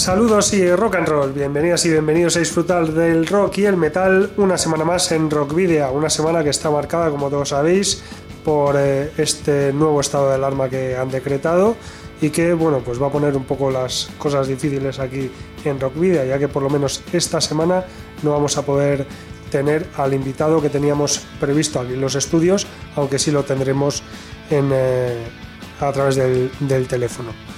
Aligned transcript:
Saludos 0.00 0.54
y 0.54 0.74
rock 0.74 0.94
and 0.94 1.08
roll, 1.08 1.32
bienvenidas 1.34 1.84
y 1.84 1.90
bienvenidos 1.90 2.34
a 2.36 2.38
disfrutar 2.38 2.90
del 2.90 3.26
rock 3.26 3.58
y 3.58 3.66
el 3.66 3.76
metal 3.76 4.30
una 4.38 4.56
semana 4.56 4.82
más 4.82 5.12
en 5.12 5.30
Rock 5.30 5.54
Video, 5.54 5.92
una 5.92 6.08
semana 6.08 6.42
que 6.42 6.48
está 6.48 6.70
marcada, 6.70 7.10
como 7.10 7.28
todos 7.28 7.50
sabéis, 7.50 8.02
por 8.42 8.76
eh, 8.78 9.12
este 9.18 9.74
nuevo 9.74 10.00
estado 10.00 10.30
de 10.30 10.36
alarma 10.36 10.70
que 10.70 10.96
han 10.96 11.10
decretado 11.10 11.76
y 12.18 12.30
que 12.30 12.54
bueno 12.54 12.78
pues 12.78 13.00
va 13.00 13.08
a 13.08 13.10
poner 13.10 13.36
un 13.36 13.44
poco 13.44 13.70
las 13.70 14.08
cosas 14.16 14.48
difíciles 14.48 14.98
aquí 14.98 15.30
en 15.66 15.78
Rock 15.78 16.00
Video, 16.00 16.24
ya 16.24 16.38
que 16.38 16.48
por 16.48 16.62
lo 16.62 16.70
menos 16.70 17.04
esta 17.12 17.38
semana 17.42 17.84
no 18.22 18.30
vamos 18.30 18.56
a 18.56 18.62
poder 18.62 19.06
tener 19.50 19.86
al 19.98 20.14
invitado 20.14 20.62
que 20.62 20.70
teníamos 20.70 21.26
previsto 21.38 21.78
aquí 21.78 21.92
en 21.92 22.00
los 22.00 22.14
estudios, 22.14 22.66
aunque 22.96 23.18
sí 23.18 23.30
lo 23.30 23.44
tendremos 23.44 24.02
en, 24.48 24.70
eh, 24.72 25.18
a 25.78 25.92
través 25.92 26.16
del 26.16 26.88
teléfono. 26.88 27.49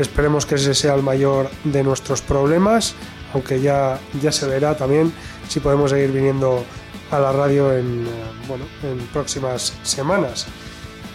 Esperemos 0.00 0.46
que 0.46 0.54
ese 0.54 0.74
sea 0.74 0.94
el 0.94 1.02
mayor 1.02 1.50
de 1.62 1.84
nuestros 1.84 2.22
problemas, 2.22 2.94
aunque 3.34 3.60
ya, 3.60 3.98
ya 4.22 4.32
se 4.32 4.46
verá 4.46 4.74
también 4.74 5.12
si 5.46 5.60
podemos 5.60 5.90
seguir 5.90 6.10
viniendo 6.10 6.64
a 7.10 7.18
la 7.18 7.32
radio 7.32 7.76
en, 7.76 8.06
eh, 8.06 8.10
bueno, 8.48 8.64
en 8.82 8.98
próximas 9.08 9.74
semanas. 9.82 10.46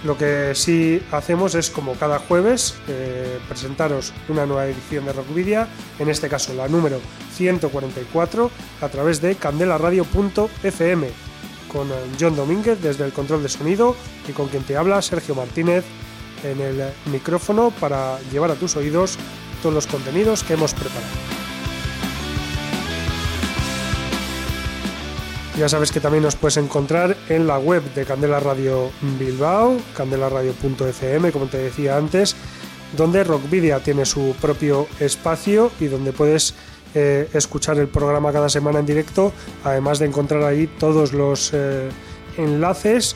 Lo 0.03 0.15
que 0.15 0.53
sí 0.53 1.01
hacemos 1.11 1.55
es, 1.55 1.71
como 1.71 1.95
cada 1.95 2.19
jueves, 2.19 2.75
eh, 2.87 3.39
presentaros 3.49 4.13
una 4.29 4.45
nueva 4.45 4.67
edición 4.67 5.05
de 5.05 5.13
Rockvidia, 5.13 5.67
en 5.97 6.09
este 6.09 6.29
caso 6.29 6.53
la 6.53 6.67
número 6.67 6.99
144, 7.33 8.51
a 8.81 8.89
través 8.89 9.19
de 9.19 9.33
candelaradio.fm, 9.33 11.07
con 11.73 11.87
John 12.19 12.35
Domínguez 12.35 12.79
desde 12.83 13.03
el 13.03 13.13
control 13.13 13.41
de 13.41 13.49
sonido 13.49 13.95
y 14.29 14.33
con 14.33 14.47
quien 14.47 14.61
te 14.61 14.77
habla 14.77 15.01
Sergio 15.01 15.33
Martínez 15.33 15.83
en 16.51 16.61
el 16.61 16.83
micrófono 17.11 17.71
para 17.79 18.19
llevar 18.31 18.51
a 18.51 18.55
tus 18.55 18.75
oídos 18.75 19.17
todos 19.61 19.73
los 19.73 19.87
contenidos 19.87 20.43
que 20.43 20.53
hemos 20.53 20.73
preparado. 20.73 21.05
Ya 25.57 25.69
sabes 25.69 25.91
que 25.91 26.01
también 26.01 26.23
nos 26.23 26.35
puedes 26.35 26.57
encontrar 26.57 27.15
en 27.29 27.47
la 27.47 27.57
web 27.57 27.81
de 27.93 28.03
Candela 28.03 28.41
Radio 28.41 28.91
Bilbao, 29.17 29.77
candelaradio.fm, 29.95 31.31
como 31.31 31.45
te 31.45 31.57
decía 31.57 31.95
antes, 31.95 32.35
donde 32.97 33.23
Rockvidia 33.23 33.79
tiene 33.79 34.05
su 34.05 34.35
propio 34.41 34.85
espacio 34.99 35.71
y 35.79 35.85
donde 35.85 36.11
puedes 36.11 36.55
eh, 36.93 37.29
escuchar 37.33 37.77
el 37.79 37.87
programa 37.87 38.33
cada 38.33 38.49
semana 38.49 38.79
en 38.79 38.85
directo, 38.85 39.31
además 39.63 39.99
de 39.99 40.07
encontrar 40.07 40.43
ahí 40.43 40.67
todos 40.67 41.13
los 41.13 41.51
eh, 41.53 41.89
enlaces 42.37 43.15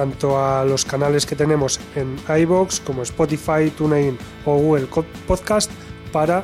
tanto 0.00 0.42
a 0.42 0.64
los 0.64 0.86
canales 0.86 1.26
que 1.26 1.36
tenemos 1.36 1.78
en 1.94 2.16
iBox 2.26 2.80
como 2.80 3.02
Spotify, 3.02 3.70
TuneIn 3.76 4.16
o 4.46 4.56
Google 4.56 4.88
Podcast 5.26 5.70
para 6.10 6.42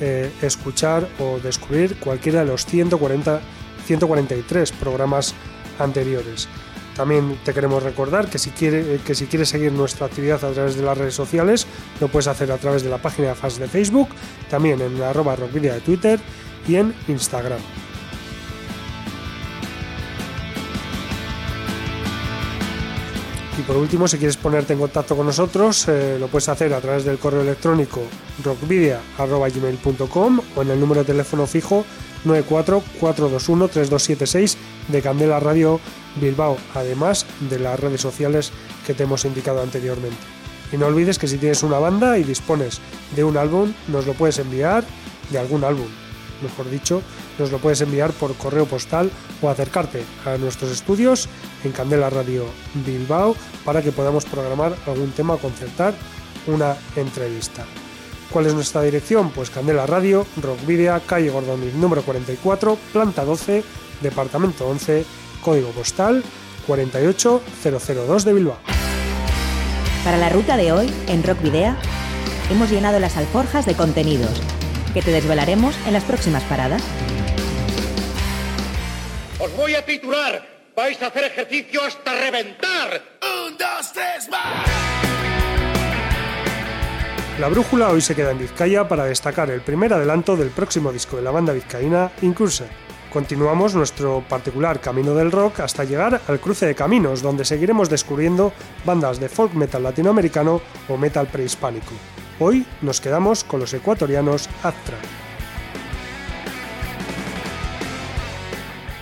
eh, 0.00 0.28
escuchar 0.42 1.08
o 1.20 1.38
descubrir 1.38 2.00
cualquiera 2.00 2.40
de 2.40 2.46
los 2.46 2.66
140, 2.66 3.40
143 3.86 4.72
programas 4.72 5.34
anteriores. 5.78 6.48
También 6.96 7.38
te 7.44 7.54
queremos 7.54 7.84
recordar 7.84 8.28
que 8.28 8.40
si, 8.40 8.50
quiere, 8.50 8.98
que 9.06 9.14
si 9.14 9.26
quieres 9.26 9.50
seguir 9.50 9.70
nuestra 9.70 10.06
actividad 10.06 10.42
a 10.44 10.50
través 10.50 10.74
de 10.74 10.82
las 10.82 10.98
redes 10.98 11.14
sociales, 11.14 11.68
lo 12.00 12.08
puedes 12.08 12.26
hacer 12.26 12.50
a 12.50 12.58
través 12.58 12.82
de 12.82 12.90
la 12.90 12.98
página 12.98 13.28
de 13.28 13.34
fans 13.36 13.60
de 13.60 13.68
Facebook, 13.68 14.08
también 14.50 14.80
en 14.80 15.00
arroba 15.00 15.36
rockvidia 15.36 15.74
de 15.74 15.80
Twitter 15.80 16.18
y 16.66 16.74
en 16.74 16.92
Instagram. 17.06 17.60
Por 23.66 23.76
último, 23.76 24.06
si 24.06 24.18
quieres 24.18 24.36
ponerte 24.36 24.74
en 24.74 24.78
contacto 24.78 25.16
con 25.16 25.26
nosotros, 25.26 25.88
eh, 25.88 26.18
lo 26.20 26.28
puedes 26.28 26.48
hacer 26.48 26.72
a 26.72 26.80
través 26.80 27.04
del 27.04 27.18
correo 27.18 27.40
electrónico 27.40 28.00
rockvidia.gmail.com 28.44 30.40
o 30.54 30.62
en 30.62 30.70
el 30.70 30.78
número 30.78 31.00
de 31.00 31.06
teléfono 31.06 31.46
fijo 31.46 31.84
944213276 32.24 34.56
de 34.88 35.02
Candela 35.02 35.40
Radio 35.40 35.80
Bilbao, 36.20 36.56
además 36.74 37.26
de 37.50 37.58
las 37.58 37.80
redes 37.80 38.00
sociales 38.00 38.52
que 38.86 38.94
te 38.94 39.02
hemos 39.02 39.24
indicado 39.24 39.60
anteriormente. 39.62 40.16
Y 40.72 40.76
no 40.76 40.86
olvides 40.86 41.18
que 41.18 41.28
si 41.28 41.38
tienes 41.38 41.62
una 41.62 41.78
banda 41.78 42.18
y 42.18 42.24
dispones 42.24 42.80
de 43.14 43.24
un 43.24 43.36
álbum, 43.36 43.72
nos 43.88 44.06
lo 44.06 44.14
puedes 44.14 44.38
enviar 44.38 44.84
de 45.30 45.38
algún 45.38 45.64
álbum, 45.64 45.86
mejor 46.42 46.70
dicho, 46.70 47.02
nos 47.38 47.50
lo 47.50 47.58
puedes 47.58 47.80
enviar 47.80 48.12
por 48.12 48.34
correo 48.36 48.66
postal 48.66 49.10
o 49.42 49.50
acercarte 49.50 50.04
a 50.24 50.36
nuestros 50.36 50.70
estudios 50.70 51.28
en 51.64 51.72
Candela 51.72 52.10
Radio 52.10 52.44
Bilbao 52.74 53.36
para 53.64 53.82
que 53.82 53.92
podamos 53.92 54.24
programar 54.24 54.74
algún 54.86 55.10
tema 55.12 55.36
concertar 55.36 55.94
una 56.46 56.76
entrevista. 56.96 57.64
¿Cuál 58.30 58.46
es 58.46 58.54
nuestra 58.54 58.82
dirección? 58.82 59.30
Pues 59.30 59.50
Candela 59.50 59.86
Radio, 59.86 60.26
Rockvidia, 60.42 61.00
calle 61.00 61.30
Gordoniz 61.30 61.74
número 61.74 62.02
44, 62.02 62.76
planta 62.92 63.24
12, 63.24 63.64
departamento 64.02 64.66
11, 64.66 65.04
código 65.42 65.70
postal 65.70 66.22
48002 66.66 68.24
de 68.24 68.32
Bilbao. 68.32 68.58
Para 70.04 70.18
la 70.18 70.28
ruta 70.28 70.56
de 70.56 70.72
hoy, 70.72 70.92
en 71.08 71.22
Rockvidea, 71.22 71.76
hemos 72.50 72.70
llenado 72.70 72.98
las 72.98 73.16
alforjas 73.16 73.66
de 73.66 73.74
contenidos 73.74 74.55
que 74.96 75.02
te 75.02 75.10
desvelaremos 75.10 75.76
en 75.86 75.92
las 75.92 76.04
próximas 76.04 76.42
paradas. 76.44 76.82
Os 79.38 79.54
voy 79.54 79.74
a 79.74 79.84
titular. 79.84 80.48
Vais 80.74 81.02
a 81.02 81.08
hacer 81.08 81.24
ejercicio 81.24 81.84
hasta 81.84 82.14
reventar. 82.14 83.02
Un, 83.20 83.58
dos, 83.58 83.92
tres, 83.92 84.26
más. 84.30 84.66
La 87.38 87.48
brújula 87.48 87.90
hoy 87.90 88.00
se 88.00 88.14
queda 88.14 88.30
en 88.30 88.38
Vizcaya 88.38 88.88
para 88.88 89.04
destacar 89.04 89.50
el 89.50 89.60
primer 89.60 89.92
adelanto 89.92 90.34
del 90.34 90.48
próximo 90.48 90.90
disco 90.90 91.16
de 91.16 91.22
la 91.22 91.30
banda 91.30 91.52
vizcaína 91.52 92.12
Incurse. 92.22 92.64
Continuamos 93.12 93.74
nuestro 93.74 94.22
particular 94.28 94.80
camino 94.80 95.14
del 95.14 95.32
rock 95.32 95.60
hasta 95.60 95.84
llegar 95.84 96.20
al 96.26 96.40
cruce 96.40 96.66
de 96.66 96.74
caminos, 96.74 97.22
donde 97.22 97.44
seguiremos 97.44 97.88
descubriendo 97.88 98.52
bandas 98.84 99.20
de 99.20 99.28
folk 99.28 99.54
metal 99.54 99.82
latinoamericano 99.82 100.60
o 100.88 100.96
metal 100.96 101.26
prehispánico. 101.28 101.92
Hoy 102.38 102.66
nos 102.82 103.00
quedamos 103.00 103.44
con 103.44 103.60
los 103.60 103.72
ecuatorianos 103.72 104.48
Atra. 104.62 104.98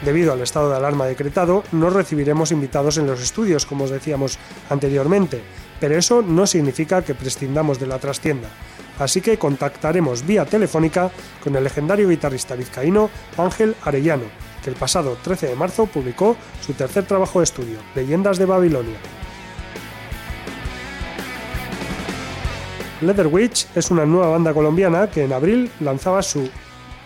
Debido 0.05 0.35
al 0.35 0.43
estado 0.43 0.71
de 0.71 0.77
alarma 0.77 1.07
decretado, 1.07 1.65
no 1.73 1.89
recibiremos 1.89 2.53
invitados 2.53 2.99
en 2.99 3.07
los 3.07 3.23
estudios, 3.23 3.65
como 3.65 3.85
os 3.85 3.91
decíamos 3.91 4.39
anteriormente, 4.69 5.43
pero 5.81 5.97
eso 5.97 6.21
no 6.21 6.47
significa 6.47 7.03
que 7.03 7.15
prescindamos 7.15 7.81
de 7.81 7.87
la 7.87 7.99
trastienda. 7.99 8.51
Así 8.99 9.21
que 9.21 9.39
contactaremos 9.39 10.25
vía 10.25 10.45
telefónica 10.45 11.11
con 11.43 11.57
el 11.57 11.65
legendario 11.65 12.09
guitarrista 12.09 12.55
vizcaíno 12.55 13.11
Ángel 13.37 13.75
Arellano, 13.85 14.25
que 14.63 14.71
el 14.71 14.77
pasado 14.77 15.17
13 15.23 15.49
de 15.49 15.57
marzo 15.57 15.87
publicó 15.87 16.37
su 16.65 16.75
tercer 16.75 17.05
trabajo 17.05 17.41
de 17.41 17.45
estudio, 17.45 17.79
Leyendas 17.95 18.39
de 18.39 18.47
Babilonia. 18.47 18.97
Leather 23.01 23.27
Witch 23.27 23.67
es 23.75 23.91
una 23.91 24.07
nueva 24.07 24.29
banda 24.29 24.55
colombiana 24.55 25.11
que 25.11 25.25
en 25.25 25.33
abril 25.33 25.71
lanzaba 25.81 26.23
su, 26.23 26.49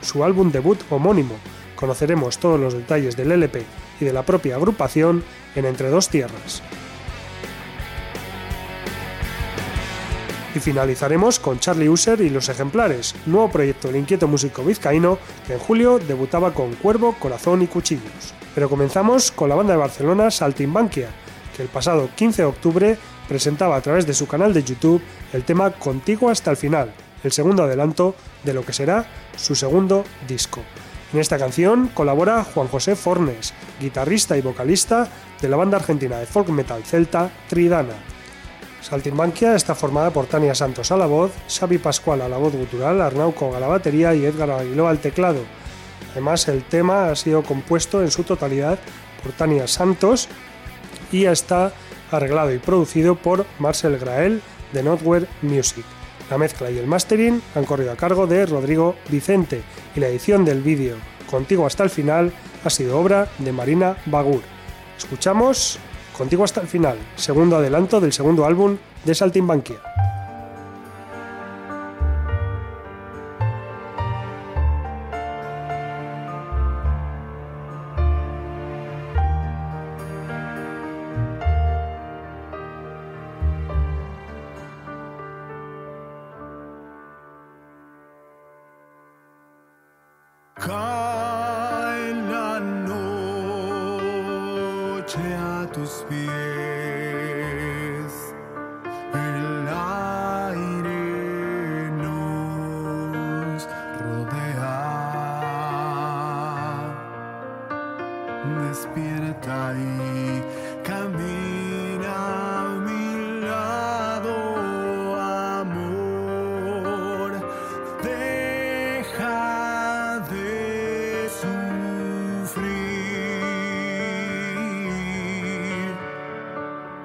su 0.00 0.22
álbum 0.22 0.52
debut 0.52 0.78
homónimo. 0.90 1.34
Conoceremos 1.74 2.38
todos 2.38 2.60
los 2.60 2.74
detalles 2.74 3.16
del 3.16 3.32
LP 3.32 3.64
y 4.00 4.04
de 4.04 4.12
la 4.12 4.22
propia 4.22 4.56
agrupación 4.56 5.24
en 5.56 5.64
Entre 5.64 5.88
Dos 5.88 6.08
Tierras. 6.08 6.62
Y 10.58 10.60
finalizaremos 10.60 11.38
con 11.38 11.60
Charlie 11.60 11.88
User 11.88 12.20
y 12.20 12.30
Los 12.30 12.48
Ejemplares, 12.48 13.14
nuevo 13.26 13.48
proyecto 13.48 13.86
del 13.86 13.98
inquieto 13.98 14.26
músico 14.26 14.64
vizcaíno 14.64 15.16
que 15.46 15.52
en 15.52 15.60
julio 15.60 16.00
debutaba 16.00 16.52
con 16.52 16.74
Cuervo, 16.74 17.14
Corazón 17.20 17.62
y 17.62 17.68
Cuchillos. 17.68 18.34
Pero 18.56 18.68
comenzamos 18.68 19.30
con 19.30 19.48
la 19.50 19.54
banda 19.54 19.74
de 19.74 19.78
Barcelona 19.78 20.32
Saltimbanquia, 20.32 21.10
que 21.56 21.62
el 21.62 21.68
pasado 21.68 22.10
15 22.12 22.42
de 22.42 22.48
octubre 22.48 22.98
presentaba 23.28 23.76
a 23.76 23.80
través 23.80 24.04
de 24.04 24.14
su 24.14 24.26
canal 24.26 24.52
de 24.52 24.64
YouTube 24.64 25.00
el 25.32 25.44
tema 25.44 25.70
Contigo 25.70 26.28
hasta 26.28 26.50
el 26.50 26.56
final, 26.56 26.92
el 27.22 27.30
segundo 27.30 27.62
adelanto 27.62 28.16
de 28.42 28.52
lo 28.52 28.64
que 28.64 28.72
será 28.72 29.06
su 29.36 29.54
segundo 29.54 30.02
disco. 30.26 30.60
En 31.12 31.20
esta 31.20 31.38
canción 31.38 31.86
colabora 31.94 32.42
Juan 32.42 32.66
José 32.66 32.96
Fornes, 32.96 33.54
guitarrista 33.80 34.36
y 34.36 34.40
vocalista 34.40 35.06
de 35.40 35.48
la 35.48 35.56
banda 35.56 35.76
argentina 35.76 36.18
de 36.18 36.26
folk 36.26 36.48
metal 36.48 36.82
celta 36.82 37.30
Tridana. 37.48 38.17
Saltimbanquia 38.88 39.54
está 39.54 39.74
formada 39.74 40.10
por 40.10 40.26
Tania 40.26 40.54
Santos 40.54 40.90
a 40.90 40.96
la 40.96 41.04
voz, 41.04 41.30
Xavi 41.46 41.76
Pascual 41.76 42.22
a 42.22 42.28
la 42.28 42.38
voz 42.38 42.54
gutural, 42.54 43.02
Arnau 43.02 43.34
Con 43.34 43.54
a 43.54 43.60
la 43.60 43.66
batería 43.66 44.14
y 44.14 44.24
Edgar 44.24 44.50
Aguiló 44.50 44.88
al 44.88 44.98
teclado. 44.98 45.40
Además, 46.12 46.48
el 46.48 46.64
tema 46.64 47.10
ha 47.10 47.16
sido 47.16 47.42
compuesto 47.42 48.00
en 48.02 48.10
su 48.10 48.24
totalidad 48.24 48.78
por 49.22 49.32
Tania 49.32 49.68
Santos 49.68 50.28
y 51.12 51.26
está 51.26 51.70
arreglado 52.10 52.50
y 52.54 52.58
producido 52.58 53.14
por 53.14 53.44
Marcel 53.58 53.98
Grael 53.98 54.40
de 54.72 54.82
Notware 54.82 55.28
Music. 55.42 55.84
La 56.30 56.38
mezcla 56.38 56.70
y 56.70 56.78
el 56.78 56.86
mastering 56.86 57.42
han 57.54 57.66
corrido 57.66 57.92
a 57.92 57.96
cargo 57.96 58.26
de 58.26 58.46
Rodrigo 58.46 58.96
Vicente 59.10 59.60
y 59.94 60.00
la 60.00 60.08
edición 60.08 60.46
del 60.46 60.62
vídeo 60.62 60.96
Contigo 61.30 61.66
hasta 61.66 61.84
el 61.84 61.90
final 61.90 62.32
ha 62.64 62.70
sido 62.70 62.98
obra 62.98 63.28
de 63.38 63.52
Marina 63.52 63.98
Bagur. 64.06 64.40
Escuchamos 64.96 65.78
Contigo 66.18 66.42
hasta 66.42 66.60
el 66.60 66.66
final, 66.66 66.98
segundo 67.14 67.56
adelanto 67.56 68.00
del 68.00 68.12
segundo 68.12 68.44
álbum 68.44 68.76
de 69.04 69.14
Saltimbanquia. 69.14 69.76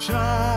child. 0.05 0.52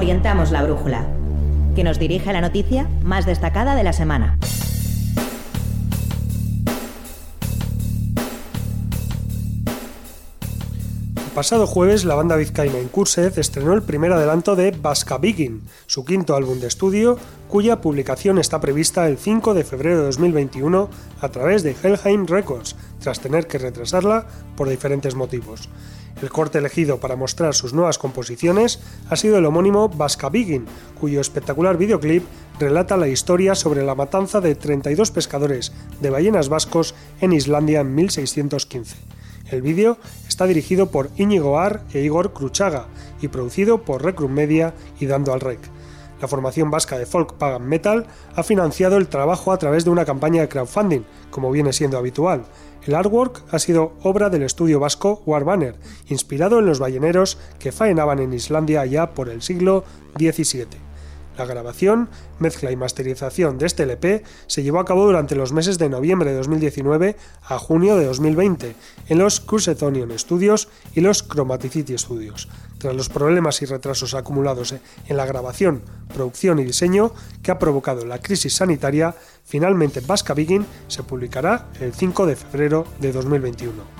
Orientamos 0.00 0.50
la 0.50 0.62
brújula, 0.62 1.06
que 1.76 1.84
nos 1.84 1.98
dirige 1.98 2.30
a 2.30 2.32
la 2.32 2.40
noticia 2.40 2.88
más 3.04 3.26
destacada 3.26 3.74
de 3.74 3.84
la 3.84 3.92
semana. 3.92 4.38
pasado 11.34 11.66
jueves, 11.66 12.04
la 12.04 12.14
banda 12.16 12.36
vizcaína 12.36 12.80
Incursed 12.80 13.38
estrenó 13.38 13.72
el 13.72 13.82
primer 13.82 14.12
adelanto 14.12 14.56
de 14.56 14.72
Vasca 14.72 15.16
Begin, 15.16 15.62
su 15.86 16.04
quinto 16.04 16.36
álbum 16.36 16.60
de 16.60 16.66
estudio, 16.66 17.16
cuya 17.48 17.80
publicación 17.80 18.38
está 18.38 18.60
prevista 18.60 19.06
el 19.06 19.16
5 19.16 19.54
de 19.54 19.64
febrero 19.64 19.98
de 19.98 20.04
2021 20.04 20.90
a 21.20 21.28
través 21.30 21.62
de 21.62 21.74
Helheim 21.82 22.26
Records, 22.26 22.76
tras 23.00 23.20
tener 23.20 23.46
que 23.46 23.56
retrasarla 23.56 24.26
por 24.54 24.68
diferentes 24.68 25.14
motivos. 25.14 25.70
El 26.22 26.30
corte 26.30 26.58
elegido 26.58 26.98
para 26.98 27.16
mostrar 27.16 27.54
sus 27.54 27.72
nuevas 27.72 27.98
composiciones 27.98 28.80
ha 29.08 29.16
sido 29.16 29.38
el 29.38 29.46
homónimo 29.46 29.88
Vasca 29.88 30.28
Begin, 30.28 30.66
cuyo 31.00 31.20
espectacular 31.20 31.78
videoclip 31.78 32.24
relata 32.58 32.98
la 32.98 33.08
historia 33.08 33.54
sobre 33.54 33.82
la 33.84 33.94
matanza 33.94 34.40
de 34.40 34.54
32 34.54 35.10
pescadores 35.12 35.72
de 36.00 36.10
ballenas 36.10 36.50
vascos 36.50 36.94
en 37.22 37.32
Islandia 37.32 37.80
en 37.80 37.94
1615. 37.94 38.96
El 39.50 39.62
vídeo 39.62 39.96
está 40.28 40.46
dirigido 40.46 40.90
por 40.90 41.08
Íñigo 41.16 41.58
Ar 41.58 41.82
e 41.92 42.00
Igor 42.00 42.34
Cruchaga 42.34 42.86
y 43.22 43.28
producido 43.28 43.82
por 43.82 44.04
Recrum 44.04 44.32
Media 44.32 44.74
y 45.00 45.06
Dando 45.06 45.32
al 45.32 45.40
Rec. 45.40 45.60
La 46.20 46.28
formación 46.28 46.70
vasca 46.70 46.98
de 46.98 47.06
folk 47.06 47.34
pagan 47.34 47.66
metal 47.66 48.06
ha 48.36 48.42
financiado 48.42 48.98
el 48.98 49.08
trabajo 49.08 49.52
a 49.52 49.58
través 49.58 49.84
de 49.84 49.90
una 49.90 50.04
campaña 50.04 50.42
de 50.42 50.48
crowdfunding, 50.48 51.00
como 51.30 51.50
viene 51.50 51.72
siendo 51.72 51.96
habitual. 51.96 52.44
El 52.90 52.96
artwork 52.96 53.44
ha 53.52 53.60
sido 53.60 53.92
obra 54.02 54.30
del 54.30 54.42
estudio 54.42 54.80
vasco 54.80 55.22
Warbanner, 55.24 55.76
inspirado 56.08 56.58
en 56.58 56.66
los 56.66 56.80
balleneros 56.80 57.38
que 57.60 57.70
faenaban 57.70 58.18
en 58.18 58.32
Islandia 58.32 58.84
ya 58.84 59.14
por 59.14 59.28
el 59.28 59.42
siglo 59.42 59.84
XVII. 60.18 60.89
La 61.40 61.46
grabación, 61.46 62.10
mezcla 62.38 62.70
y 62.70 62.76
masterización 62.76 63.56
de 63.56 63.64
este 63.64 63.84
LP 63.84 64.24
se 64.46 64.62
llevó 64.62 64.78
a 64.78 64.84
cabo 64.84 65.06
durante 65.06 65.34
los 65.34 65.54
meses 65.54 65.78
de 65.78 65.88
noviembre 65.88 66.32
de 66.32 66.36
2019 66.36 67.16
a 67.44 67.58
junio 67.58 67.96
de 67.96 68.04
2020 68.04 68.76
en 69.08 69.18
los 69.18 69.40
Crusetonion 69.40 70.18
Studios 70.18 70.68
y 70.94 71.00
los 71.00 71.26
Chromaticity 71.26 71.96
Studios, 71.96 72.50
tras 72.76 72.94
los 72.94 73.08
problemas 73.08 73.62
y 73.62 73.64
retrasos 73.64 74.12
acumulados 74.12 74.74
en 75.08 75.16
la 75.16 75.24
grabación, 75.24 75.80
producción 76.12 76.58
y 76.58 76.64
diseño 76.64 77.14
que 77.42 77.52
ha 77.52 77.58
provocado 77.58 78.04
la 78.04 78.18
crisis 78.18 78.56
sanitaria, 78.56 79.14
finalmente 79.42 80.00
Vasca 80.00 80.34
Begin 80.34 80.66
se 80.88 81.04
publicará 81.04 81.68
el 81.80 81.94
5 81.94 82.26
de 82.26 82.36
febrero 82.36 82.84
de 83.00 83.12
2021. 83.12 83.99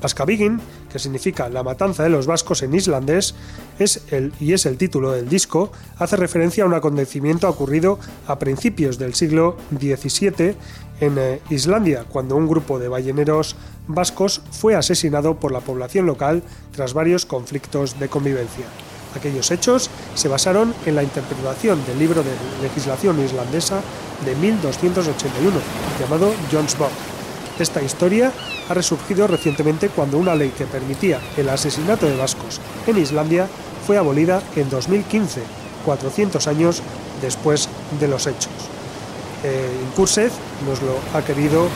Paskabigin, 0.00 0.60
que 0.90 0.98
significa 0.98 1.48
la 1.48 1.62
matanza 1.62 2.02
de 2.02 2.08
los 2.08 2.26
vascos 2.26 2.62
en 2.62 2.74
islandés, 2.74 3.34
es 3.78 4.02
el, 4.10 4.32
y 4.40 4.52
es 4.52 4.66
el 4.66 4.76
título 4.76 5.12
del 5.12 5.28
disco, 5.28 5.72
hace 5.98 6.16
referencia 6.16 6.64
a 6.64 6.66
un 6.66 6.74
acontecimiento 6.74 7.48
ocurrido 7.48 7.98
a 8.26 8.38
principios 8.38 8.98
del 8.98 9.14
siglo 9.14 9.56
XVII 9.78 10.56
en 11.00 11.18
eh, 11.18 11.40
Islandia, 11.50 12.04
cuando 12.08 12.36
un 12.36 12.48
grupo 12.48 12.78
de 12.78 12.88
balleneros 12.88 13.56
vascos 13.86 14.42
fue 14.50 14.74
asesinado 14.74 15.36
por 15.38 15.52
la 15.52 15.60
población 15.60 16.06
local 16.06 16.42
tras 16.72 16.94
varios 16.94 17.26
conflictos 17.26 17.98
de 17.98 18.08
convivencia. 18.08 18.66
Aquellos 19.16 19.50
hechos 19.50 19.90
se 20.14 20.28
basaron 20.28 20.74
en 20.86 20.94
la 20.94 21.02
interpretación 21.02 21.84
del 21.86 21.98
libro 21.98 22.22
de 22.22 22.30
legislación 22.62 23.18
islandesa 23.24 23.80
de 24.24 24.34
1281, 24.34 25.56
llamado 25.98 26.32
John's 26.52 26.76
Book. 26.76 26.90
Esta 27.58 27.82
historia 27.82 28.32
ha 28.68 28.74
resurgido 28.74 29.26
recientemente 29.26 29.88
cuando 29.88 30.18
una 30.18 30.34
ley 30.34 30.50
que 30.50 30.66
permitía 30.66 31.20
el 31.36 31.48
asesinato 31.48 32.06
de 32.06 32.16
vascos 32.16 32.60
en 32.86 32.98
Islandia 32.98 33.48
fue 33.86 33.96
abolida 33.96 34.42
en 34.54 34.70
2015, 34.70 35.42
400 35.84 36.46
años 36.46 36.82
después 37.20 37.68
de 37.98 38.06
los 38.06 38.26
hechos. 38.26 38.52
Eh, 39.42 39.68
nos 40.66 40.82
lo 40.82 40.98
ha 41.14 41.22
querido 41.24 41.68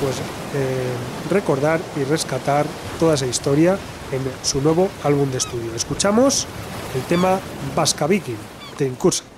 pues, 0.00 0.16
eh, 0.54 0.92
recordar 1.30 1.80
y 1.96 2.04
rescatar 2.04 2.66
toda 2.98 3.14
esa 3.14 3.26
historia 3.26 3.78
en 4.12 4.20
su 4.42 4.60
nuevo 4.60 4.88
álbum 5.04 5.30
de 5.30 5.38
estudio. 5.38 5.74
Escuchamos 5.74 6.46
el 6.94 7.02
tema 7.02 7.38
Vasca 7.76 8.06
Viking 8.06 8.38
de 8.78 8.86
Incursed. 8.86 9.37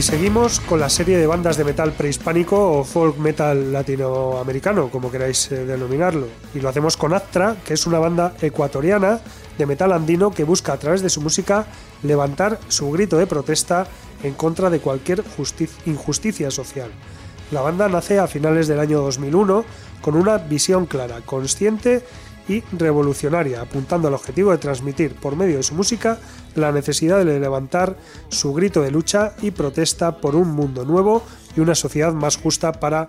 Y 0.00 0.02
seguimos 0.02 0.60
con 0.60 0.80
la 0.80 0.88
serie 0.88 1.18
de 1.18 1.26
bandas 1.26 1.58
de 1.58 1.64
metal 1.64 1.92
prehispánico 1.92 2.56
o 2.56 2.84
folk 2.84 3.18
metal 3.18 3.70
latinoamericano, 3.70 4.88
como 4.88 5.10
queráis 5.10 5.52
eh, 5.52 5.66
denominarlo. 5.66 6.26
Y 6.54 6.60
lo 6.60 6.70
hacemos 6.70 6.96
con 6.96 7.12
Actra, 7.12 7.56
que 7.66 7.74
es 7.74 7.86
una 7.86 7.98
banda 7.98 8.32
ecuatoriana 8.40 9.20
de 9.58 9.66
metal 9.66 9.92
andino 9.92 10.30
que 10.30 10.44
busca 10.44 10.72
a 10.72 10.78
través 10.78 11.02
de 11.02 11.10
su 11.10 11.20
música 11.20 11.66
levantar 12.02 12.58
su 12.68 12.90
grito 12.90 13.18
de 13.18 13.26
protesta 13.26 13.86
en 14.22 14.32
contra 14.32 14.70
de 14.70 14.80
cualquier 14.80 15.22
injusticia 15.84 16.50
social. 16.50 16.90
La 17.50 17.60
banda 17.60 17.86
nace 17.90 18.18
a 18.18 18.26
finales 18.26 18.68
del 18.68 18.80
año 18.80 19.02
2001 19.02 19.66
con 20.00 20.16
una 20.16 20.38
visión 20.38 20.86
clara, 20.86 21.20
consciente 21.26 22.02
revolucionaria, 22.72 23.60
apuntando 23.60 24.08
al 24.08 24.14
objetivo 24.14 24.50
de 24.50 24.58
transmitir 24.58 25.14
por 25.14 25.36
medio 25.36 25.56
de 25.56 25.62
su 25.62 25.74
música 25.74 26.18
la 26.54 26.72
necesidad 26.72 27.24
de 27.24 27.38
levantar 27.38 27.96
su 28.28 28.52
grito 28.52 28.82
de 28.82 28.90
lucha 28.90 29.34
y 29.40 29.52
protesta 29.52 30.16
por 30.16 30.34
un 30.34 30.48
mundo 30.48 30.84
nuevo 30.84 31.22
y 31.56 31.60
una 31.60 31.74
sociedad 31.74 32.12
más 32.12 32.36
justa 32.36 32.72
para 32.72 33.06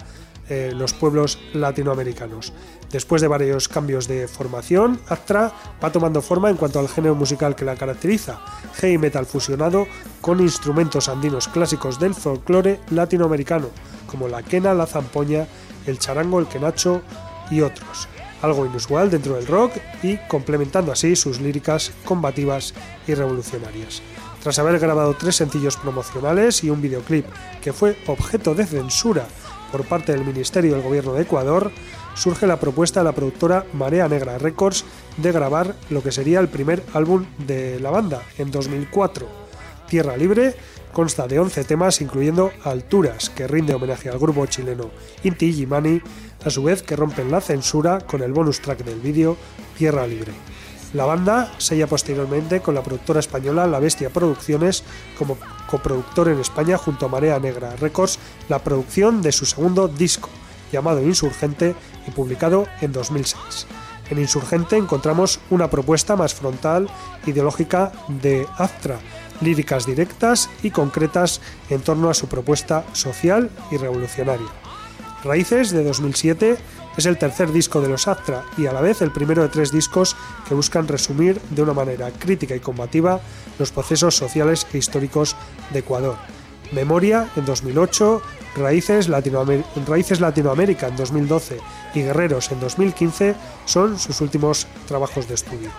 eh, 0.50 0.74
los 0.76 0.94
pueblos 0.94 1.40
latinoamericanos. 1.54 2.54
Después 2.92 3.22
de 3.22 3.30
varios 3.30 3.70
cambios 3.70 4.08
de 4.08 4.28
formación, 4.28 5.00
Actra 5.08 5.54
va 5.82 5.92
tomando 5.92 6.22
forma 6.22 6.50
en 6.50 6.58
cuanto 6.58 6.80
al 6.80 6.90
género 6.90 7.16
musical 7.16 7.56
que 7.56 7.64
la 7.64 7.78
caracteriza, 7.78 8.42
heavy 8.76 8.98
metal 8.98 9.26
fusionado 9.26 9.88
con 10.20 10.42
instrumentos 10.42 11.08
andinos 11.08 11.48
clásicos 11.48 12.00
del 12.00 12.14
folclore 12.14 12.82
latinoamericano, 12.90 13.70
como 14.08 14.28
la 14.28 14.44
quena, 14.44 14.74
la 14.74 14.88
zampoña, 14.88 15.48
el 15.86 16.00
charango, 16.00 16.40
el 16.40 16.48
quenacho 16.48 17.02
y 17.50 17.62
otros 17.62 18.10
algo 18.42 18.66
inusual 18.66 19.10
dentro 19.10 19.36
del 19.36 19.48
rock 19.48 19.74
y 20.04 20.18
complementando 20.28 20.92
así 20.92 21.16
sus 21.16 21.40
líricas 21.40 21.92
combativas 22.06 22.74
y 23.08 23.14
revolucionarias. 23.14 24.02
Tras 24.42 24.58
haber 24.60 24.80
grabado 24.80 25.14
tres 25.14 25.36
sencillos 25.36 25.78
promocionales 25.78 26.64
y 26.64 26.70
un 26.70 26.82
videoclip 26.82 27.26
que 27.62 27.74
fue 27.74 27.98
objeto 28.08 28.56
de 28.56 28.66
censura 28.66 29.28
por 29.72 29.86
parte 29.86 30.12
del 30.12 30.26
Ministerio 30.26 30.74
del 30.74 30.82
Gobierno 30.82 31.14
de 31.14 31.22
Ecuador, 31.22 31.72
surge 32.16 32.48
la 32.48 32.60
propuesta 32.60 33.00
de 33.00 33.06
la 33.06 33.14
productora 33.14 33.66
Marea 33.74 34.08
Negra 34.08 34.38
Records 34.38 34.84
de 35.18 35.32
grabar 35.32 35.76
lo 35.90 36.04
que 36.04 36.12
sería 36.12 36.40
el 36.40 36.50
primer 36.50 36.84
álbum 36.94 37.26
de 37.46 37.80
la 37.80 37.92
banda 37.92 38.22
en 38.38 38.52
2004. 38.52 39.28
Tierra 39.88 40.18
Libre 40.18 40.56
consta 40.92 41.28
de 41.28 41.40
11 41.40 41.64
temas 41.64 42.02
incluyendo 42.02 42.52
Alturas, 42.64 43.30
que 43.30 43.48
rinde 43.48 43.74
homenaje 43.74 44.10
al 44.10 44.20
grupo 44.20 44.46
chileno 44.46 44.92
Inti 45.24 45.54
Gimani 45.54 46.02
a 46.46 46.50
su 46.50 46.64
vez 46.64 46.84
que 46.84 46.96
rompen 46.96 47.32
la 47.32 47.42
censura 47.42 48.02
con 48.02 48.22
el 48.22 48.34
bonus 48.34 48.62
track 48.62 48.84
del 48.84 49.00
vídeo 49.00 49.38
Tierra 49.78 50.08
Libre. 50.08 50.32
La 50.94 51.06
banda 51.06 51.52
sella 51.58 51.88
posteriormente 51.88 52.62
con 52.62 52.76
la 52.76 52.84
productora 52.84 53.22
española 53.22 53.66
La 53.66 53.80
Bestia 53.80 54.10
Producciones 54.10 54.84
como 55.18 55.38
coproductor 55.70 56.28
en 56.28 56.40
España 56.40 56.78
junto 56.78 57.06
a 57.06 57.10
Marea 57.10 57.40
Negra 57.40 57.76
Records 57.78 58.20
la 58.50 58.60
producción 58.60 59.22
de 59.22 59.32
su 59.32 59.46
segundo 59.46 59.88
disco, 59.88 60.30
llamado 60.72 61.02
Insurgente 61.02 61.76
y 62.08 62.12
publicado 62.12 62.68
en 62.82 62.92
2006. 62.92 63.68
En 64.10 64.20
Insurgente 64.20 64.76
encontramos 64.76 65.40
una 65.50 65.70
propuesta 65.70 66.18
más 66.18 66.34
frontal, 66.34 66.90
ideológica 67.26 67.94
de 68.10 68.46
Astra, 68.58 69.00
líricas 69.42 69.86
directas 69.86 70.50
y 70.64 70.72
concretas 70.72 71.42
en 71.70 71.82
torno 71.82 72.10
a 72.10 72.14
su 72.14 72.28
propuesta 72.28 72.86
social 72.94 73.50
y 73.72 73.78
revolucionaria. 73.78 74.48
Raíces 75.24 75.72
de 75.72 75.84
2007 75.84 76.58
es 76.98 77.06
el 77.06 77.18
tercer 77.18 77.52
disco 77.52 77.80
de 77.82 77.90
los 77.90 78.08
Astra 78.08 78.44
y 78.58 78.66
a 78.66 78.74
la 78.74 78.82
vez 78.82 79.02
el 79.02 79.12
primero 79.12 79.44
de 79.44 79.50
tres 79.50 79.72
discos 79.72 80.16
que 80.48 80.56
buscan 80.56 80.88
resumir 80.88 81.40
de 81.52 81.62
una 81.62 81.74
manera 81.74 82.12
crítica 82.12 82.56
y 82.56 82.60
combativa 82.60 83.20
los 83.60 83.72
procesos 83.72 84.16
sociales 84.16 84.66
e 84.74 84.78
históricos 84.78 85.36
de 85.72 85.80
Ecuador. 85.80 86.18
Memoria 86.72 87.30
en 87.36 87.46
2008, 87.46 88.22
Raíces, 88.58 89.08
Raíces 89.88 90.20
Latinoamérica 90.20 90.88
en 90.88 90.96
2012 90.96 91.60
y 91.94 92.02
Guerreros 92.02 92.52
en 92.52 92.60
2015 92.60 93.36
son 93.66 94.00
sus 94.00 94.20
últimos 94.22 94.68
trabajos 94.88 95.28
de 95.28 95.36
estudio. 95.36 95.70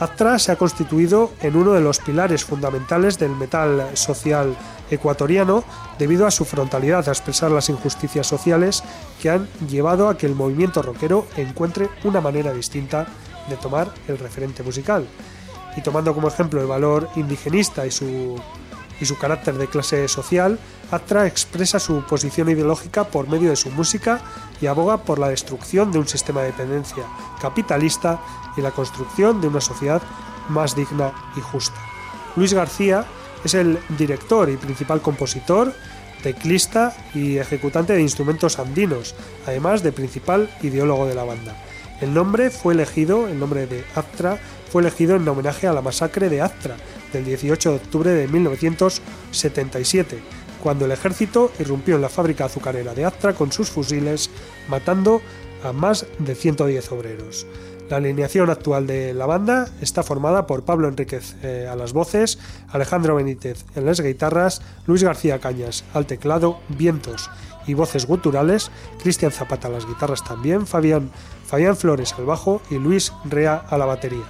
Astra 0.00 0.38
se 0.38 0.50
ha 0.50 0.56
constituido 0.56 1.30
en 1.42 1.56
uno 1.56 1.72
de 1.72 1.82
los 1.82 1.98
pilares 1.98 2.42
fundamentales 2.42 3.18
del 3.18 3.36
metal 3.36 3.90
social 3.92 4.56
ecuatoriano 4.90 5.62
debido 5.98 6.26
a 6.26 6.30
su 6.30 6.46
frontalidad 6.46 7.06
a 7.06 7.12
expresar 7.12 7.50
las 7.50 7.68
injusticias 7.68 8.26
sociales 8.26 8.82
que 9.20 9.28
han 9.28 9.46
llevado 9.68 10.08
a 10.08 10.16
que 10.16 10.24
el 10.24 10.34
movimiento 10.34 10.80
rockero 10.80 11.26
encuentre 11.36 11.90
una 12.04 12.22
manera 12.22 12.54
distinta 12.54 13.08
de 13.50 13.56
tomar 13.56 13.92
el 14.08 14.18
referente 14.18 14.62
musical. 14.62 15.06
Y 15.76 15.82
tomando 15.82 16.14
como 16.14 16.28
ejemplo 16.28 16.62
el 16.62 16.66
valor 16.66 17.10
indigenista 17.16 17.86
y 17.86 17.90
su, 17.90 18.40
y 19.02 19.04
su 19.04 19.18
carácter 19.18 19.58
de 19.58 19.66
clase 19.66 20.08
social, 20.08 20.58
Atra 20.90 21.26
expresa 21.26 21.78
su 21.78 22.02
posición 22.06 22.48
ideológica 22.48 23.04
por 23.04 23.28
medio 23.28 23.50
de 23.50 23.56
su 23.56 23.70
música 23.70 24.22
y 24.62 24.66
aboga 24.66 25.04
por 25.04 25.18
la 25.18 25.28
destrucción 25.28 25.92
de 25.92 25.98
un 25.98 26.08
sistema 26.08 26.40
de 26.40 26.48
dependencia 26.48 27.04
capitalista 27.40 28.18
y 28.60 28.62
la 28.62 28.70
construcción 28.70 29.40
de 29.40 29.48
una 29.48 29.60
sociedad 29.60 30.02
más 30.48 30.76
digna 30.76 31.12
y 31.36 31.40
justa. 31.40 31.80
Luis 32.36 32.54
García 32.54 33.04
es 33.44 33.54
el 33.54 33.78
director 33.98 34.48
y 34.50 34.56
principal 34.56 35.00
compositor, 35.00 35.72
teclista 36.22 36.94
y 37.14 37.38
ejecutante 37.38 37.94
de 37.94 38.02
instrumentos 38.02 38.58
andinos, 38.58 39.14
además 39.46 39.82
de 39.82 39.92
principal 39.92 40.50
ideólogo 40.62 41.06
de 41.06 41.14
la 41.14 41.24
banda. 41.24 41.56
El 42.00 42.14
nombre 42.14 42.50
fue 42.50 42.74
elegido, 42.74 43.26
el 43.28 43.38
nombre 43.38 43.66
de 43.66 43.84
Astra, 43.94 44.38
fue 44.70 44.82
elegido 44.82 45.16
en 45.16 45.28
homenaje 45.28 45.66
a 45.66 45.72
la 45.72 45.82
masacre 45.82 46.28
de 46.28 46.40
Astra 46.40 46.76
del 47.12 47.24
18 47.24 47.70
de 47.70 47.76
octubre 47.76 48.10
de 48.10 48.28
1977, 48.28 50.18
cuando 50.62 50.84
el 50.84 50.92
ejército 50.92 51.50
irrumpió 51.58 51.96
en 51.96 52.02
la 52.02 52.08
fábrica 52.08 52.44
azucarera 52.44 52.94
de 52.94 53.04
Astra 53.04 53.34
con 53.34 53.50
sus 53.52 53.70
fusiles, 53.70 54.30
matando 54.68 55.20
a 55.64 55.72
más 55.72 56.06
de 56.18 56.34
110 56.34 56.92
obreros. 56.92 57.46
La 57.90 57.96
alineación 57.96 58.50
actual 58.50 58.86
de 58.86 59.12
la 59.14 59.26
banda 59.26 59.68
está 59.80 60.04
formada 60.04 60.46
por 60.46 60.62
Pablo 60.62 60.86
Enríquez 60.86 61.34
eh, 61.42 61.66
a 61.68 61.74
las 61.74 61.92
voces, 61.92 62.38
Alejandro 62.68 63.16
Benítez 63.16 63.64
en 63.74 63.84
las 63.84 64.00
guitarras, 64.00 64.62
Luis 64.86 65.02
García 65.02 65.40
Cañas 65.40 65.82
al 65.92 66.06
teclado, 66.06 66.60
vientos 66.68 67.30
y 67.66 67.74
voces 67.74 68.06
guturales, 68.06 68.70
Cristian 69.02 69.32
Zapata 69.32 69.66
a 69.66 69.72
las 69.72 69.88
guitarras 69.88 70.22
también, 70.22 70.68
Fabián, 70.68 71.10
Fabián 71.44 71.76
Flores 71.76 72.14
al 72.16 72.26
bajo 72.26 72.62
y 72.70 72.76
Luis 72.76 73.12
Rea 73.24 73.64
a 73.68 73.76
la 73.76 73.86
batería. 73.86 74.22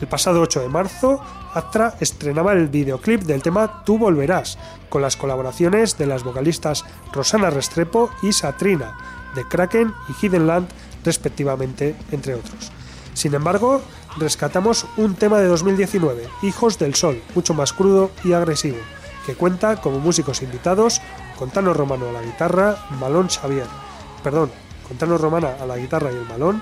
El 0.00 0.08
pasado 0.08 0.40
8 0.40 0.62
de 0.62 0.68
marzo, 0.68 1.20
Astra 1.54 1.94
estrenaba 2.00 2.54
el 2.54 2.66
videoclip 2.66 3.22
del 3.22 3.40
tema 3.40 3.84
Tú 3.84 3.98
volverás, 3.98 4.58
con 4.88 5.00
las 5.00 5.16
colaboraciones 5.16 5.96
de 5.96 6.06
las 6.06 6.24
vocalistas 6.24 6.84
Rosana 7.12 7.50
Restrepo 7.50 8.10
y 8.24 8.32
Satrina, 8.32 8.96
de 9.36 9.44
Kraken 9.44 9.94
y 10.08 10.26
Hidden 10.26 10.48
Land, 10.48 10.68
respectivamente, 11.04 11.94
entre 12.10 12.34
otros. 12.34 12.72
Sin 13.16 13.32
embargo, 13.32 13.80
rescatamos 14.18 14.84
un 14.98 15.14
tema 15.14 15.38
de 15.38 15.46
2019, 15.46 16.28
Hijos 16.42 16.78
del 16.78 16.94
Sol, 16.94 17.22
mucho 17.34 17.54
más 17.54 17.72
crudo 17.72 18.10
y 18.22 18.34
agresivo, 18.34 18.76
que 19.24 19.34
cuenta 19.34 19.80
como 19.80 20.00
músicos 20.00 20.42
invitados 20.42 21.00
Contano 21.38 21.72
Romano 21.72 22.10
a 22.10 22.12
la 22.12 22.20
guitarra, 22.20 22.76
Malón 23.00 23.30
Xavier, 23.30 23.64
perdón, 24.22 24.50
Contano 24.86 25.16
Romana 25.16 25.56
a 25.58 25.64
la 25.64 25.78
guitarra 25.78 26.12
y 26.12 26.14
el 26.14 26.26
malón, 26.26 26.60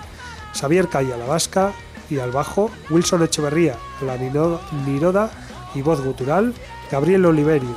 Xavier 0.54 0.88
Calle 0.88 1.12
a 1.12 1.16
la 1.16 1.26
vasca 1.26 1.72
y 2.08 2.20
al 2.20 2.30
bajo, 2.30 2.70
Wilson 2.88 3.24
Echeverría 3.24 3.76
a 4.00 4.04
la 4.04 4.16
niroda 4.16 5.30
y 5.74 5.82
voz 5.82 6.04
gutural, 6.04 6.54
Gabriel 6.88 7.26
Oliverio 7.26 7.74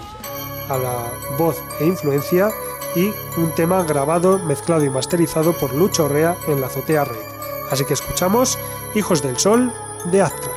a 0.70 0.78
la 0.78 1.12
voz 1.40 1.58
e 1.80 1.86
influencia 1.88 2.52
y 2.96 3.12
un 3.38 3.56
tema 3.56 3.82
grabado, 3.84 4.38
mezclado 4.38 4.86
y 4.86 4.92
masterizado 4.92 5.54
por 5.54 5.74
Lucho 5.74 6.08
Rea 6.08 6.36
en 6.48 6.62
la 6.62 6.68
azotea 6.68 7.06
red. 7.06 7.37
Así 7.71 7.86
que 7.86 7.93
escuchamos 7.93 8.58
Hijos 8.95 9.21
del 9.21 9.38
Sol 9.38 9.71
de 10.06 10.21
Astra. 10.21 10.57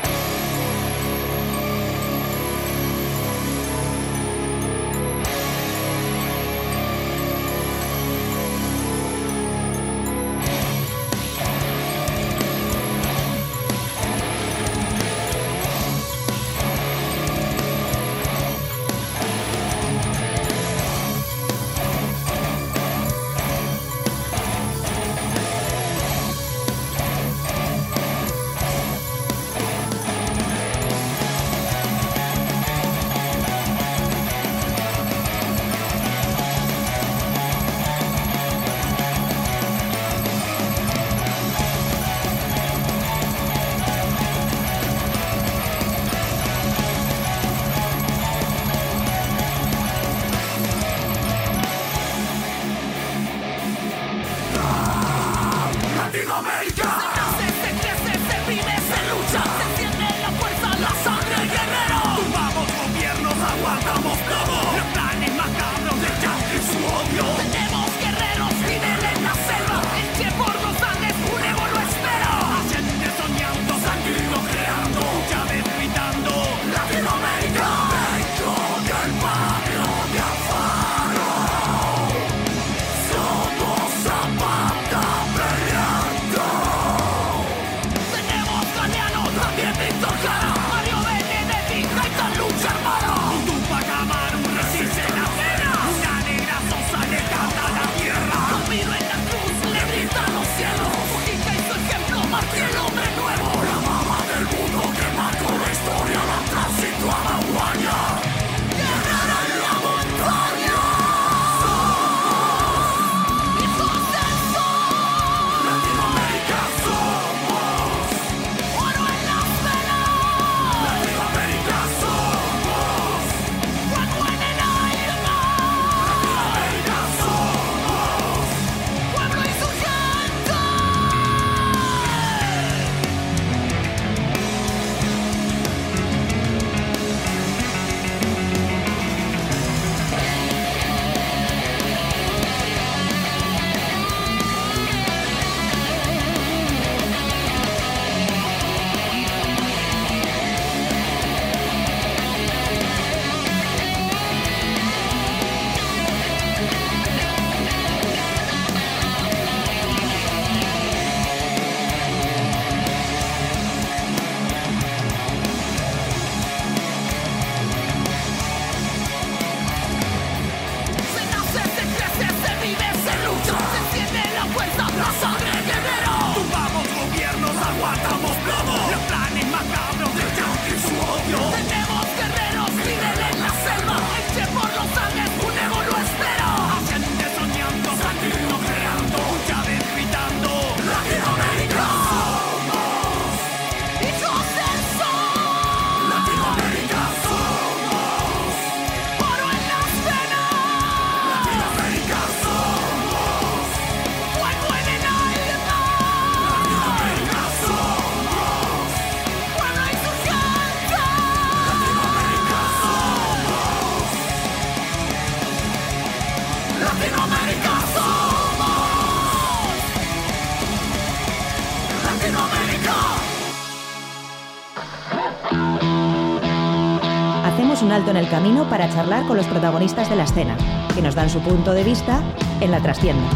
Camino 228.31 228.71
para 228.71 228.88
charlar 228.88 229.27
con 229.27 229.37
los 229.37 229.47
protagonistas 229.47 230.09
de 230.09 230.16
la 230.16 230.25
escena, 230.25 230.57
que 230.95 231.03
nos 231.03 231.14
dan 231.14 231.29
su 231.29 231.40
punto 231.40 231.73
de 231.73 231.85
vista 231.85 232.23
en 232.61 232.71
la 232.71 232.81
trastienda. 232.81 233.29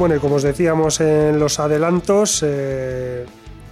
Bueno, 0.00 0.14
y 0.14 0.18
como 0.18 0.36
os 0.36 0.42
decíamos 0.42 0.98
en 1.02 1.38
los 1.38 1.60
adelantos, 1.60 2.42
eh, 2.42 3.09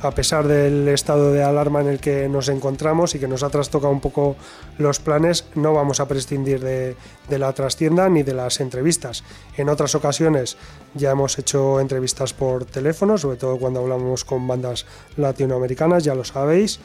a 0.01 0.13
pesar 0.13 0.47
del 0.47 0.89
estado 0.89 1.33
de 1.33 1.43
alarma 1.43 1.81
en 1.81 1.89
el 1.89 2.01
que 2.01 2.29
nos 2.29 2.49
encontramos 2.49 3.15
y 3.15 3.19
que 3.19 3.27
nos 3.27 3.43
ha 3.43 3.51
trastocado 3.51 3.93
un 3.93 4.01
poco 4.01 4.37
los 4.79 5.01
planes, 5.01 5.47
no 5.55 5.75
vamos 5.75 6.01
a 6.01 6.07
prescindir 6.07 6.61
de, 6.61 6.97
la 7.29 7.53
trastienda 7.53 8.09
ni 8.09 8.23
de 8.23 8.35
las 8.35 8.61
entrevistas. 8.61 9.25
En 9.57 9.69
otras 9.69 9.95
ocasiones 9.95 10.57
ya 10.95 11.11
hemos 11.11 11.39
hecho 11.39 11.81
entrevistas 11.81 12.33
por 12.33 12.65
teléfono, 12.65 13.19
sobre 13.19 13.39
todo 13.39 13.59
cuando 13.59 13.81
hablamos 13.81 14.25
con 14.25 14.47
bandas 14.47 14.87
latinoamericanas, 15.17 16.05
ya 16.05 16.15
lo 16.15 16.25
sabéis. 16.25 16.81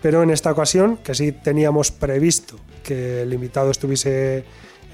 Pero 0.00 0.22
en 0.22 0.30
esta 0.30 0.52
ocasión, 0.52 0.98
que 0.98 1.14
sí 1.14 1.32
teníamos 1.32 1.90
previsto 1.90 2.56
que 2.82 3.22
el 3.22 3.32
invitado 3.32 3.70
estuviese 3.70 4.44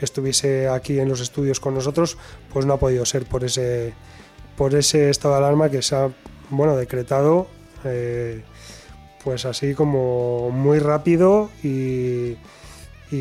estuviese 0.00 0.68
aquí 0.68 0.98
en 0.98 1.08
los 1.08 1.20
estudios 1.20 1.60
con 1.60 1.74
nosotros, 1.74 2.18
pues 2.52 2.66
no 2.66 2.74
ha 2.74 2.78
podido 2.78 3.04
ser 3.06 3.24
por 3.24 3.44
ese, 3.44 3.92
por 4.56 4.74
ese 4.74 5.10
estado 5.10 5.34
de 5.34 5.40
alarma 5.40 5.70
que 5.70 5.80
se 5.80 5.94
ha 5.94 6.10
bueno, 6.52 6.76
decretado 6.76 7.48
eh, 7.84 8.42
pues 9.24 9.44
así 9.46 9.74
como 9.74 10.50
muy 10.50 10.78
rápido 10.78 11.50
y, 11.62 12.36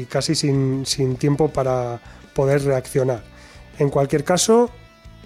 casi 0.10 0.36
sin, 0.36 1.15
tiempo 1.17 1.50
para 1.50 2.00
poder 2.34 2.63
reaccionar. 2.63 3.24
En 3.78 3.89
cualquier 3.89 4.24
caso, 4.24 4.70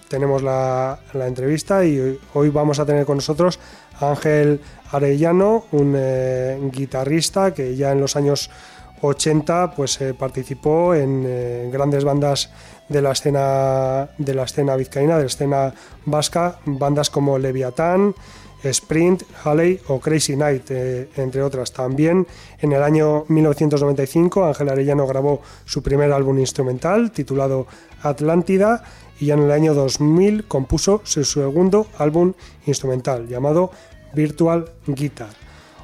tenemos 0.09 0.43
la, 0.43 0.99
entrevista 1.13 1.85
y 1.85 2.19
hoy 2.33 2.49
vamos 2.49 2.79
a 2.79 2.85
tener 2.85 3.05
con 3.05 3.17
nosotros 3.17 3.59
a 3.99 4.09
Ángel 4.09 4.59
Arellano, 4.91 5.65
un 5.71 5.95
eh, 5.97 6.59
guitarrista 6.71 7.53
que 7.53 7.75
ya 7.75 7.91
en 7.91 8.01
los 8.01 8.15
años 8.15 8.49
80 9.01 9.71
pues 9.71 9.99
eh, 10.01 10.13
participó 10.13 10.93
en, 10.93 11.71
grandes 11.71 12.03
bandas 12.03 12.49
de 12.89 13.01
la 13.01 13.11
escena 13.11 14.09
de 14.17 14.33
la 14.33 14.43
escena 14.43 14.75
vizcaína, 14.75 15.15
de 15.15 15.23
la 15.23 15.27
escena 15.27 15.73
vasca, 16.05 16.59
bandas 16.65 17.09
como 17.09 17.37
Leviatán, 17.37 18.13
Sprint, 18.63 19.23
Halley 19.43 19.79
o 19.87 19.99
Crazy 19.99 20.35
Night, 20.35 20.69
eh, 20.69 21.09
entre 21.17 21.41
otras. 21.43 21.71
También 21.71 22.27
en 22.59 22.71
el 22.73 22.83
año 22.83 23.25
1995 23.27 24.45
Ángel 24.45 24.69
Arellano 24.69 25.07
grabó 25.07 25.41
su 25.65 25.83
primer 25.83 26.11
álbum 26.11 26.39
instrumental 26.39 27.11
titulado 27.11 27.67
Atlántida 28.01 28.83
y 29.19 29.27
ya 29.27 29.35
en 29.35 29.43
el 29.43 29.51
año 29.51 29.73
2000 29.73 30.45
compuso 30.47 31.01
su 31.03 31.23
segundo 31.23 31.87
álbum 31.97 32.33
instrumental 32.65 33.27
llamado 33.27 33.71
Virtual 34.13 34.71
Guitar. 34.87 35.29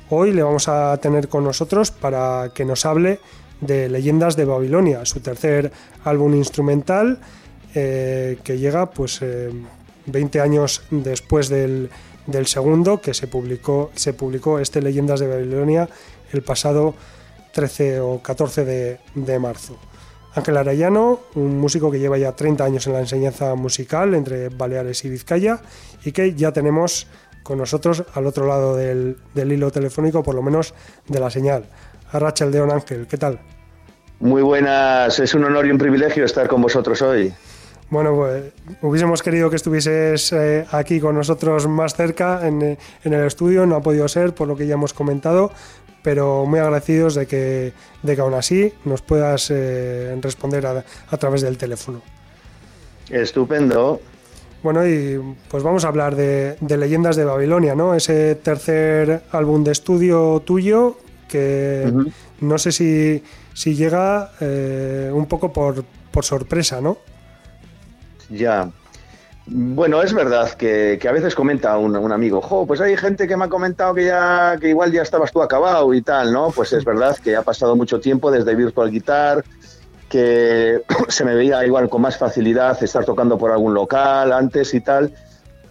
Hoy 0.10 0.34
le 0.34 0.44
vamos 0.44 0.68
a 0.68 0.98
tener 0.98 1.30
con 1.30 1.44
nosotros 1.44 1.92
para 1.92 2.52
que 2.54 2.66
nos 2.66 2.86
hable 2.86 3.20
de 3.62 3.90
Leyendas 3.90 4.36
de 4.36 4.46
Babilonia, 4.46 5.06
su 5.06 5.20
tercer 5.22 5.72
álbum 6.04 6.36
instrumental 6.36 7.20
eh, 7.74 8.38
que 8.44 8.58
llega 8.58 8.92
pues 8.92 9.22
20 10.06 10.38
eh, 10.38 10.42
años 10.42 10.84
después 10.90 11.48
del, 11.50 11.90
segundo 12.46 13.00
que 13.00 13.14
se 13.14 13.28
publicó, 13.28 13.92
se 13.96 14.14
publicó 14.14 14.60
este 14.60 14.82
Leyendas 14.82 15.20
de 15.20 15.28
Babilonia 15.28 15.88
el 16.34 16.42
pasado 16.42 16.96
13 17.54 18.00
o 18.02 18.22
14 18.22 18.66
de, 18.66 19.00
de 19.16 19.40
marzo. 19.40 19.78
Ángel 20.34 20.58
Arellano, 20.58 21.20
un 21.36 21.60
músico 21.60 21.92
que 21.92 22.00
lleva 22.00 22.18
ya 22.18 22.32
30 22.32 22.64
años 22.64 22.88
en 22.88 22.94
la 22.94 23.02
enseñanza 23.02 23.54
musical 23.56 24.14
entre 24.14 24.48
Baleares 24.50 25.04
y 25.04 25.10
Vizcaya 25.10 25.60
y 26.06 26.14
que 26.14 26.34
ya 26.36 26.54
tenemos 26.54 27.08
con 27.44 27.58
nosotros 27.58 28.04
al 28.14 28.26
otro 28.28 28.48
lado 28.48 28.76
del, 28.76 29.18
hilo 29.36 29.72
telefónico, 29.72 30.24
por 30.24 30.36
lo 30.36 30.42
menos 30.42 30.74
de 31.08 31.20
la 31.20 31.30
señal. 31.30 31.66
A 32.12 32.20
Rachel 32.20 32.52
Deón 32.52 32.72
Ángel, 32.72 33.08
¿qué 33.08 33.18
tal? 33.18 33.40
Muy 34.22 34.44
buenas, 34.44 35.20
es 35.20 35.34
un 35.34 35.44
honor 35.44 35.66
y 35.66 35.72
un 35.72 35.80
privilegio 35.80 36.24
estar 36.24 36.48
con 36.48 36.62
vosotros 36.62 37.02
hoy. 37.02 37.34
Bueno, 37.90 38.16
pues 38.16 38.44
hubiésemos 38.82 39.22
querido 39.22 39.50
que 39.50 39.56
estuvieses 39.56 40.32
eh, 40.32 40.66
aquí 40.72 41.00
con 41.00 41.16
nosotros 41.16 41.68
más 41.68 41.96
cerca 41.96 42.48
en, 42.48 42.78
en, 43.04 43.14
el 43.14 43.26
estudio, 43.26 43.66
no 43.66 43.76
ha 43.76 43.82
podido 43.82 44.08
ser 44.08 44.34
por 44.34 44.48
lo 44.48 44.56
que 44.56 44.68
ya 44.68 44.76
hemos 44.76 44.94
comentado, 44.94 45.52
pero 46.04 46.46
muy 46.46 46.60
agradecidos 46.60 47.16
de 47.16 47.26
que, 47.26 47.74
de 48.04 48.16
que 48.16 48.22
aún 48.22 48.36
así 48.36 48.72
nos 48.86 49.02
puedas 49.02 49.50
eh, 49.50 50.16
responder 50.22 50.68
a, 50.68 50.86
a 51.10 51.18
través 51.18 51.42
del 51.42 51.58
teléfono. 51.58 52.02
Estupendo. 53.10 54.00
Bueno, 54.64 54.88
y 54.88 55.20
pues 55.50 55.64
vamos 55.64 55.84
a 55.84 55.88
hablar 55.88 56.16
de, 56.16 56.56
Leyendas 56.62 57.16
de 57.16 57.26
Babilonia, 57.26 57.74
¿no? 57.74 57.96
Ese 57.96 58.36
tercer 58.36 59.24
álbum 59.32 59.64
de 59.64 59.72
estudio 59.72 60.42
tuyo 60.46 60.98
que 61.28 61.92
no 62.42 62.58
sé 62.58 62.72
si, 62.72 63.24
si 63.54 63.76
llega 63.76 64.32
eh, 64.40 65.10
un 65.14 65.26
poco 65.26 65.52
por, 65.52 65.84
sorpresa, 66.22 66.82
¿no? 66.82 66.98
Ya. 68.30 68.70
Bueno, 69.48 70.02
es 70.02 70.14
verdad 70.14 70.52
que, 70.52 71.00
a 71.08 71.12
veces 71.12 71.36
comenta 71.36 71.78
un, 71.78 71.96
un, 71.96 72.12
amigo, 72.12 72.42
jo, 72.42 72.66
pues 72.66 72.80
hay 72.80 72.96
gente 72.96 73.28
que 73.28 73.36
me 73.36 73.46
ha 73.46 73.50
comentado 73.50 73.94
que 73.94 74.06
ya 74.06 74.56
que 74.62 74.70
igual 74.70 74.92
ya 74.92 75.02
estabas 75.02 75.32
tú 75.32 75.42
acabado 75.42 75.94
y 75.94 76.02
tal, 76.02 76.32
¿no? 76.32 76.52
Pues 76.52 76.72
es 76.74 76.86
verdad 76.86 77.18
que 77.18 77.36
ha 77.36 77.42
pasado 77.42 77.76
mucho 77.76 78.00
tiempo 78.00 78.32
desde 78.32 78.56
Virtual 78.56 78.92
Guitar, 78.92 79.44
que 80.08 80.82
se 81.10 81.26
me 81.26 81.34
veía 81.34 81.66
igual 81.66 81.90
con 81.90 82.02
más 82.02 82.18
facilidad 82.18 82.82
estar 82.82 83.04
tocando 83.04 83.38
por 83.38 83.52
algún 83.52 83.74
local 83.74 84.32
antes 84.32 84.74
y 84.74 84.82
tal. 84.82 85.14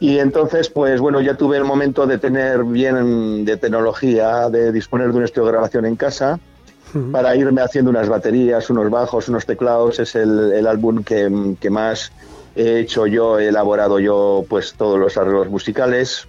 Y 0.00 0.18
entonces, 0.18 0.70
pues 0.70 1.00
bueno, 1.00 1.20
ya 1.20 1.34
tuve 1.34 1.58
el 1.58 1.64
momento 1.64 2.06
de 2.06 2.18
tener 2.18 2.64
bien 2.64 3.44
de 3.44 3.56
tecnología, 3.58 4.48
de 4.48 4.72
disponer 4.72 5.12
de 5.12 5.18
un 5.18 5.24
estudio 5.24 5.46
de 5.46 5.52
grabación 5.52 5.84
en 5.84 5.96
casa 5.96 6.40
para 7.12 7.37
irme 7.37 7.62
haciendo 7.62 7.90
unas 7.90 8.09
baterías, 8.09 8.70
unos 8.70 8.90
bajos, 8.90 9.29
unos 9.29 9.46
teclados. 9.46 9.98
Es 9.98 10.14
el, 10.14 10.66
álbum 10.66 11.03
que, 11.05 11.55
que, 11.61 11.70
más 11.70 12.12
he 12.55 12.81
hecho 12.81 13.07
yo, 13.07 13.38
he 13.38 13.48
elaborado 13.48 13.98
yo, 13.98 14.44
pues 14.48 14.74
todos 14.74 14.98
los 14.98 15.16
arreglos 15.16 15.48
musicales 15.48 16.26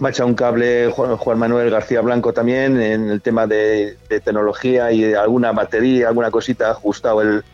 me 0.00 0.08
ha 0.08 0.10
echado 0.10 0.28
un 0.28 0.34
cable 0.34 0.90
Juan, 0.90 1.38
Manuel 1.38 1.70
García 1.70 2.00
Blanco 2.00 2.32
también 2.32 2.80
en 2.80 3.10
el 3.10 3.22
tema 3.22 3.46
de, 3.46 3.96
tecnología 4.08 4.90
y 4.92 5.14
alguna 5.14 5.52
batería, 5.52 6.08
alguna 6.08 6.30
cosita 6.30 6.70
ajustado 6.70 7.22
el 7.22 7.44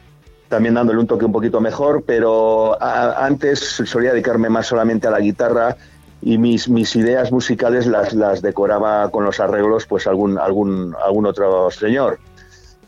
también 0.48 0.74
dándole 0.74 0.98
un 0.98 1.06
toque 1.06 1.24
un 1.24 1.32
poquito 1.32 1.60
mejor, 1.60 2.02
pero 2.04 2.76
antes 2.80 3.60
solía 3.60 4.10
dedicarme 4.10 4.48
más 4.48 4.66
solamente 4.66 5.06
a 5.06 5.10
la 5.12 5.20
guitarra 5.20 5.76
y 6.22 6.38
mis, 6.38 6.68
mis 6.68 6.94
ideas 6.96 7.32
musicales 7.32 7.86
las, 7.86 8.12
las 8.12 8.42
decoraba 8.42 9.10
con 9.10 9.24
los 9.24 9.40
arreglos 9.40 9.86
pues 9.86 10.06
algún, 10.06 10.38
algún, 10.38 10.94
algún 11.04 11.26
otro 11.26 11.70
señor. 11.70 12.18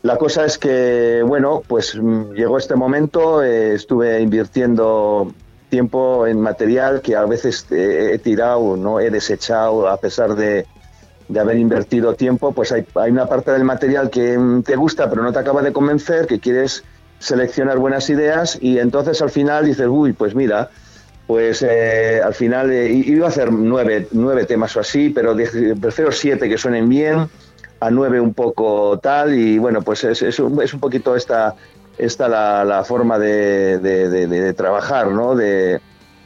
La 0.03 0.17
cosa 0.17 0.45
es 0.45 0.57
que, 0.57 1.23
bueno, 1.25 1.61
pues 1.65 1.95
mm, 1.95 2.33
llegó 2.33 2.57
este 2.57 2.75
momento, 2.75 3.41
eh, 3.41 3.73
estuve 3.73 4.19
invirtiendo 4.21 5.33
tiempo 5.69 6.27
en 6.27 6.39
material 6.39 7.01
que 7.01 7.15
a 7.15 7.25
veces 7.25 7.65
he 7.71 8.19
tirado, 8.19 8.77
no 8.77 8.99
he 8.99 9.09
desechado 9.09 9.87
a 9.87 9.97
pesar 9.97 10.35
de, 10.35 10.67
de 11.27 11.39
haber 11.39 11.57
invertido 11.57 12.13
tiempo, 12.13 12.51
pues 12.51 12.71
hay, 12.71 12.85
hay, 12.95 13.11
una 13.11 13.25
parte 13.25 13.51
del 13.51 13.63
material 13.63 14.11
que 14.11 14.37
te 14.63 14.75
gusta 14.75 15.09
pero 15.09 15.23
no 15.23 15.33
te 15.33 15.39
acaba 15.39 15.63
de 15.63 15.73
convencer, 15.73 16.27
que 16.27 16.39
quieres 16.39 16.83
seleccionar 17.17 17.79
buenas 17.79 18.09
ideas 18.09 18.57
y 18.61 18.77
entonces 18.77 19.21
al 19.21 19.29
final 19.29 19.65
dices, 19.65 19.87
uy, 19.89 20.13
pues 20.13 20.35
mira, 20.35 20.69
pues 21.27 21.61
eh, 21.67 22.21
al 22.23 22.33
final 22.33 22.71
eh, 22.71 22.91
iba 22.91 23.27
a 23.27 23.29
hacer 23.29 23.51
nueve, 23.51 24.07
nueve 24.11 24.45
temas 24.45 24.75
o 24.75 24.81
así, 24.81 25.09
pero 25.09 25.35
prefiero 25.79 26.11
siete 26.11 26.49
que 26.49 26.57
suenen 26.57 26.89
bien, 26.89 27.27
a 27.79 27.91
nueve 27.91 28.19
un 28.19 28.33
poco 28.33 28.99
tal 28.99 29.33
y 29.33 29.57
bueno, 29.57 29.81
pues 29.81 30.03
es, 30.03 30.21
es, 30.21 30.39
un, 30.39 30.61
es 30.61 30.73
un 30.73 30.79
poquito 30.79 31.15
esta 31.15 31.55
esta 31.97 32.27
la, 32.27 32.63
la 32.65 32.83
forma 32.83 33.19
de, 33.19 33.77
de, 33.79 34.53
trabajar, 34.53 35.07
¿no? 35.09 35.35
De, 35.35 35.79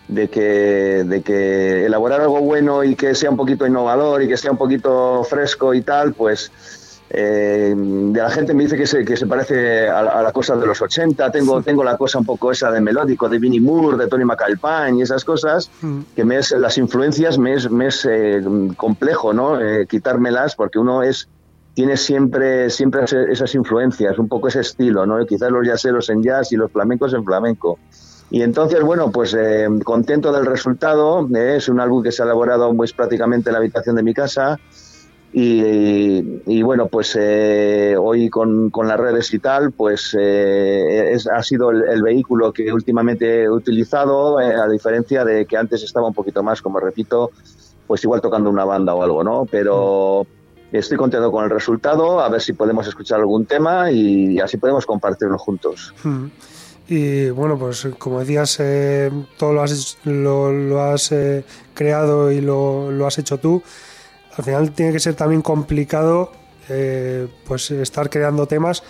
que, 0.07 1.03
de 1.05 1.21
que 1.21 1.85
elaborar 1.85 2.21
algo 2.21 2.39
bueno 2.39 2.83
y 2.83 2.95
que 2.95 3.13
sea 3.13 3.29
un 3.29 3.37
poquito 3.37 3.67
innovador 3.67 4.23
y 4.23 4.27
que 4.27 4.37
sea 4.37 4.51
un 4.51 4.57
poquito 4.57 5.23
fresco 5.25 5.73
y 5.73 5.81
tal, 5.81 6.13
pues 6.13 6.51
eh, 7.09 7.73
de 7.75 8.21
la 8.21 8.29
gente 8.29 8.53
me 8.53 8.63
dice 8.63 8.75
que 8.75 8.85
se, 8.85 9.05
que 9.05 9.15
se 9.15 9.27
parece 9.27 9.87
a, 9.87 10.21
la 10.21 10.31
cosa 10.33 10.55
de 10.57 10.65
los 10.65 10.81
80, 10.81 11.31
tengo, 11.31 11.61
tengo 11.61 11.83
la 11.83 11.97
cosa 11.97 12.19
un 12.19 12.25
poco 12.25 12.51
esa 12.51 12.69
de 12.69 12.81
melódico, 12.81 13.29
de 13.29 13.39
Vinnie 13.39 13.61
Moore, 13.61 13.97
de 13.97 14.07
Tony 14.07 14.25
McAlpine 14.25 14.99
y 14.99 15.01
esas 15.03 15.23
cosas, 15.23 15.71
mm. 15.81 15.99
que 16.15 16.25
me 16.25 16.37
es, 16.37 16.51
las 16.51 16.77
influencias 16.77 17.37
me 17.37 17.53
es, 17.53 17.71
me 17.71 17.87
es 17.87 18.05
eh, 18.09 18.41
complejo, 18.75 19.33
¿no? 19.33 19.59
Eh, 19.59 19.87
quitármelas 19.87 20.55
porque 20.55 20.79
uno 20.79 21.01
es 21.01 21.29
tiene 21.73 21.95
siempre, 21.95 22.71
siempre 22.71 23.03
esas 23.03 23.53
influencias, 23.53 24.17
un 24.17 24.27
poco 24.27 24.47
ese 24.47 24.61
estilo, 24.61 25.05
¿no? 25.05 25.23
Quizás 25.27 25.51
los 25.51 25.65
jazzeros 25.65 26.09
en 26.09 26.23
jazz 26.23 26.51
y 26.51 26.55
los 26.55 26.71
flamencos 26.71 27.13
en 27.13 27.23
flamenco. 27.23 27.77
Y 28.31 28.41
entonces, 28.41 28.81
bueno, 28.81 29.11
pues 29.11 29.37
contento 29.83 30.31
del 30.31 30.47
resultado. 30.47 31.29
Es 31.35 31.69
un 31.69 31.79
álbum 31.79 32.01
que 32.01 32.11
se 32.11 32.23
ha 32.23 32.25
elaborado 32.25 32.75
pues, 32.75 32.93
prácticamente 32.93 33.49
en 33.49 33.53
la 33.53 33.59
habitación 33.59 33.95
de 33.95 34.01
mi 34.01 34.15
casa. 34.15 34.59
Y, 35.33 36.61
bueno, 36.63 36.87
pues 36.87 37.17
eh, 37.19 37.95
hoy 37.99 38.29
con, 38.29 38.71
las 38.83 38.99
redes 38.99 39.33
y 39.33 39.39
tal, 39.39 39.71
pues 39.71 40.15
eh, 40.19 41.15
ha 41.33 41.43
sido 41.43 41.69
el, 41.71 42.01
vehículo 42.01 42.53
que 42.53 42.71
últimamente 42.71 43.43
he 43.43 43.49
utilizado, 43.49 44.39
eh, 44.39 44.55
a 44.55 44.67
diferencia 44.67 45.25
de 45.25 45.45
que 45.45 45.57
antes 45.57 45.83
estaba 45.83 46.07
un 46.07 46.13
poquito 46.13 46.41
más, 46.43 46.61
como 46.61 46.79
repito, 46.79 47.31
pues 47.85 48.03
igual 48.03 48.21
tocando 48.21 48.49
una 48.49 48.65
banda 48.65 48.95
o 48.95 49.03
algo, 49.03 49.23
¿no? 49.23 49.45
Pero 49.49 50.25
estoy 50.71 50.97
contento 50.97 51.31
con 51.31 51.43
el 51.43 51.49
resultado, 51.49 52.19
a 52.19 52.29
ver 52.29 52.41
si 52.41 52.53
podemos 52.53 52.87
escuchar 52.87 53.19
algún 53.19 53.45
tema 53.45 53.91
y 53.91 54.39
así 54.39 54.57
podemos 54.57 54.85
compartirlo 54.85 55.37
juntos. 55.37 55.93
Hmm. 56.03 56.27
Y 56.89 57.29
bueno, 57.31 57.57
pues 57.57 57.85
como 57.99 58.21
decías, 58.21 58.61
todo 59.37 59.51
lo 59.51 59.61
has, 59.61 59.97
lo, 60.05 60.81
has 60.81 61.13
creado 61.73 62.31
y 62.31 62.39
lo, 62.39 62.91
lo 62.91 63.05
has 63.05 63.17
hecho 63.17 63.37
tú 63.37 63.61
al 64.37 64.43
final 64.43 64.71
tiene 64.71 64.93
que 64.93 64.99
ser 64.99 65.15
también 65.15 65.41
complicado 65.41 66.31
eh, 66.69 67.27
pues 67.45 67.71
estar 67.71 68.09
creando 68.09 68.45
temas 68.45 68.83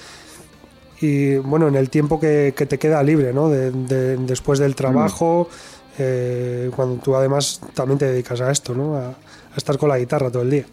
y 1.00 1.38
bueno, 1.38 1.68
en 1.68 1.76
el 1.76 1.90
tiempo 1.90 2.20
que, 2.20 2.52
te 2.52 2.80
queda 2.80 3.04
libre, 3.04 3.32
¿no? 3.32 3.50
después 3.50 4.58
del 4.58 4.76
trabajo, 4.76 5.48
eh, 6.00 6.72
cuando 6.76 6.96
tú 6.96 7.16
además 7.16 7.62
también 7.76 8.00
te 8.00 8.06
dedicas 8.06 8.42
a 8.42 8.52
esto, 8.52 8.74
¿no? 8.74 8.96
A, 8.96 9.10
a, 9.10 9.58
estar 9.58 9.78
con 9.78 9.90
la 9.90 10.00
guitarra 10.00 10.32
todo 10.32 10.42
el 10.42 10.50
día. 10.50 10.66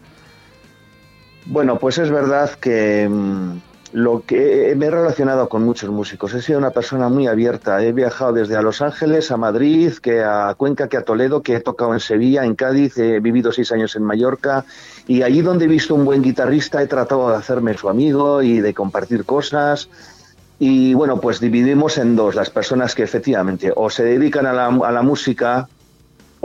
Bueno, 1.45 1.77
pues 1.77 1.99
es 1.99 2.09
verdad 2.09 2.49
que 2.59 3.07
mm, 3.07 3.59
lo 3.95 4.23
que 4.25 4.75
me 4.75 4.87
he 4.87 4.91
relacionado 4.91 5.47
con 5.47 5.63
muchos 5.63 5.89
músicos. 5.89 6.33
He 6.33 6.41
sido 6.41 6.59
una 6.59 6.71
persona 6.71 7.07
muy 7.07 7.27
abierta. 7.27 7.81
He 7.81 7.93
viajado 7.93 8.33
desde 8.33 8.57
a 8.57 8.61
Los 8.61 8.81
Ángeles, 8.81 9.31
a 9.31 9.37
Madrid, 9.37 9.93
que 10.01 10.21
a 10.21 10.53
Cuenca, 10.57 10.89
que 10.89 10.97
a 10.97 11.03
Toledo, 11.03 11.41
que 11.41 11.55
he 11.55 11.61
tocado 11.61 11.93
en 11.93 12.01
Sevilla, 12.01 12.43
en 12.43 12.55
Cádiz, 12.55 12.97
he 12.97 13.21
vivido 13.21 13.53
seis 13.53 13.71
años 13.71 13.95
en 13.95 14.03
Mallorca. 14.03 14.65
Y 15.07 15.21
allí 15.21 15.41
donde 15.41 15.63
he 15.63 15.69
visto 15.69 15.95
un 15.95 16.03
buen 16.03 16.21
guitarrista 16.21 16.81
he 16.81 16.87
tratado 16.87 17.29
de 17.29 17.37
hacerme 17.37 17.77
su 17.77 17.87
amigo 17.87 18.41
y 18.41 18.59
de 18.59 18.73
compartir 18.73 19.23
cosas. 19.23 19.87
Y 20.59 20.93
bueno, 20.93 21.21
pues 21.21 21.39
dividimos 21.39 21.97
en 21.97 22.17
dos 22.17 22.35
las 22.35 22.49
personas 22.49 22.95
que 22.95 23.03
efectivamente 23.03 23.71
o 23.73 23.89
se 23.89 24.03
dedican 24.03 24.45
a 24.45 24.51
la, 24.51 24.65
a 24.65 24.91
la 24.91 25.03
música 25.03 25.69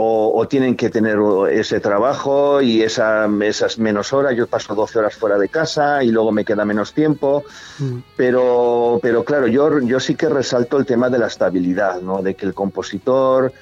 o, 0.03 0.47
tienen 0.47 0.75
que 0.75 0.89
tener 0.89 1.17
ese 1.51 1.79
trabajo 1.79 2.61
y 2.61 2.81
esa, 2.81 3.29
esas 3.43 3.77
menos 3.77 4.11
horas. 4.13 4.35
Yo 4.35 4.47
paso 4.47 4.73
12 4.73 4.99
horas 4.99 5.15
fuera 5.15 5.37
de 5.37 5.49
casa 5.49 6.03
y 6.03 6.11
luego 6.11 6.31
me 6.31 6.43
queda 6.43 6.65
menos 6.65 6.93
tiempo. 6.93 7.43
Mm. 7.79 7.97
Pero, 8.15 8.99
pero 9.01 9.23
claro, 9.23 9.47
yo, 9.47 9.79
yo 9.79 9.99
sí 9.99 10.15
que 10.15 10.29
resalto 10.29 10.77
el 10.77 10.85
tema 10.85 11.09
de 11.09 11.19
la 11.19 11.27
estabilidad, 11.27 12.01
¿no? 12.01 12.21
de 12.21 12.35
que 12.35 12.45
el 12.45 12.53
compositor 12.53 13.53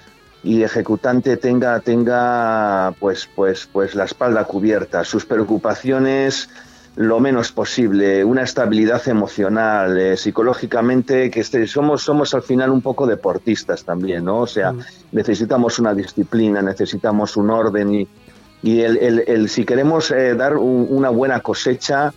y 0.41 0.63
ejecutante 0.63 1.36
tenga, 1.36 1.80
tenga 1.82 2.93
pues, 2.99 3.28
pues, 3.36 3.67
pues 3.71 3.93
la 3.95 4.06
espalda 4.06 4.45
cubierta, 4.45 5.04
sus 5.04 5.25
preocupaciones 5.25 6.49
lo 7.00 7.22
menos 7.22 7.54
posible, 7.54 8.26
una 8.26 8.44
estabilidad 8.44 9.08
emocional, 9.08 9.98
eh, 9.98 10.18
psicológicamente, 10.18 11.32
que 11.32 11.40
este, 11.40 11.66
somos, 11.66 12.04
somos 12.04 12.34
al 12.34 12.42
final 12.42 12.72
un 12.72 12.82
poco 12.82 13.08
deportistas 13.08 13.86
también, 13.86 14.26
¿no? 14.26 14.40
O 14.40 14.48
sea, 14.48 14.74
mm. 14.74 14.82
necesitamos 15.14 15.80
una 15.80 15.94
disciplina, 15.94 16.62
necesitamos 16.62 17.38
un 17.38 17.52
orden 17.52 17.94
y, 17.94 18.08
y 18.62 18.82
el, 18.82 19.24
el, 19.26 19.48
si 19.48 19.64
queremos 19.64 20.12
eh, 20.12 20.36
dar 20.36 20.58
una 20.58 21.10
buena 21.10 21.40
cosecha, 21.40 22.14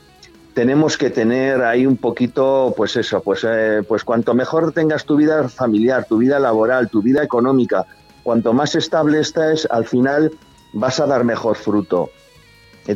tenemos 0.53 0.99
que 0.99 1.11
tener 1.11 1.63
ahí 1.63 1.87
un 1.87 1.97
poquito, 1.97 2.75
pues 2.77 2.97
eso, 2.97 3.21
pues, 3.21 3.47
eh, 3.49 3.85
pues 3.87 4.03
cuanto 4.03 4.35
mejor 4.35 4.73
tengas 4.73 5.05
tu 5.05 5.15
vida 5.15 5.49
familiar, 5.49 6.07
tu 6.07 6.19
vida 6.19 6.41
laboral, 6.41 6.91
tu 6.91 7.03
vida 7.03 7.23
económica, 7.23 7.87
cuanto 8.25 8.53
más 8.53 8.75
estable 8.75 9.21
estés, 9.21 9.65
al 9.71 9.85
final 9.85 10.33
vas 10.73 10.99
a 10.99 11.07
dar 11.07 11.23
mejor 11.23 11.55
fruto. 11.55 12.11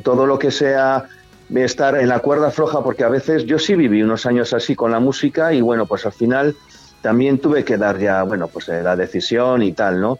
todo 0.02 0.26
lo 0.26 0.36
que 0.36 0.50
sea 0.50 1.06
estar 1.54 1.96
en 1.96 2.08
la 2.08 2.20
cuerda 2.20 2.50
floja, 2.50 2.82
porque 2.82 3.04
a 3.04 3.08
veces 3.08 3.44
yo 3.44 3.58
sí 3.58 3.74
viví 3.74 4.02
unos 4.02 4.26
años 4.26 4.52
así 4.52 4.74
con 4.74 4.90
la 4.90 5.00
música 5.00 5.52
y 5.52 5.60
bueno, 5.60 5.86
pues 5.86 6.04
al 6.06 6.12
final 6.12 6.56
también 7.02 7.38
tuve 7.38 7.64
que 7.64 7.76
dar 7.76 7.98
ya, 7.98 8.22
bueno, 8.24 8.48
pues 8.48 8.68
eh, 8.68 8.82
la 8.82 8.96
decisión 8.96 9.62
y 9.62 9.72
tal, 9.72 10.00
¿no? 10.00 10.18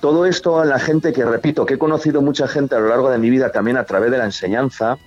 Todo 0.00 0.24
esto 0.24 0.60
a 0.60 0.64
la 0.64 0.78
gente 0.78 1.12
que, 1.12 1.24
repito, 1.24 1.66
que 1.66 1.74
he 1.74 1.78
conocido 1.78 2.22
mucha 2.22 2.48
gente 2.48 2.74
a 2.74 2.78
lo 2.78 2.88
largo 2.88 3.10
de 3.10 3.18
mi 3.18 3.28
vida 3.28 3.52
también 3.52 3.76
a 3.76 3.84
través 3.84 4.10
de 4.10 4.18
la 4.18 4.24
enseñanza, 4.24 4.98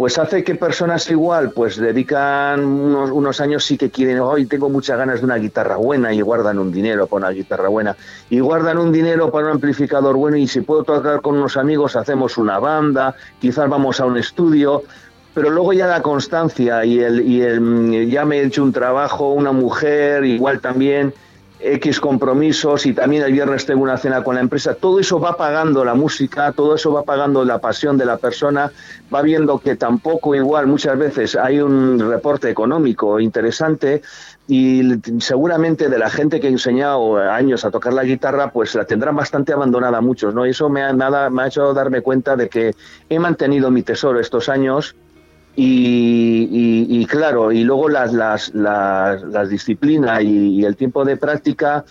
pues 0.00 0.18
hace 0.18 0.42
que 0.42 0.54
personas 0.54 1.10
igual 1.10 1.50
pues 1.50 1.76
dedican 1.76 2.64
unos, 2.64 3.38
años 3.42 3.66
sí 3.66 3.76
que 3.76 3.90
quieren, 3.90 4.18
hoy 4.20 4.46
tengo 4.46 4.70
muchas 4.70 4.96
ganas 4.96 5.20
de 5.20 5.26
una 5.26 5.36
guitarra 5.36 5.76
buena 5.76 6.10
y 6.14 6.22
guardan 6.22 6.58
un 6.58 6.72
dinero 6.72 7.06
para 7.06 7.26
una 7.26 7.36
guitarra 7.36 7.68
buena. 7.68 7.94
Y 8.30 8.40
guardan 8.40 8.78
un 8.78 8.92
dinero 8.92 9.30
para 9.30 9.48
un 9.48 9.52
amplificador 9.52 10.16
bueno 10.16 10.38
y 10.38 10.48
si 10.48 10.62
puedo 10.62 10.84
tocar 10.84 11.20
con 11.20 11.36
unos 11.36 11.58
amigos 11.58 11.96
hacemos 11.96 12.38
una 12.38 12.58
banda, 12.58 13.14
quizás 13.38 13.68
vamos 13.68 14.00
a 14.00 14.06
un 14.06 14.16
estudio, 14.16 14.84
pero 15.34 15.50
luego 15.50 15.74
ya 15.74 15.86
la 15.86 16.00
constancia 16.00 16.82
y 16.82 17.00
el, 17.00 17.20
y 17.20 17.42
el 17.42 18.08
ya 18.08 18.24
me 18.24 18.38
he 18.38 18.46
hecho 18.46 18.62
un 18.62 18.72
trabajo, 18.72 19.34
una 19.34 19.52
mujer, 19.52 20.24
igual 20.24 20.60
también 20.60 21.12
X 21.62 22.00
compromisos 22.00 22.86
y 22.86 22.94
también 22.94 23.22
el 23.22 23.32
viernes 23.32 23.66
tengo 23.66 23.82
una 23.82 23.98
cena 23.98 24.24
con 24.24 24.34
la 24.34 24.40
empresa, 24.40 24.74
todo 24.74 24.98
eso 24.98 25.20
va 25.20 25.36
pagando 25.36 25.84
la 25.84 25.94
música, 25.94 26.52
todo 26.52 26.74
eso 26.74 26.92
va 26.92 27.02
pagando 27.02 27.44
la 27.44 27.58
pasión 27.58 27.98
de 27.98 28.06
la 28.06 28.16
persona, 28.16 28.72
va 29.12 29.22
viendo 29.22 29.58
que 29.58 29.76
tampoco 29.76 30.34
igual 30.34 30.66
muchas 30.66 30.98
veces 30.98 31.36
hay 31.36 31.60
un 31.60 31.98
reporte 31.98 32.48
económico 32.48 33.20
interesante 33.20 34.02
y 34.48 34.82
seguramente 35.18 35.88
de 35.88 35.98
la 35.98 36.10
gente 36.10 36.40
que 36.40 36.48
he 36.48 36.50
enseñado 36.50 37.18
años 37.18 37.64
a 37.64 37.70
tocar 37.70 37.92
la 37.92 38.04
guitarra, 38.04 38.50
pues 38.50 38.74
la 38.74 38.84
tendrán 38.84 39.14
bastante 39.14 39.52
abandonada 39.52 40.00
muchos, 40.00 40.34
¿no? 40.34 40.46
Y 40.46 40.50
eso 40.50 40.68
me 40.68 40.82
ha, 40.82 40.92
me 40.92 41.42
ha 41.42 41.46
hecho 41.46 41.72
darme 41.74 42.00
cuenta 42.00 42.36
de 42.36 42.48
que 42.48 42.74
he 43.08 43.18
mantenido 43.18 43.70
mi 43.70 43.82
tesoro 43.82 44.18
estos 44.18 44.48
años 44.48 44.96
y, 45.56 47.06
claro, 47.06 47.52
y 47.52 47.64
luego 47.64 47.88
las, 47.88 48.12
las, 48.12 48.54
las, 48.54 49.48
disciplinas 49.48 50.22
y, 50.22 50.64
el 50.64 50.76
tiempo 50.76 51.04
de 51.04 51.16
práctica, 51.16 51.84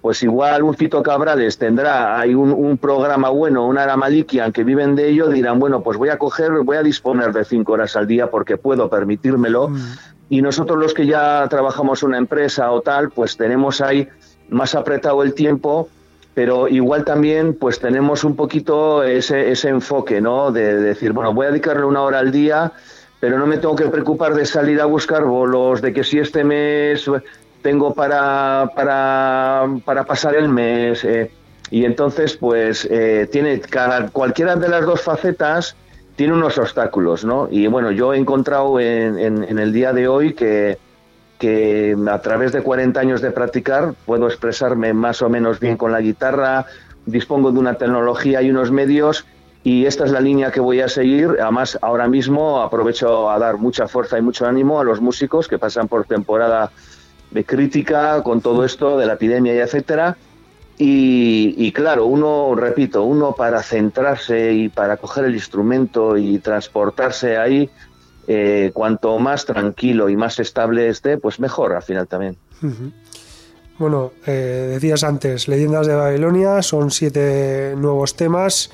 pues 0.00 0.22
igual 0.22 0.62
un 0.62 0.74
Fito 0.74 1.02
Cabrales 1.02 1.56
tendrá, 1.56 2.18
hay 2.18 2.34
un, 2.34 2.76
programa 2.78 3.30
bueno, 3.30 3.66
una 3.66 3.84
Aramalikian 3.84 4.52
que 4.52 4.64
viven 4.64 4.96
de 4.96 5.08
ello, 5.08 5.28
dirán, 5.28 5.58
bueno, 5.58 5.82
pues 5.82 5.98
voy 5.98 6.08
a 6.08 6.18
coger, 6.18 6.50
voy 6.64 6.76
a 6.76 6.82
disponer 6.82 7.32
de 7.32 7.44
cinco 7.44 7.72
horas 7.72 7.96
al 7.96 8.06
día 8.06 8.30
porque 8.30 8.56
puedo 8.56 8.90
permitírmelo. 8.90 9.68
Mm. 9.68 9.82
Y 10.28 10.42
nosotros 10.42 10.76
los 10.76 10.92
que 10.92 11.06
ya 11.06 11.46
trabajamos 11.48 12.02
una 12.02 12.18
empresa 12.18 12.72
o 12.72 12.80
tal, 12.80 13.10
pues 13.10 13.36
tenemos 13.36 13.80
ahí 13.80 14.08
más 14.48 14.74
apretado 14.74 15.22
el 15.22 15.34
tiempo 15.34 15.88
pero 16.34 16.68
igual 16.68 17.02
también 17.06 17.54
pues 17.54 17.80
tenemos 17.80 18.22
un 18.22 18.36
poquito 18.36 19.02
ese, 19.02 19.52
ese 19.52 19.70
enfoque, 19.70 20.20
¿no? 20.20 20.52
De, 20.52 20.74
de, 20.74 20.82
decir, 20.82 21.14
bueno, 21.14 21.32
voy 21.32 21.46
a 21.46 21.48
dedicarle 21.48 21.86
una 21.86 22.02
hora 22.02 22.18
al 22.18 22.30
día 22.30 22.74
pero 23.20 23.38
no 23.38 23.46
me 23.46 23.58
tengo 23.58 23.76
que 23.76 23.86
preocupar 23.86 24.34
de 24.34 24.46
salir 24.46 24.80
a 24.80 24.84
buscar 24.84 25.24
bolos, 25.24 25.80
de 25.80 25.92
que 25.92 26.04
si 26.04 26.18
este 26.18 26.44
mes 26.44 27.10
tengo 27.62 27.94
para, 27.94 28.70
para, 28.74 29.66
para 29.84 30.04
pasar 30.04 30.36
el 30.36 30.48
mes. 30.48 31.04
Eh, 31.04 31.30
y 31.70 31.84
entonces, 31.84 32.36
pues, 32.36 32.86
eh, 32.90 33.28
tiene 33.32 33.60
cada, 33.60 34.08
cualquiera 34.10 34.54
de 34.56 34.68
las 34.68 34.84
dos 34.84 35.00
facetas 35.00 35.76
tiene 36.14 36.32
unos 36.32 36.56
obstáculos, 36.58 37.24
¿no? 37.24 37.48
Y 37.50 37.66
bueno, 37.66 37.90
yo 37.90 38.14
he 38.14 38.18
encontrado 38.18 38.80
en, 38.80 39.18
en, 39.18 39.58
el 39.58 39.72
día 39.72 39.92
de 39.92 40.08
hoy 40.08 40.32
que, 40.32 40.78
que 41.38 41.94
a 42.10 42.18
través 42.20 42.52
de 42.52 42.62
40 42.62 42.98
años 42.98 43.20
de 43.20 43.30
practicar 43.30 43.92
puedo 44.06 44.26
expresarme 44.26 44.94
más 44.94 45.20
o 45.20 45.28
menos 45.28 45.60
bien 45.60 45.76
con 45.76 45.92
la 45.92 46.00
guitarra, 46.00 46.64
dispongo 47.04 47.52
de 47.52 47.58
una 47.58 47.74
tecnología 47.74 48.40
y 48.40 48.50
unos 48.50 48.70
medios 48.70 49.26
y 49.66 49.84
esta 49.84 50.04
es 50.04 50.12
la 50.12 50.20
línea 50.20 50.52
que 50.52 50.60
voy 50.60 50.80
a 50.80 50.88
seguir. 50.88 51.38
Además, 51.42 51.76
ahora 51.82 52.06
mismo 52.06 52.62
aprovecho 52.62 53.28
a 53.28 53.36
dar 53.36 53.56
mucha 53.56 53.88
fuerza 53.88 54.16
y 54.16 54.22
mucho 54.22 54.46
ánimo 54.46 54.78
a 54.78 54.84
los 54.84 55.00
músicos 55.00 55.48
que 55.48 55.58
pasan 55.58 55.88
por 55.88 56.04
temporada 56.04 56.70
de 57.32 57.44
crítica 57.44 58.22
con 58.22 58.40
todo 58.40 58.64
esto 58.64 58.96
de 58.96 59.06
la 59.06 59.14
epidemia 59.14 59.56
y 59.56 59.58
etcétera. 59.58 60.16
Y, 60.78 61.72
claro, 61.72 62.06
uno, 62.06 62.54
repito, 62.54 63.02
uno 63.02 63.32
para 63.32 63.60
centrarse 63.60 64.52
y 64.52 64.68
para 64.68 64.98
coger 64.98 65.24
el 65.24 65.34
instrumento 65.34 66.16
y 66.16 66.38
transportarse 66.38 67.36
ahí, 67.36 67.68
eh, 68.28 68.70
cuanto 68.72 69.18
más 69.18 69.46
tranquilo 69.46 70.08
y 70.08 70.16
más 70.16 70.38
estable 70.38 70.86
esté, 70.86 71.18
pues 71.18 71.40
mejor 71.40 71.72
al 71.72 71.82
final 71.82 72.06
también. 72.06 72.36
Bueno, 73.80 74.12
eh, 74.28 74.68
decías 74.74 75.02
antes, 75.02 75.48
Leyendas 75.48 75.88
de 75.88 75.96
Babilonia, 75.96 76.62
son 76.62 76.92
siete 76.92 77.74
nuevos 77.76 78.14
temas. 78.14 78.70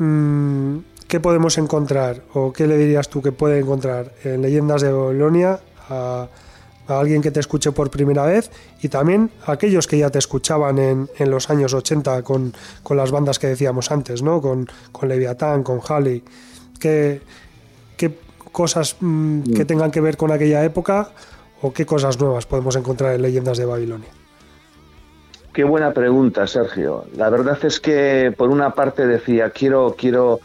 Mm, 0.00 0.78
¿qué 1.08 1.20
podemos 1.20 1.58
encontrar 1.58 2.22
o 2.32 2.54
qué 2.54 2.66
le 2.66 2.78
dirías 2.78 3.10
tú 3.10 3.20
que 3.20 3.32
puede 3.32 3.58
encontrar 3.58 4.14
en 4.24 4.40
Leyendas 4.40 4.80
de 4.80 4.90
Babilonia 4.90 5.60
a, 5.90 6.26
alguien 6.88 7.20
que 7.20 7.30
te 7.30 7.38
escuche 7.38 7.70
por 7.70 7.90
primera 7.90 8.24
vez 8.24 8.50
y 8.82 8.88
también 8.88 9.30
a 9.46 9.52
aquellos 9.52 9.86
que 9.86 9.98
ya 9.98 10.10
te 10.10 10.18
escuchaban 10.18 10.78
en, 10.78 11.08
en 11.18 11.30
los 11.30 11.48
años 11.50 11.74
80 11.74 12.22
con, 12.22 12.52
las 12.88 13.10
bandas 13.12 13.38
que 13.38 13.46
decíamos 13.46 13.92
antes, 13.92 14.22
¿no? 14.22 14.40
con, 14.40 14.66
con 14.90 15.08
Leviatán, 15.08 15.62
con 15.62 15.80
Halley? 15.86 16.24
¿Qué, 16.80 17.20
qué 17.98 18.18
cosas 18.50 18.96
mm, 19.00 19.42
que 19.54 19.64
mm. 19.64 19.66
tengan 19.66 19.90
que 19.90 20.00
ver 20.00 20.16
con 20.16 20.32
aquella 20.32 20.64
época 20.64 21.10
o 21.60 21.72
qué 21.74 21.84
cosas 21.84 22.18
nuevas 22.18 22.46
podemos 22.46 22.74
encontrar 22.74 23.14
en 23.14 23.22
Leyendas 23.22 23.58
de 23.58 23.66
Babilonia? 23.66 24.19
Qué 25.52 25.64
buena 25.64 25.92
pregunta, 25.92 26.46
Sergio. 26.46 27.06
La 27.16 27.28
verdad 27.28 27.58
es 27.64 27.80
que 27.80 28.32
por 28.36 28.50
una 28.50 28.70
parte 28.70 29.06
decía, 29.06 29.50
quiero, 29.50 29.96
quiero 29.98 30.40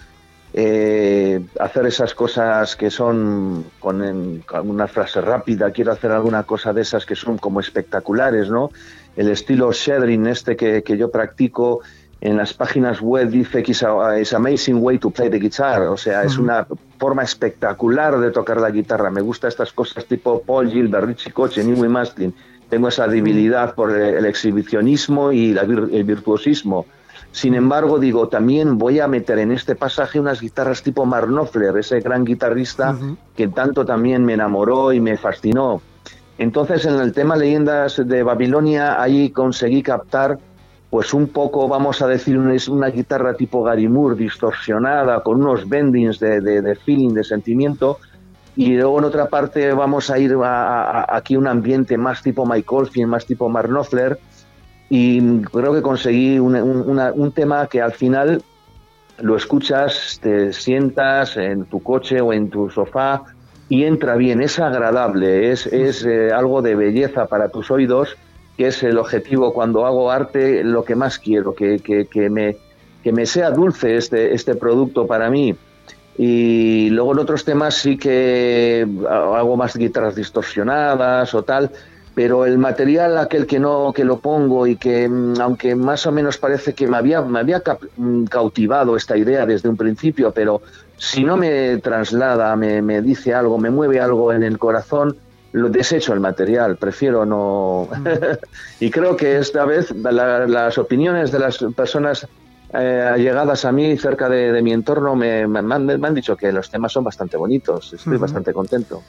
eh, 0.58 1.45
hacer 1.60 1.86
esas 1.86 2.16
cosas 2.16 2.76
que 2.76 2.89
son 2.89 3.66
con, 3.80 4.41
una 4.64 4.88
frase 4.88 5.22
rápida, 5.22 5.70
quiero 5.72 5.91
hacer 5.91 6.12
alguna 6.12 6.43
cosa 6.43 6.74
de 6.74 6.82
esas 6.82 7.06
que 7.06 7.16
son 7.16 7.38
como 7.38 7.60
espectaculares, 7.60 8.49
¿no? 8.49 8.72
El 9.16 9.30
estilo 9.30 9.72
shadering 9.72 10.26
este 10.26 10.56
que, 10.56 10.97
yo 10.97 11.12
practico 11.12 11.82
en 12.22 12.38
las 12.38 12.53
páginas 12.53 12.99
web 12.99 13.30
dice 13.30 13.62
que 13.62 13.74
es 13.74 14.34
amazing 14.34 14.82
way 14.82 14.97
to 14.97 15.12
play 15.12 15.30
the 15.30 15.38
guitar, 15.38 15.84
o 15.84 15.97
sea, 15.97 16.24
es 16.24 16.38
una 16.38 16.66
forma 16.97 17.22
espectacular 17.22 18.18
de 18.18 18.32
tocar 18.32 18.60
la 18.60 18.72
guitarra. 18.72 19.12
Me 19.12 19.22
gusta 19.22 19.47
estas 19.49 19.72
cosas 19.72 20.06
tipo 20.06 20.41
Paul 20.41 20.72
Gilbert, 20.72 21.06
Richie 21.06 21.32
Koch, 21.32 21.58
Newey 21.58 21.89
Mastin. 21.89 22.34
Tengo 22.70 22.88
esa 22.88 23.07
debilidad 23.07 23.76
por 23.76 23.95
el, 23.95 24.26
exhibicionismo 24.26 25.32
y 25.32 25.57
el 25.57 26.03
virtuosismo 26.03 26.86
sin 27.36 27.53
embargo, 27.53 27.99
digo, 27.99 28.30
también 28.30 28.78
voy 28.78 29.01
a 29.01 29.09
meter 29.09 29.39
en 29.39 29.51
este 29.51 29.76
pasaje 29.76 30.22
unas 30.22 30.39
guitarras 30.39 30.82
tipo 30.82 31.05
Mark 31.05 31.28
Knopfler, 31.28 31.78
ese 31.78 31.99
gran 31.99 32.24
guitarrista 32.24 32.97
que 33.36 33.49
tanto 33.49 33.86
también 33.86 34.24
me 34.24 34.36
enamoró 34.36 34.93
y 34.93 35.01
me 35.01 35.18
fascinó. 35.18 35.82
Entonces, 36.38 36.86
en 36.86 36.95
el 36.95 37.11
tema 37.11 37.36
Leyendas 37.36 38.01
de 38.05 38.24
Babilonia, 38.24 39.01
ahí 39.01 39.32
conseguí 39.32 39.84
captar, 39.84 40.39
pues 40.89 41.13
un 41.13 41.28
poco, 41.28 41.68
vamos 41.68 42.01
a 42.01 42.07
decir, 42.07 42.38
una, 42.38 42.55
una 42.70 42.88
guitarra 42.88 43.34
tipo 43.34 43.63
Gary 43.63 43.89
Moore, 43.89 44.16
distorsionada, 44.16 45.22
con 45.22 45.41
unos 45.41 45.68
bendings 45.68 46.22
de, 46.22 46.39
de, 46.39 46.76
feeling, 46.76 47.09
de 47.09 47.26
sentimiento, 47.26 47.99
y 48.56 48.76
luego 48.76 48.99
en 48.99 49.06
otra 49.06 49.28
parte 49.28 49.74
vamos 49.74 50.10
a 50.10 50.18
ir 50.18 50.36
a, 50.43 51.06
aquí 51.16 51.36
un 51.36 51.47
ambiente 51.47 51.97
más 51.97 52.22
tipo 52.22 52.45
Mike 52.45 52.68
Oldfield, 52.70 53.10
más 53.10 53.26
tipo 53.26 53.49
Mark 53.49 53.68
Knopfler, 53.68 54.18
y 54.89 55.41
creo 55.41 55.74
que 55.74 55.82
conseguí 55.82 56.39
un, 56.39 57.32
tema 57.36 57.68
que 57.68 57.82
al 57.82 57.91
final 57.91 58.41
lo 59.20 59.36
escuchas, 59.36 60.20
te 60.22 60.53
sientas 60.53 61.38
en 61.38 61.66
tu 61.66 61.82
coche 61.82 62.22
o 62.22 62.32
en 62.32 62.49
tu 62.49 62.70
sofá 62.70 63.24
y 63.68 63.84
entra 63.84 64.16
bien, 64.16 64.41
es 64.41 64.60
agradable, 64.60 65.51
es, 65.51 65.66
es 65.68 66.06
eh, 66.06 66.32
algo 66.32 66.62
de 66.62 66.76
belleza 66.76 67.26
para 67.26 67.49
tus 67.49 67.72
oídos, 67.72 68.16
que 68.58 68.68
es 68.68 68.84
el 68.84 68.97
objetivo 68.97 69.53
cuando 69.53 69.86
hago 69.86 70.12
arte, 70.12 70.64
lo 70.64 70.84
que 70.86 70.95
más 70.95 71.18
quiero, 71.18 71.56
que, 71.56 71.80
que, 71.80 72.06
que 72.06 72.30
me, 72.30 72.58
que 73.03 73.12
me 73.12 73.26
sea 73.26 73.51
dulce 73.51 73.97
este, 73.97 74.34
este 74.34 74.56
producto 74.56 75.08
para 75.08 75.30
mí. 75.30 75.56
Y 76.18 76.89
luego 76.91 77.13
en 77.13 77.20
otros 77.20 77.43
temas 77.43 77.76
sí 77.76 77.97
que 77.97 78.88
hago 79.09 79.57
más 79.57 79.76
guitarras 79.76 80.16
distorsionadas 80.16 81.34
o 81.34 81.43
tal, 81.43 81.72
pero 82.16 82.45
el 82.45 82.57
material 82.57 83.18
aquel 83.18 83.45
que 83.45 83.59
no 83.59 83.91
que 83.93 84.05
lo 84.05 84.20
pongo 84.20 84.66
y 84.66 84.78
que 84.78 85.07
mm, 85.07 85.41
aunque 85.41 85.76
más 85.76 86.07
o 86.07 86.11
menos 86.11 86.38
parece 86.38 86.74
que 86.74 86.88
me 86.88 86.97
había 86.97 87.22
me 87.22 87.39
había 87.39 87.61
mm, 87.97 88.24
cautivado 88.24 88.95
esta 88.95 89.18
idea 89.18 89.45
desde 89.45 89.70
un 89.70 89.76
principio 89.76 90.32
pero 90.32 90.61
si 90.97 91.24
no 91.24 91.36
me 91.36 91.78
traslada 91.78 92.55
me, 92.55 92.82
me 92.82 93.01
dice 93.01 93.34
algo 93.34 93.57
me 93.57 93.70
mueve 93.70 93.99
algo 93.99 94.32
en 94.32 94.43
el 94.43 94.57
corazón 94.57 95.18
lo 95.51 95.70
desecho 95.70 96.13
el 96.13 96.22
material 96.22 96.78
prefiero 96.78 97.26
no 97.26 97.89
mm. 97.91 98.07
y 98.80 98.89
creo 98.89 99.18
que 99.18 99.38
esta 99.38 99.66
vez 99.66 99.91
las 99.91 100.78
opiniones 100.78 101.32
de 101.32 101.39
las 101.39 101.57
personas 101.76 102.26
eh, 102.74 103.09
allegadas 103.13 103.66
a 103.66 103.72
mí 103.72 103.97
cerca 103.97 104.28
de, 104.30 104.61
mi 104.61 104.74
entorno 104.74 105.16
me, 105.16 105.47
me, 105.47 105.59
han, 105.59 106.16
dicho 106.16 106.36
que 106.36 106.51
los 106.51 106.70
temas 106.70 106.91
son 106.91 107.03
bastante 107.03 107.38
bonitos 107.38 107.93
estoy 107.93 108.18
bastante 108.18 108.53
contento. 108.53 109.01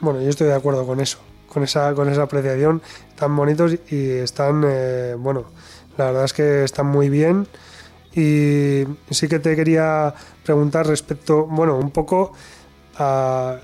Bueno 0.00 0.20
yo 0.20 0.28
estoy 0.28 0.48
de 0.48 0.54
acuerdo 0.54 0.86
con 0.86 1.00
eso 1.00 1.18
con 1.56 1.62
esa, 1.62 1.94
con 1.94 2.10
esa 2.10 2.24
apreciación, 2.24 2.82
tan 3.14 3.34
bonitos 3.34 3.78
y 3.90 4.10
están, 4.10 4.62
eh, 4.66 5.16
bueno, 5.18 5.44
la 5.96 6.06
verdad 6.06 6.24
es 6.24 6.34
que 6.34 6.64
están 6.64 6.86
muy 6.86 7.08
bien. 7.08 7.46
Y 8.14 8.84
sí 9.10 9.26
que 9.26 9.38
te 9.38 9.56
quería 9.56 10.12
preguntar 10.44 10.86
respecto, 10.86 11.46
bueno, 11.46 11.78
un 11.78 11.90
poco 11.90 12.32
a, 12.98 13.56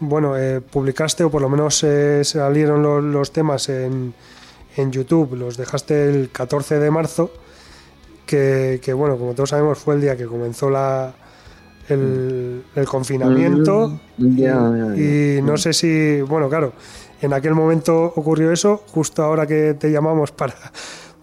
bueno, 0.00 0.36
eh, 0.36 0.60
publicaste 0.60 1.22
o 1.22 1.30
por 1.30 1.42
lo 1.42 1.48
menos 1.48 1.82
eh, 1.84 2.24
salieron 2.24 3.12
los, 3.12 3.30
temas 3.30 3.68
en, 3.68 4.12
en, 4.76 4.90
YouTube, 4.90 5.36
los 5.36 5.56
dejaste 5.56 6.08
el 6.08 6.30
14 6.30 6.80
de 6.80 6.90
marzo, 6.90 7.30
que, 8.26 8.80
que, 8.82 8.92
bueno, 8.92 9.16
como 9.16 9.32
todos 9.34 9.50
sabemos 9.50 9.78
fue 9.78 9.94
el 9.94 10.00
día 10.00 10.16
que 10.16 10.26
comenzó 10.26 10.68
la, 10.68 11.14
el, 11.88 12.62
confinamiento. 12.86 13.98
Mm, 14.18 14.98
y, 14.98 15.42
no 15.42 15.56
sé 15.56 15.72
si, 15.72 16.20
bueno, 16.22 16.48
claro, 16.48 16.72
en 17.20 17.32
aquel 17.32 17.54
momento 17.54 18.12
ocurrió 18.16 18.52
eso, 18.52 18.82
justo 18.88 19.22
ahora 19.22 19.46
que 19.46 19.74
te 19.74 19.90
llamamos 19.90 20.32
para, 20.32 20.54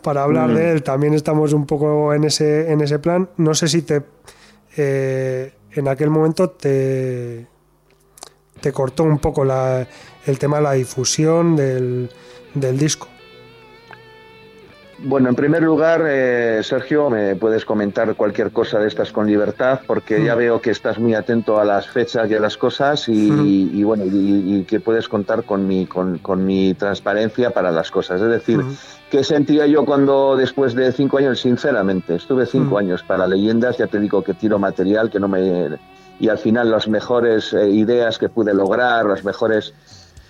para 0.02 0.24
hablar 0.24 0.50
mm. 0.50 0.56
de 0.56 0.72
él, 0.72 0.84
también 0.84 1.14
estamos 1.14 1.54
un 1.54 1.66
poco 1.66 2.14
en 2.14 2.24
ese, 2.24 2.72
en 2.72 2.82
ese 2.82 3.00
plan. 3.00 3.30
No 3.38 3.54
sé 3.54 3.68
si 3.68 3.82
te 3.82 4.02
eh, 4.76 5.54
en 5.72 5.88
aquel 5.88 6.10
momento 6.10 6.50
te, 6.50 7.48
te 8.62 8.72
cortó 8.72 9.04
un 9.04 9.20
poco 9.20 9.44
la, 9.44 9.88
el 10.26 10.40
tema 10.40 10.58
de 10.58 10.64
la 10.64 10.74
difusión 10.74 11.56
del, 11.56 12.10
del 12.54 12.78
disco. 12.78 13.08
Bueno, 15.06 15.28
en 15.28 15.36
primer 15.36 15.62
lugar, 15.62 16.02
eh, 16.08 16.62
Sergio, 16.64 17.10
me 17.10 17.36
puedes 17.36 17.66
comentar 17.66 18.16
cualquier 18.16 18.52
cosa 18.52 18.80
de 18.80 18.88
estas 18.88 19.12
con 19.12 19.28
libertad, 19.28 19.82
porque 19.86 20.24
ya 20.24 20.34
mm. 20.34 20.38
veo 20.38 20.62
que 20.62 20.72
estás 20.72 20.98
muy 20.98 21.14
atento 21.14 21.60
a 21.60 21.66
las 21.66 21.90
fechas 21.90 22.32
y 22.32 22.36
a 22.36 22.40
las 22.40 22.56
cosas 22.56 23.10
y, 23.10 23.84
bueno, 23.84 24.06
y, 24.06 24.64
que 24.64 24.80
puedes 24.80 25.10
contar 25.10 25.44
con 25.44 25.68
mi, 25.68 25.88
con, 25.88 26.46
mi 26.46 26.74
transparencia 26.76 27.50
para 27.50 27.70
las 27.70 27.92
cosas. 27.92 28.22
Es 28.22 28.30
decir, 28.30 28.62
¿qué 29.12 29.26
sentía 29.26 29.68
yo 29.68 29.84
cuando 29.84 30.38
después 30.38 30.74
de 30.74 30.90
cinco 30.94 31.18
años, 31.18 31.42
sinceramente, 31.42 32.16
estuve 32.16 32.46
cinco 32.46 32.78
años 32.78 33.04
para 33.04 33.28
leyendas, 33.28 33.78
ya 33.78 33.88
te 33.88 34.00
digo 34.00 34.24
que 34.24 34.34
tiro 34.34 34.58
material, 34.58 35.10
que 35.10 35.20
no 35.20 35.28
me... 35.28 35.80
Y 36.22 36.30
al 36.30 36.38
final 36.38 36.72
las 36.72 36.88
mejores 36.88 37.52
eh, 37.52 37.70
ideas 37.70 38.18
que 38.18 38.30
pude 38.30 38.54
lograr, 38.54 39.06
las 39.06 39.26
mejores 39.26 39.74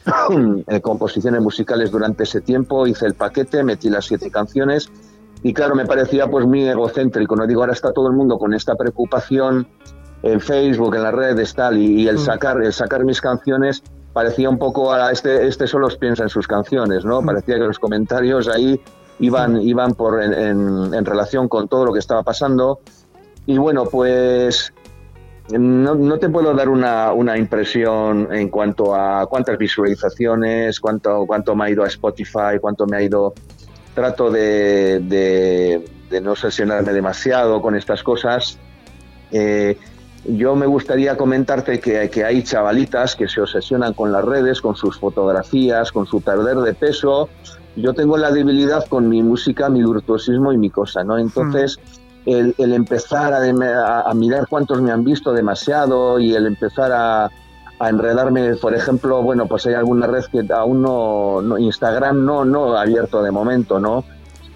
composiciones 0.81 1.41
musicales 1.41 1.91
durante 1.91 2.23
ese 2.23 2.41
tiempo, 2.41 2.87
hice 2.87 3.05
el 3.05 3.13
paquete, 3.13 3.63
metí 3.63 3.89
las 3.89 4.05
siete 4.05 4.29
canciones 4.29 4.89
y 5.43 5.53
claro, 5.53 5.75
me 5.75 5.85
parecía 5.85 6.27
pues 6.27 6.45
muy 6.45 6.67
egocéntrico, 6.67 7.35
no 7.35 7.45
digo, 7.45 7.61
ahora 7.61 7.73
está 7.73 7.91
todo 7.91 8.07
el 8.07 8.13
mundo 8.13 8.37
con 8.37 8.53
esta 8.53 8.75
preocupación 8.75 9.67
en 10.23 10.39
Facebook, 10.39 10.95
en 10.95 11.03
las 11.03 11.13
redes, 11.13 11.53
tal, 11.53 11.77
y, 11.77 12.07
el 12.07 12.15
mm. 12.15 12.19
sacar, 12.19 12.63
el 12.63 12.71
sacar 12.71 13.03
mis 13.03 13.19
canciones 13.19 13.83
parecía 14.13 14.49
un 14.49 14.57
poco 14.57 14.93
a 14.93 15.11
este, 15.11 15.47
este 15.47 15.67
solo 15.67 15.89
piensa 15.99 16.23
en 16.23 16.29
sus 16.29 16.47
canciones, 16.47 17.03
¿no? 17.03 17.21
Mm. 17.21 17.25
Parecía 17.25 17.55
que 17.55 17.65
los 17.65 17.77
comentarios 17.77 18.47
ahí 18.47 18.79
iban, 19.19 19.61
iban 19.61 19.95
por 19.95 20.23
en, 20.23 20.93
en 20.93 21.05
relación 21.05 21.49
con 21.49 21.67
todo 21.67 21.85
lo 21.85 21.93
que 21.93 21.99
estaba 21.99 22.23
pasando. 22.23 22.79
Y 23.45 23.57
bueno, 23.57 23.83
pues 23.85 24.73
no, 25.49 26.17
te 26.19 26.29
puedo 26.29 26.53
dar 26.53 26.69
una, 26.69 27.11
una, 27.11 27.37
impresión 27.37 28.29
en 28.31 28.49
cuanto 28.49 28.95
a 28.95 29.25
cuántas 29.27 29.57
visualizaciones, 29.57 30.79
cuánto, 30.79 31.25
cuánto 31.25 31.53
me 31.55 31.65
ha 31.65 31.69
ido 31.69 31.83
a 31.83 31.87
Spotify, 31.87 32.59
cuánto 32.61 32.85
me 32.85 32.97
ha 32.97 33.01
ido. 33.01 33.33
Trato 33.93 34.31
de, 34.31 34.99
de, 36.09 36.21
no 36.21 36.35
sesionarme 36.35 36.93
demasiado 36.93 37.61
con 37.61 37.75
estas 37.75 38.01
cosas. 38.01 38.57
Eh, 39.31 39.77
yo 40.25 40.55
me 40.55 40.65
gustaría 40.65 41.17
comentarte 41.17 41.79
que, 41.79 42.09
que, 42.09 42.23
hay 42.23 42.43
chavalitas 42.43 43.15
que 43.15 43.27
se 43.27 43.41
obsesionan 43.41 43.93
con 43.93 44.11
las 44.11 44.23
redes, 44.23 44.61
con 44.61 44.75
sus 44.75 44.97
fotografías, 44.97 45.91
con 45.91 46.05
su 46.07 46.21
perder 46.21 46.57
de 46.57 46.73
peso. 46.73 47.29
Yo 47.75 47.93
tengo 47.93 48.17
la 48.17 48.31
debilidad 48.31 48.85
con 48.87 49.09
mi 49.09 49.21
música, 49.21 49.69
mi 49.69 49.83
virtuosismo 49.83 50.53
y 50.53 50.57
mi 50.57 50.69
cosa, 50.69 51.03
¿no? 51.03 51.17
Entonces. 51.17 51.77
Hmm 51.77 52.02
el, 52.25 52.55
empezar 52.57 53.33
a, 53.33 54.13
mirar 54.13 54.47
cuántos 54.47 54.81
me 54.81 54.91
han 54.91 55.03
visto 55.03 55.33
demasiado 55.33 56.19
y 56.19 56.33
el 56.33 56.45
empezar 56.47 56.91
a, 56.93 57.29
enredarme, 57.79 58.55
por 58.55 58.73
ejemplo, 58.73 59.21
bueno, 59.21 59.45
pues 59.45 59.65
hay 59.65 59.73
alguna 59.73 60.07
red 60.07 60.23
que 60.31 60.45
aún 60.53 60.81
no, 60.81 61.57
Instagram 61.57 62.23
no, 62.23 62.45
no 62.45 62.77
abierto 62.77 63.21
de 63.21 63.29
momento, 63.29 63.77
¿no? 63.77 64.05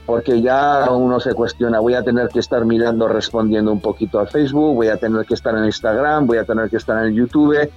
Porque 0.06 0.42
ya 0.42 0.90
uno 0.92 1.20
se 1.20 1.34
cuestiona, 1.34 1.82
voy 1.82 1.96
a 1.96 2.04
tener 2.04 2.30
que 2.30 2.40
estar 2.40 2.64
mirando, 2.64 3.10
respondiendo 3.10 3.74
un 3.74 3.82
poquito 3.82 4.22
a 4.22 4.28
Facebook, 4.28 4.76
voy 4.76 4.88
a 4.88 4.96
tener 4.96 5.26
que 5.26 5.34
estar 5.34 5.54
en 5.58 5.66
Instagram, 5.66 6.26
voy 6.26 6.38
a 6.38 6.46
tener 6.46 6.70
que 6.70 6.78
estar 6.78 7.06
en 7.06 7.16
YouTube 7.16 7.70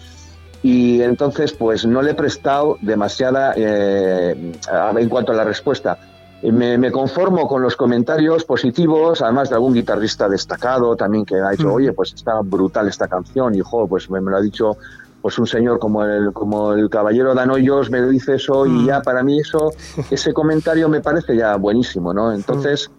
y 0.63 1.03
entonces 1.03 1.53
pues 1.53 1.85
no 1.85 2.01
le 2.01 2.13
he 2.13 2.15
prestado 2.15 2.79
demasiada 2.81 3.55
eh, 3.57 4.53
en 4.97 5.09
cuanto 5.09 5.33
a 5.33 5.35
la 5.35 5.43
respuesta 5.43 5.99
me, 6.43 6.91
conformo 6.91 7.47
con 7.47 7.63
los 7.63 7.77
comentarios 7.77 8.45
positivos, 8.45 9.21
además 9.21 9.51
de 9.51 9.57
algún 9.57 9.75
guitarrista 9.75 10.29
destacado 10.29 10.97
también 10.97 11.25
que 11.25 11.37
ha 11.37 11.51
dicho, 11.51 11.69
mm. 11.69 11.73
oye, 11.73 11.93
pues 11.93 12.15
está 12.15 12.41
brutal 12.41 12.89
esta 12.89 13.09
canción, 13.09 13.55
y 13.55 13.61
jo, 13.61 13.87
pues 13.87 14.09
me, 14.11 14.21
lo 14.21 14.37
ha 14.37 14.41
dicho 14.41 14.77
pues 15.21 15.39
un 15.39 15.47
señor 15.47 15.79
como 15.79 16.03
el, 16.03 16.33
como 16.33 16.73
el 16.73 16.89
caballero 16.89 17.35
Danoyos 17.35 17.91
me 17.91 18.01
dice 18.07 18.37
eso 18.37 18.65
y 18.65 18.71
mm. 18.71 18.87
ya 18.87 19.03
para 19.03 19.23
mí 19.23 19.39
eso, 19.39 19.71
ese 20.11 20.33
comentario 20.33 20.89
me 20.89 21.03
parece 21.03 21.37
ya 21.37 21.57
buenísimo, 21.57 22.15
¿no? 22.15 22.33
Entonces, 22.33 22.91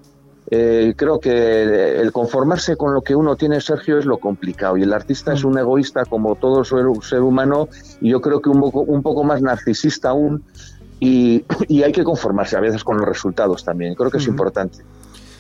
eh, 0.52 0.94
creo 0.96 1.20
que 1.20 2.00
el 2.00 2.12
conformarse 2.12 2.76
con 2.76 2.94
lo 2.94 3.02
que 3.02 3.16
uno 3.16 3.36
tiene, 3.38 3.62
Sergio, 3.62 3.98
es 3.98 4.06
lo 4.06 4.18
complicado 4.18 4.78
y 4.78 4.84
el 4.84 4.94
artista 4.94 5.34
es 5.34 5.44
mm. 5.44 5.48
un 5.48 5.58
egoísta 5.58 6.06
como 6.06 6.36
todo 6.36 6.64
ser, 6.64 7.22
humano 7.22 7.70
y 8.02 8.10
yo 8.10 8.22
creo 8.22 8.40
que 8.40 8.50
un 8.50 8.60
poco, 8.60 8.82
un 8.82 9.02
poco 9.02 9.24
más 9.24 9.42
narcisista 9.42 10.10
aún 10.10 10.44
y, 11.02 11.44
hay 11.84 11.92
que 11.92 12.04
conformarse 12.04 12.56
a 12.56 12.62
veces 12.62 12.84
con 12.84 12.98
los 12.98 13.08
resultados 13.08 13.66
también. 13.66 13.96
Creo 13.96 14.10
que 14.10 14.20
es 14.20 14.28
importante. 14.28 14.80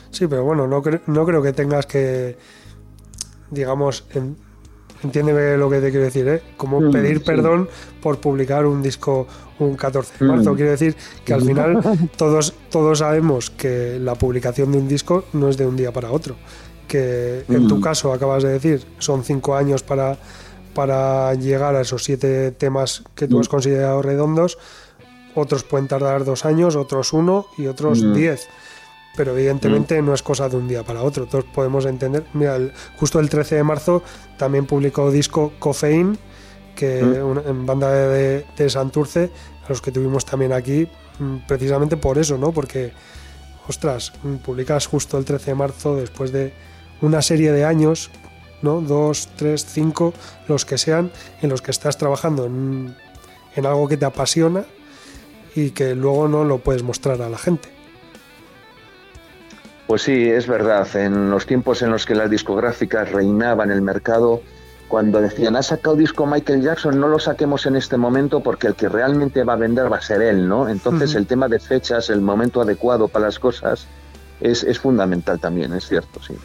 Sí, 0.10 0.28
pero 0.28 0.44
bueno, 0.44 0.68
no, 0.68 0.82
no 1.08 1.26
creo 1.26 1.42
que 1.42 1.54
tengas 1.54 1.86
que 1.86 2.36
digamos, 3.52 4.06
entiéndeme 5.04 5.58
lo 5.58 5.70
que 5.70 5.80
te 5.80 5.92
quiero 5.92 6.06
decir, 6.06 6.28
¿eh? 6.28 6.42
Como 6.58 6.82
mm, 6.82 6.92
pedir 6.92 7.24
perdón 7.24 7.70
por 8.02 8.20
publicar 8.20 8.66
un 8.66 8.82
disco 8.82 9.28
un 9.60 9.76
14 9.76 10.14
de 10.20 10.26
marzo. 10.26 10.54
Mm. 10.54 10.56
Quiero 10.56 10.72
decir 10.72 10.96
que 11.24 11.34
al 11.34 11.42
final 11.44 11.82
todos, 12.18 12.54
todos 12.72 13.00
sabemos 13.00 13.52
que 13.52 14.00
la 14.00 14.16
publicación 14.16 14.72
de 14.72 14.80
un 14.80 14.88
disco 14.88 15.26
no 15.34 15.50
es 15.50 15.58
de 15.58 15.68
un 15.68 15.76
día 15.76 15.92
para 15.92 16.12
otro. 16.12 16.36
Que 16.88 17.46
en 17.48 17.68
tu 17.68 17.78
mm. 17.78 17.82
caso, 17.82 18.12
acabas 18.12 18.44
de 18.44 18.50
decir, 18.50 18.84
son 18.98 19.24
cinco 19.24 19.56
años 19.56 19.84
para, 19.84 20.18
para 20.74 21.34
llegar 21.36 21.76
a 21.76 21.82
esos 21.82 22.04
siete 22.04 22.52
temas 22.52 23.04
que 23.16 23.28
tú 23.28 23.40
has 23.40 23.48
considerado 23.48 24.02
redondos. 24.02 24.58
Otros 25.36 25.64
pueden 25.64 25.88
tardar 25.88 26.26
dos 26.26 26.46
años, 26.46 26.76
otros 26.76 27.14
uno 27.14 27.46
y 27.58 27.68
otros 27.68 28.14
diez 28.14 28.50
pero 29.16 29.38
evidentemente 29.38 30.02
no 30.02 30.14
es 30.14 30.24
cosa 30.24 30.48
de 30.50 30.58
un 30.58 30.68
día 30.68 30.84
para 30.84 31.04
otro. 31.04 31.26
Todos 31.26 31.46
podemos 31.46 31.86
entender. 31.86 32.26
Mira, 32.34 32.58
justo 32.98 33.20
el 33.20 33.30
13 33.30 33.56
de 33.56 33.64
marzo 33.64 34.04
también 34.38 34.66
publicó 34.66 35.12
disco 35.12 35.54
Coffein, 35.60 36.18
que 36.76 37.00
en 37.00 37.66
banda 37.66 37.92
de, 37.92 38.46
de, 38.56 38.70
Santurce, 38.70 39.30
a 39.66 39.70
los 39.70 39.82
que 39.82 39.92
tuvimos 39.92 40.26
también 40.26 40.54
aquí, 40.54 40.88
mm, 41.20 41.38
precisamente 41.48 41.98
por 41.98 42.18
eso, 42.18 42.38
¿no? 42.38 42.52
Porque, 42.52 42.94
ostras, 43.68 44.14
mm, 44.24 44.36
publicas 44.38 44.88
justo 44.88 45.18
el 45.18 45.26
13 45.26 45.52
de 45.52 45.56
marzo 45.56 45.96
después 45.96 46.32
de 46.32 46.54
una 47.02 47.22
serie 47.22 47.52
de 47.52 47.66
años, 47.66 48.10
¿no? 48.62 48.80
Dos, 48.80 49.28
tres, 49.36 49.66
cinco, 49.66 50.14
los 50.48 50.66
que 50.66 50.78
sean, 50.78 51.12
en 51.42 51.50
los 51.50 51.62
que 51.62 51.72
estás 51.72 51.98
trabajando 51.98 52.46
en, 52.46 52.96
en 53.56 53.66
algo 53.66 53.88
que 53.88 53.98
te 53.98 54.06
apasiona 54.06 54.66
y 55.56 55.72
que 55.72 55.96
luego 55.96 56.28
no 56.28 56.44
lo 56.44 56.60
puedes 56.60 56.84
mostrar 56.84 57.22
a 57.22 57.30
la 57.30 57.38
gente. 57.38 57.70
Pues 59.88 60.04
sí, 60.04 60.30
es 60.30 60.48
verdad. 60.48 60.88
En 60.96 61.30
los 61.30 61.46
tiempos 61.46 61.82
en 61.82 61.92
los 61.92 62.06
que 62.06 62.16
las 62.16 62.30
discográficas 62.30 63.12
reinaban 63.12 63.72
el 63.72 63.82
mercado, 63.82 64.42
cuando 64.88 65.22
decían, 65.22 65.56
ha 65.56 65.64
sacado 65.64 65.96
disco 65.96 66.26
Michael 66.26 66.62
Jackson, 66.62 67.00
no 67.00 67.08
lo 67.08 67.20
saquemos 67.20 67.66
en 67.66 67.76
este 67.76 67.98
momento 67.98 68.42
porque 68.42 68.68
el 68.68 68.76
que 68.76 68.90
realmente 68.90 69.44
va 69.44 69.54
a 69.54 69.58
vender 69.58 69.92
va 69.92 69.98
a 69.98 70.02
ser 70.02 70.22
él, 70.22 70.48
¿no? 70.48 70.70
Entonces 70.70 71.16
el 71.16 71.28
tema 71.28 71.48
de 71.48 71.60
fechas, 71.60 72.10
el 72.10 72.22
momento 72.22 72.62
adecuado 72.62 73.08
para 73.08 73.26
las 73.26 73.40
cosas, 73.40 73.88
es, 74.42 74.80
fundamental 74.80 75.40
también, 75.40 75.74
es 75.74 75.88
cierto, 75.88 76.22
sí. 76.22 76.36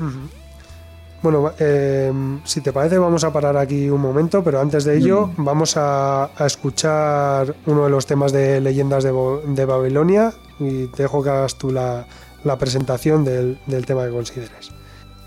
Bueno, 1.23 1.53
eh, 1.59 2.13
si 2.45 2.61
te 2.61 2.73
parece 2.73 2.99
vamos 2.99 3.25
a 3.25 3.33
parar 3.33 3.57
aquí 3.57 3.89
un 3.89 4.01
momento, 4.01 4.45
pero 4.45 4.61
antes 4.61 4.85
de 4.85 4.97
ello 4.99 5.31
mm. 5.37 5.45
vamos 5.45 5.75
a, 5.77 6.31
escuchar 6.41 7.55
uno 7.67 7.85
de 7.85 7.91
los 7.91 8.07
temas 8.07 8.33
de 8.33 8.61
Leyendas 8.61 9.03
de, 9.03 9.13
de 9.47 9.65
Babilonia 9.65 10.33
y 10.59 10.87
te 10.89 11.05
dejo 11.05 11.23
que 11.23 11.31
hagas 11.31 11.57
tú 11.57 11.71
la, 11.71 12.07
la 12.47 12.57
presentación 12.57 13.25
del, 13.25 13.59
tema 13.87 14.07
que 14.07 14.11
consideres. 14.11 14.71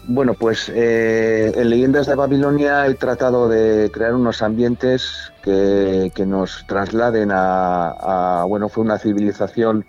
Bueno, 0.07 0.33
pues 0.33 0.71
eh, 0.73 1.51
en 1.55 1.69
Leyendas 1.69 2.07
de 2.07 2.15
Babilonia 2.15 2.87
he 2.87 2.95
tratado 2.95 3.47
de 3.47 3.91
crear 3.91 4.15
unos 4.15 4.41
ambientes 4.41 5.31
que, 5.43 6.11
nos 6.25 6.65
trasladen 6.67 7.29
a, 7.31 8.43
bueno, 8.47 8.69
fue 8.69 8.83
una 8.83 8.97
civilización 8.97 9.85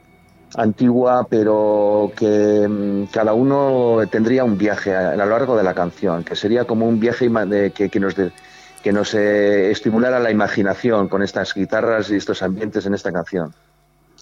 antigua, 0.57 1.27
pero 1.29 2.13
que 2.17 2.67
mm, 2.69 3.13
cada 3.13 3.33
uno 3.33 3.99
tendría 4.11 4.45
un 4.45 4.59
viaje 4.59 4.95
a, 4.95 5.17
lo 5.17 5.27
largo 5.27 5.57
de 5.57 5.63
la 5.63 5.75
canción, 5.75 6.25
que 6.25 6.37
sería 6.37 6.65
como 6.65 6.87
un 6.87 7.01
viaje 7.01 7.31
que, 7.73 8.01
nos, 8.01 8.15
que 8.15 8.93
nos 8.93 9.15
eh, 9.15 9.71
estimulara 9.71 10.19
la 10.19 10.31
imaginación 10.31 11.09
con 11.09 11.23
estas 11.23 11.55
guitarras 11.55 12.11
y 12.11 12.17
estos 12.17 12.43
ambientes 12.43 12.87
en 12.87 12.95
esta 12.95 13.13
canción. 13.13 13.55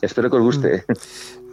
Espero 0.00 0.30
que 0.30 0.36
os 0.36 0.42
guste. 0.42 0.84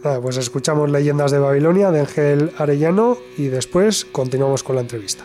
Mm. 0.02 0.20
pues 0.22 0.36
escuchamos 0.36 0.90
Leyendas 0.90 1.32
de 1.32 1.38
Babilonia 1.38 1.90
de 1.90 2.00
Ángel 2.00 2.52
Arellano 2.58 3.16
y 3.36 3.48
después 3.48 4.04
continuamos 4.04 4.62
con 4.62 4.76
la 4.76 4.82
entrevista. 4.82 5.24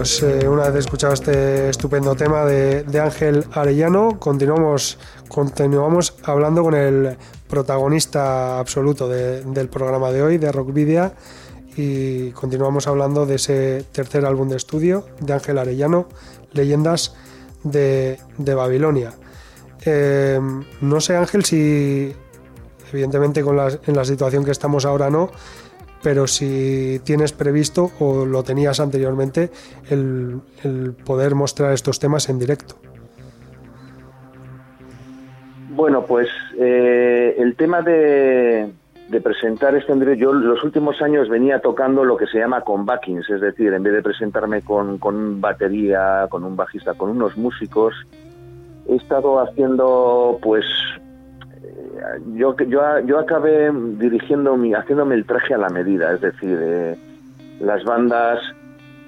Pues 0.00 0.22
eh, 0.22 0.48
una 0.48 0.70
vez 0.70 0.76
escuchado 0.76 1.12
este 1.12 1.68
estupendo 1.68 2.14
tema 2.14 2.46
de, 2.46 3.00
Ángel 3.00 3.44
Arellano, 3.52 4.18
continuamos, 4.18 4.96
continuamos 5.28 6.14
hablando 6.22 6.62
con 6.62 6.74
el 6.74 7.18
protagonista 7.46 8.58
absoluto 8.58 9.10
del 9.10 9.68
programa 9.68 10.10
de 10.10 10.22
hoy, 10.22 10.38
de 10.38 10.50
Rock 10.52 10.72
Video, 10.72 11.12
y 11.76 12.30
continuamos 12.30 12.86
hablando 12.86 13.26
de 13.26 13.34
ese 13.34 13.84
tercer 13.92 14.24
álbum 14.24 14.48
de 14.48 14.56
estudio 14.56 15.04
de 15.20 15.34
Ángel 15.34 15.58
Arellano, 15.58 16.08
Leyendas 16.52 17.14
de, 17.62 18.18
Babilonia. 18.38 19.12
Eh, 19.84 20.40
no 20.80 21.00
sé, 21.02 21.14
Ángel, 21.14 21.44
si 21.44 22.16
evidentemente 22.90 23.42
con 23.42 23.58
en 23.58 23.94
la 23.94 24.04
situación 24.06 24.46
que 24.46 24.52
estamos 24.52 24.86
ahora 24.86 25.10
no, 25.10 25.30
pero 26.02 26.26
si 26.26 27.00
tienes 27.04 27.32
previsto 27.32 27.90
o 27.98 28.24
lo 28.24 28.42
tenías 28.42 28.80
anteriormente 28.80 29.50
el, 29.90 30.40
poder 31.04 31.34
mostrar 31.34 31.72
estos 31.72 31.98
temas 31.98 32.28
en 32.28 32.38
directo. 32.38 32.76
Bueno, 35.70 36.04
pues 36.04 36.28
eh, 36.58 37.36
el 37.38 37.54
tema 37.56 37.80
de, 37.80 38.70
presentar 39.22 39.74
este 39.74 39.92
en 39.92 40.14
yo 40.16 40.32
los 40.32 40.62
últimos 40.62 41.00
años 41.00 41.28
venía 41.28 41.60
tocando 41.60 42.04
lo 42.04 42.16
que 42.16 42.26
se 42.26 42.38
llama 42.38 42.62
con 42.62 42.84
backings, 42.84 43.28
es 43.30 43.40
decir, 43.40 43.72
en 43.72 43.82
vez 43.82 43.92
de 43.94 44.02
presentarme 44.02 44.62
con 44.62 45.40
batería, 45.40 46.26
con 46.28 46.44
un 46.44 46.56
bajista, 46.56 46.94
con 46.94 47.10
unos 47.10 47.36
músicos, 47.36 47.94
he 48.88 48.96
estado 48.96 49.40
haciendo 49.40 50.38
pues 50.42 50.64
yo, 52.34 52.56
yo, 52.56 52.98
yo 53.06 53.18
acabé 53.18 53.70
dirigiendo 53.98 54.56
mi, 54.56 54.74
haciéndome 54.74 55.14
el 55.14 55.24
traje 55.24 55.54
a 55.54 55.58
la 55.58 55.68
medida, 55.68 56.12
es 56.12 56.20
decir, 56.20 56.58
eh, 56.60 56.96
las 57.60 57.84
bandas 57.84 58.40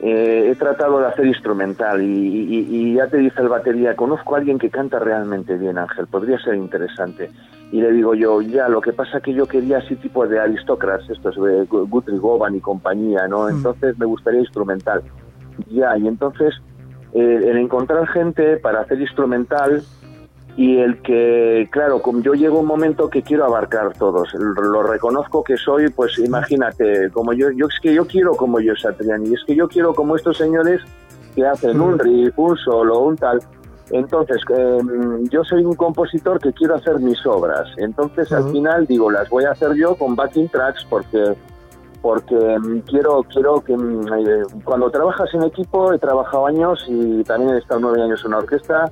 eh, 0.01 0.51
he 0.51 0.57
tratado 0.57 0.99
de 0.99 1.07
hacer 1.07 1.26
instrumental 1.26 2.03
y, 2.03 2.95
ya 2.95 3.07
te 3.07 3.18
dice 3.18 3.40
el 3.40 3.49
batería, 3.49 3.95
conozco 3.95 4.34
a 4.34 4.38
alguien 4.38 4.59
que 4.59 4.68
canta 4.68 4.99
realmente 4.99 5.57
bien, 5.57 5.78
Ángel, 5.78 6.09
podría 6.09 6.38
ser 6.40 6.57
interesante. 6.57 7.30
Y 7.70 7.80
le 7.80 7.93
digo 7.93 8.14
yo, 8.14 8.43
ya, 8.43 8.68
lo 8.68 8.80
que 8.80 8.93
pasa 8.93 9.20
que 9.20 9.32
yo 9.32 9.47
quería 9.47 9.78
así 9.78 9.95
tipo 9.95 10.26
de 10.26 10.40
aristócratas, 10.40 11.09
estos 11.09 11.36
de 11.36 11.64
Guthrie 11.66 12.18
Govan 12.18 12.57
y 12.57 12.61
compañía, 12.61 13.28
¿no? 13.28 13.45
Mm. 13.45 13.51
Entonces 13.51 13.97
me 13.97 14.07
gustaría 14.07 14.40
instrumental. 14.40 15.03
Ya, 15.70 15.97
y 15.97 16.09
entonces 16.09 16.53
eh, 17.14 17.40
el 17.45 17.57
encontrar 17.59 18.07
gente 18.09 18.57
para 18.57 18.80
hacer 18.80 19.01
instrumental 19.01 19.82
y 20.57 20.78
el 20.78 21.00
que, 21.00 21.68
claro, 21.70 22.03
como 22.03 22.20
yo 22.20 22.34
llego 22.34 22.61
un 22.61 22.66
momento 22.66 23.09
que 23.09 23.22
quiero 23.22 23.46
abarcar 23.46 23.94
todos, 23.94 24.34
lo 24.34 24.82
reconozco 24.82 25.42
que 25.42 25.57
soy, 25.57 25.88
pues 25.88 26.18
imagínate, 26.18 27.11
como 27.11 27.32
yo, 27.32 27.50
yo 27.50 27.66
es 27.66 27.80
que 27.80 27.94
yo 27.94 28.07
quiero 28.07 28.32
como 28.34 28.61
yo 28.61 28.76
Satriani, 28.76 29.32
es 29.32 29.42
que 29.46 29.55
yo 29.57 29.66
quiero 29.66 29.94
como 29.94 30.14
estos 30.14 30.36
señores 30.36 30.82
que 31.34 31.46
hacen 31.46 31.80
un 31.80 31.98
riff, 31.98 32.38
un 32.38 32.57
solo, 32.59 33.00
un 33.00 33.16
tal. 33.16 33.40
Entonces, 33.90 34.42
em, 34.50 35.26
yo 35.28 35.42
soy 35.44 35.64
un 35.64 35.74
compositor 35.74 36.38
que 36.38 36.53
quiero 36.53 36.74
hacer 36.74 36.98
mis 37.00 37.24
obras. 37.26 37.68
Entonces, 37.78 38.30
al 38.32 38.50
final 38.50 38.86
digo, 38.86 39.11
las 39.11 39.28
voy 39.30 39.44
a 39.44 39.53
hacer 39.53 39.74
yo 39.74 39.94
con 39.96 40.14
backing 40.14 40.48
tracks 40.48 40.84
porque 40.88 41.34
porque 42.03 42.34
em, 42.34 42.80
quiero 42.82 43.22
quiero 43.32 43.61
que 43.61 43.72
em, 43.72 44.03
eh, 44.03 44.42
cuando 44.64 44.90
trabajas 44.90 45.32
en 45.34 45.44
equipo 45.44 45.92
he 45.92 45.98
trabajado 45.98 46.46
años 46.46 46.84
y 46.88 47.22
también 47.22 47.55
he 47.55 47.59
estado 47.59 47.80
nueve 47.80 48.03
años 48.03 48.20
en 48.22 48.28
una 48.28 48.38
orquesta 48.38 48.90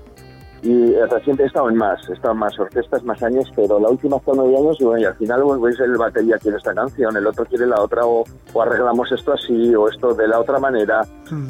y 0.62 0.94
reciente 0.94 1.44
he 1.44 1.46
estado 1.46 1.70
en 1.70 1.76
más, 1.76 2.06
he 2.08 2.12
estado 2.12 2.34
en 2.34 2.40
más 2.40 2.58
orquestas, 2.58 3.02
más 3.04 3.22
años, 3.22 3.50
pero 3.56 3.78
la 3.78 3.88
última 3.88 4.18
fue 4.18 4.34
nueve 4.36 4.56
años 4.58 4.76
y, 4.78 4.84
bueno, 4.84 5.00
y 5.00 5.04
al 5.04 5.14
final 5.14 5.42
pues, 5.58 5.80
el 5.80 5.96
batería 5.96 6.36
quiere 6.38 6.58
esta 6.58 6.74
canción, 6.74 7.16
el 7.16 7.26
otro 7.26 7.46
quiere 7.46 7.66
la 7.66 7.80
otra, 7.80 8.04
o, 8.04 8.24
arreglamos 8.60 9.10
esto 9.12 9.32
así, 9.32 9.74
o 9.74 9.88
esto 9.88 10.14
de 10.14 10.28
la 10.28 10.38
otra 10.38 10.58
manera. 10.58 11.02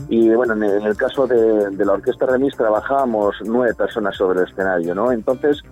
Y 0.08 0.28
bueno, 0.30 0.54
en 0.54 0.62
el, 0.62 0.96
caso 0.96 1.26
de, 1.26 1.84
la 1.84 1.92
orquesta 1.92 2.26
Remis 2.26 2.56
trabajábamos 2.56 3.36
nueve 3.44 3.74
personas 3.74 4.16
sobre 4.16 4.40
el 4.40 4.48
escenario, 4.48 4.94
¿no? 4.94 5.10
Entonces, 5.10 5.62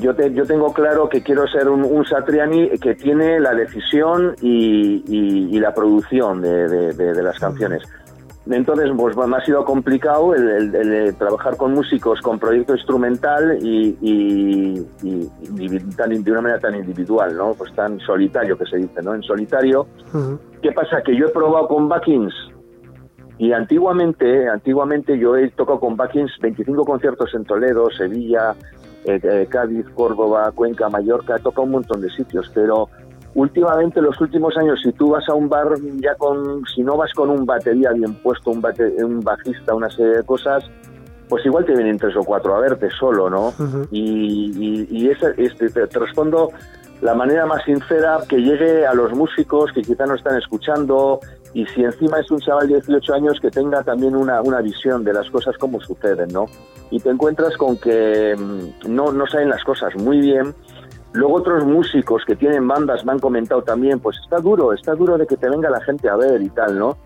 yo, 0.00 0.14
te, 0.14 0.32
yo 0.32 0.46
tengo 0.46 0.72
claro 0.72 1.08
que 1.08 1.22
quiero 1.22 1.46
ser 1.46 1.68
un, 1.68 2.04
Satriani 2.06 2.70
que 2.78 2.94
tiene 2.94 3.40
la 3.40 3.54
decisión 3.54 4.34
y, 4.40 5.58
la 5.58 5.74
producción 5.74 6.40
de, 6.40 7.22
las 7.22 7.38
canciones. 7.38 7.82
Entonces, 8.46 8.90
pues 8.96 9.16
me 9.16 9.36
ha 9.36 9.44
sido 9.44 9.64
complicado 9.64 10.34
el, 10.34 11.14
trabajar 11.16 11.56
con 11.56 11.72
músicos 11.72 12.20
con 12.20 12.38
proyecto 12.38 12.74
instrumental 12.74 13.58
y, 13.62 13.92
de 15.02 16.30
una 16.30 16.40
manera 16.40 16.60
tan 16.60 16.74
individual, 16.74 17.36
¿no? 17.36 17.54
Pues 17.54 17.74
tan 17.74 17.98
solitario 18.00 18.58
que 18.58 18.66
se 18.66 18.76
dice, 18.76 19.02
¿no? 19.02 19.14
En 19.14 19.22
solitario. 19.22 19.86
¿Qué 20.60 20.72
pasa? 20.72 21.02
Que 21.02 21.16
yo 21.16 21.26
he 21.26 21.30
probado 21.30 21.68
con 21.68 21.88
backings 21.88 22.34
y 23.38 23.52
antiguamente, 23.52 24.48
antiguamente 24.48 25.18
yo 25.18 25.36
he 25.36 25.50
tocado 25.50 25.80
con 25.80 25.96
backings 25.96 26.32
25 26.40 26.84
conciertos 26.84 27.34
en 27.34 27.44
Toledo, 27.44 27.90
Sevilla, 27.90 28.54
eh, 29.04 29.18
eh, 29.22 29.46
Cádiz, 29.50 29.86
Córdoba, 29.94 30.52
Cuenca, 30.54 30.88
Mallorca, 30.88 31.36
he 31.36 31.40
tocado 31.40 31.62
un 31.62 31.72
montón 31.72 32.00
de 32.00 32.10
sitios, 32.10 32.50
pero 32.54 32.88
últimamente 33.34 34.00
los 34.00 34.20
últimos 34.20 34.56
años 34.56 34.80
si 34.82 34.92
tú 34.92 35.10
vas 35.10 35.28
a 35.28 35.34
un 35.34 35.48
bar 35.48 35.68
ya 35.96 36.14
con 36.14 36.64
si 36.74 36.82
no 36.82 36.96
vas 36.96 37.12
con 37.12 37.30
un 37.30 37.44
batería 37.44 37.90
bien 37.90 38.14
puesto 38.14 38.50
un, 38.50 38.64
un 39.04 39.20
bajista 39.20 39.74
una 39.74 39.90
serie 39.90 40.18
de 40.18 40.22
cosas 40.22 40.64
pues 41.28 41.44
igual 41.44 41.64
te 41.64 41.74
vienen 41.74 41.98
tres 41.98 42.16
o 42.16 42.22
cuatro 42.22 42.54
a 42.54 42.60
verte 42.60 42.88
solo 42.90 43.28
no 43.28 43.52
y, 43.90 44.86
y, 44.90 45.08
este, 45.10 45.68
te, 45.70 45.98
respondo 45.98 46.50
la 47.00 47.14
manera 47.14 47.44
más 47.44 47.64
sincera 47.64 48.20
que 48.28 48.36
llegue 48.36 48.86
a 48.86 48.94
los 48.94 49.12
músicos 49.12 49.72
que 49.72 49.82
quizá 49.82 50.06
no 50.06 50.14
están 50.14 50.38
escuchando 50.38 51.18
y 51.52 51.66
si 51.66 51.82
encima 51.82 52.20
es 52.20 52.30
un 52.30 52.38
chaval 52.38 52.68
de 52.68 52.74
18 52.74 53.14
años 53.14 53.40
que 53.40 53.50
tenga 53.50 53.82
también 53.82 54.14
una, 54.14 54.42
una 54.42 54.60
visión 54.60 55.02
de 55.02 55.12
las 55.12 55.28
cosas 55.30 55.56
como 55.58 55.80
suceden 55.80 56.28
no 56.28 56.46
y 56.90 57.00
te 57.00 57.10
encuentras 57.10 57.56
con 57.56 57.78
que 57.78 58.36
mm, 58.36 58.94
no, 58.94 59.10
no 59.10 59.26
saben 59.26 59.48
las 59.48 59.64
cosas 59.64 59.96
muy 59.96 60.20
bien 60.20 60.54
Luego 61.14 61.34
otros 61.34 61.64
músicos 61.64 62.24
que 62.26 62.34
tienen 62.34 62.66
bandas 62.66 63.04
me 63.04 63.12
han 63.12 63.20
comentado 63.20 63.62
también, 63.62 64.00
pues 64.00 64.18
está 64.18 64.38
duro, 64.38 64.72
está 64.72 64.94
duro 64.96 65.16
de 65.16 65.26
que 65.26 65.36
te 65.36 65.48
venga 65.48 65.70
la 65.70 65.80
gente 65.80 66.08
a 66.08 66.16
ver 66.16 66.42
y 66.42 66.50
tal, 66.50 66.76
¿no? 66.76 66.96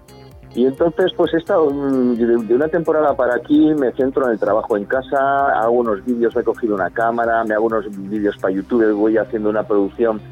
Y 0.54 0.64
entonces, 0.64 1.12
pues 1.14 1.34
he 1.34 1.36
estado 1.36 1.70
mm, 1.70 2.14
de 2.14 2.54
una 2.54 2.68
temporada 2.68 3.14
para 3.14 3.34
aquí, 3.34 3.74
me 3.74 3.92
centro 3.92 4.24
en 4.24 4.32
el 4.32 4.38
trabajo 4.38 4.78
en 4.78 4.86
casa, 4.86 5.60
hago 5.60 5.72
unos 5.72 6.02
vídeos, 6.06 6.34
he 6.36 6.42
cogido 6.42 6.74
una 6.74 6.88
cámara, 6.88 7.44
me 7.44 7.54
hago 7.54 7.66
unos 7.66 7.84
vídeos 8.08 8.34
para 8.38 8.54
YouTube, 8.54 8.90
voy 8.94 9.18
haciendo 9.18 9.50
una 9.50 9.64
producción 9.64 10.22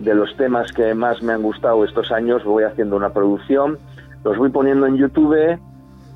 de 0.00 0.14
los 0.14 0.36
temas 0.36 0.70
que 0.72 0.92
más 0.92 1.22
me 1.22 1.32
han 1.32 1.42
gustado 1.42 1.82
estos 1.82 2.12
años, 2.12 2.44
voy 2.44 2.64
haciendo 2.64 2.94
una 2.94 3.10
producción, 3.10 3.78
los 4.22 4.36
voy 4.36 4.50
poniendo 4.50 4.86
en 4.86 4.96
YouTube 4.96 5.58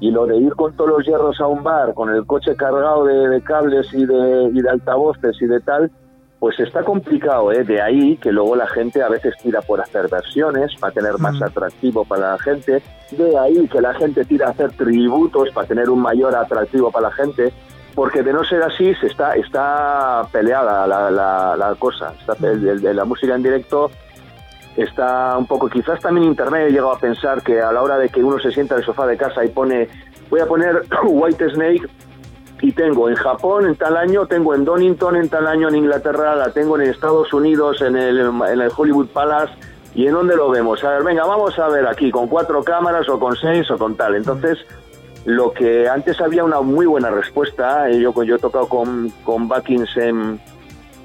y 0.00 0.10
lo 0.10 0.26
de 0.26 0.36
ir 0.36 0.54
con 0.54 0.76
todos 0.76 0.90
los 0.90 1.06
hierros 1.06 1.40
a 1.40 1.46
un 1.46 1.62
bar, 1.62 1.94
con 1.94 2.14
el 2.14 2.26
coche 2.26 2.54
cargado 2.54 3.06
de, 3.06 3.40
cables 3.42 3.92
y 3.94 4.04
de, 4.04 4.50
y 4.52 4.60
de 4.60 4.68
altavoces 4.68 5.40
y 5.40 5.46
de 5.46 5.60
tal, 5.60 5.90
pues 6.38 6.58
está 6.60 6.84
complicado, 6.84 7.50
¿eh? 7.52 7.64
De 7.64 7.80
ahí 7.82 8.16
que 8.16 8.30
luego 8.30 8.54
la 8.54 8.68
gente 8.68 9.02
a 9.02 9.08
veces 9.08 9.34
tira 9.42 9.60
por 9.60 9.80
hacer 9.80 10.08
versiones 10.08 10.72
para 10.78 10.92
tener 10.92 11.18
más 11.18 11.38
mm. 11.40 11.44
atractivo 11.44 12.04
para 12.04 12.32
la 12.32 12.38
gente. 12.38 12.82
De 13.10 13.38
ahí 13.38 13.66
que 13.68 13.80
la 13.80 13.94
gente 13.94 14.24
tira 14.24 14.46
a 14.46 14.50
hacer 14.50 14.70
tributos 14.72 15.50
para 15.50 15.66
tener 15.66 15.90
un 15.90 16.00
mayor 16.00 16.34
atractivo 16.36 16.92
para 16.92 17.08
la 17.08 17.14
gente. 17.14 17.52
Porque 17.94 18.22
de 18.22 18.32
no 18.32 18.44
ser 18.44 18.62
así, 18.62 18.94
se 18.94 19.08
está, 19.08 19.34
está 19.34 20.28
peleada 20.30 20.86
la, 20.86 21.10
la, 21.56 21.74
cosa. 21.76 22.14
Está, 22.20 22.34
mm. 22.34 22.84
la 22.94 23.04
música 23.04 23.34
en 23.34 23.42
directo 23.42 23.90
está 24.76 25.36
un 25.36 25.46
poco, 25.46 25.68
quizás 25.68 25.98
también 25.98 26.28
Internet 26.28 26.68
he 26.68 26.70
llegado 26.70 26.92
a 26.92 26.98
pensar 27.00 27.42
que 27.42 27.60
a 27.60 27.72
la 27.72 27.82
hora 27.82 27.98
de 27.98 28.10
que 28.10 28.22
uno 28.22 28.38
se 28.38 28.52
sienta 28.52 28.74
en 28.74 28.80
el 28.80 28.86
sofá 28.86 29.08
de 29.08 29.16
casa 29.16 29.44
y 29.44 29.48
pone, 29.48 29.88
voy 30.30 30.38
a 30.38 30.46
poner 30.46 30.84
White 31.04 31.50
Snake 31.50 31.88
y 32.60 32.72
tengo 32.72 33.08
en 33.08 33.14
Japón 33.14 33.66
en 33.66 33.76
tal 33.76 33.96
año, 33.96 34.26
tengo 34.26 34.54
en 34.54 34.64
Donington 34.64 35.16
en 35.16 35.28
tal 35.28 35.46
año 35.46 35.68
en 35.68 35.76
Inglaterra, 35.76 36.34
la 36.34 36.50
tengo 36.50 36.78
en 36.78 36.90
Estados 36.90 37.32
Unidos 37.32 37.80
en 37.82 37.96
el, 37.96 38.18
en 38.18 38.60
el 38.60 38.70
Hollywood 38.76 39.08
Palace 39.08 39.52
y 39.94 40.06
en 40.06 40.12
dónde 40.12 40.36
lo 40.36 40.50
vemos. 40.50 40.82
A 40.84 40.90
ver, 40.90 41.04
venga, 41.04 41.24
vamos 41.24 41.58
a 41.58 41.68
ver 41.68 41.86
aquí 41.86 42.10
con 42.10 42.28
cuatro 42.28 42.62
cámaras 42.62 43.08
o 43.08 43.18
con 43.18 43.36
seis 43.36 43.70
o 43.70 43.78
con 43.78 43.96
tal. 43.96 44.16
Entonces, 44.16 44.58
lo 45.24 45.52
que 45.52 45.88
antes 45.88 46.20
había 46.20 46.44
una 46.44 46.60
muy 46.60 46.86
buena 46.86 47.10
respuesta, 47.10 47.90
eh, 47.90 48.00
yo, 48.00 48.22
yo 48.22 48.36
he 48.36 48.38
tocado 48.38 48.68
con, 48.68 49.10
con 49.24 49.48
en, 49.96 50.40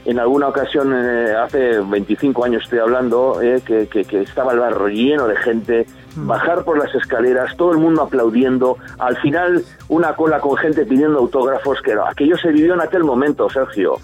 en 0.05 0.19
alguna 0.19 0.47
ocasión, 0.47 0.93
eh, 0.93 1.33
hace 1.33 1.79
25 1.79 2.45
años 2.45 2.63
estoy 2.63 2.79
hablando, 2.79 3.41
eh, 3.41 3.61
que, 3.65 3.87
que, 3.87 4.21
estaba 4.21 4.53
el 4.53 4.59
barro 4.59 4.87
lleno 4.87 5.27
de 5.27 5.35
gente. 5.37 5.87
Bajar 6.15 6.63
por 6.63 6.77
las 6.77 6.93
escaleras, 6.95 7.55
todo 7.57 7.71
el 7.71 7.77
mundo 7.77 8.03
aplaudiendo, 8.03 8.77
al 8.99 9.17
final 9.17 9.63
una 9.87 10.15
cola 10.15 10.39
con 10.39 10.55
gente 10.57 10.85
pidiendo 10.85 11.19
autógrafos, 11.19 11.81
que 11.81 11.93
aquello 11.93 12.37
se 12.37 12.49
vivió 12.49 12.73
en 12.73 12.81
aquel 12.81 13.03
momento, 13.03 13.49
Sergio, 13.49 13.97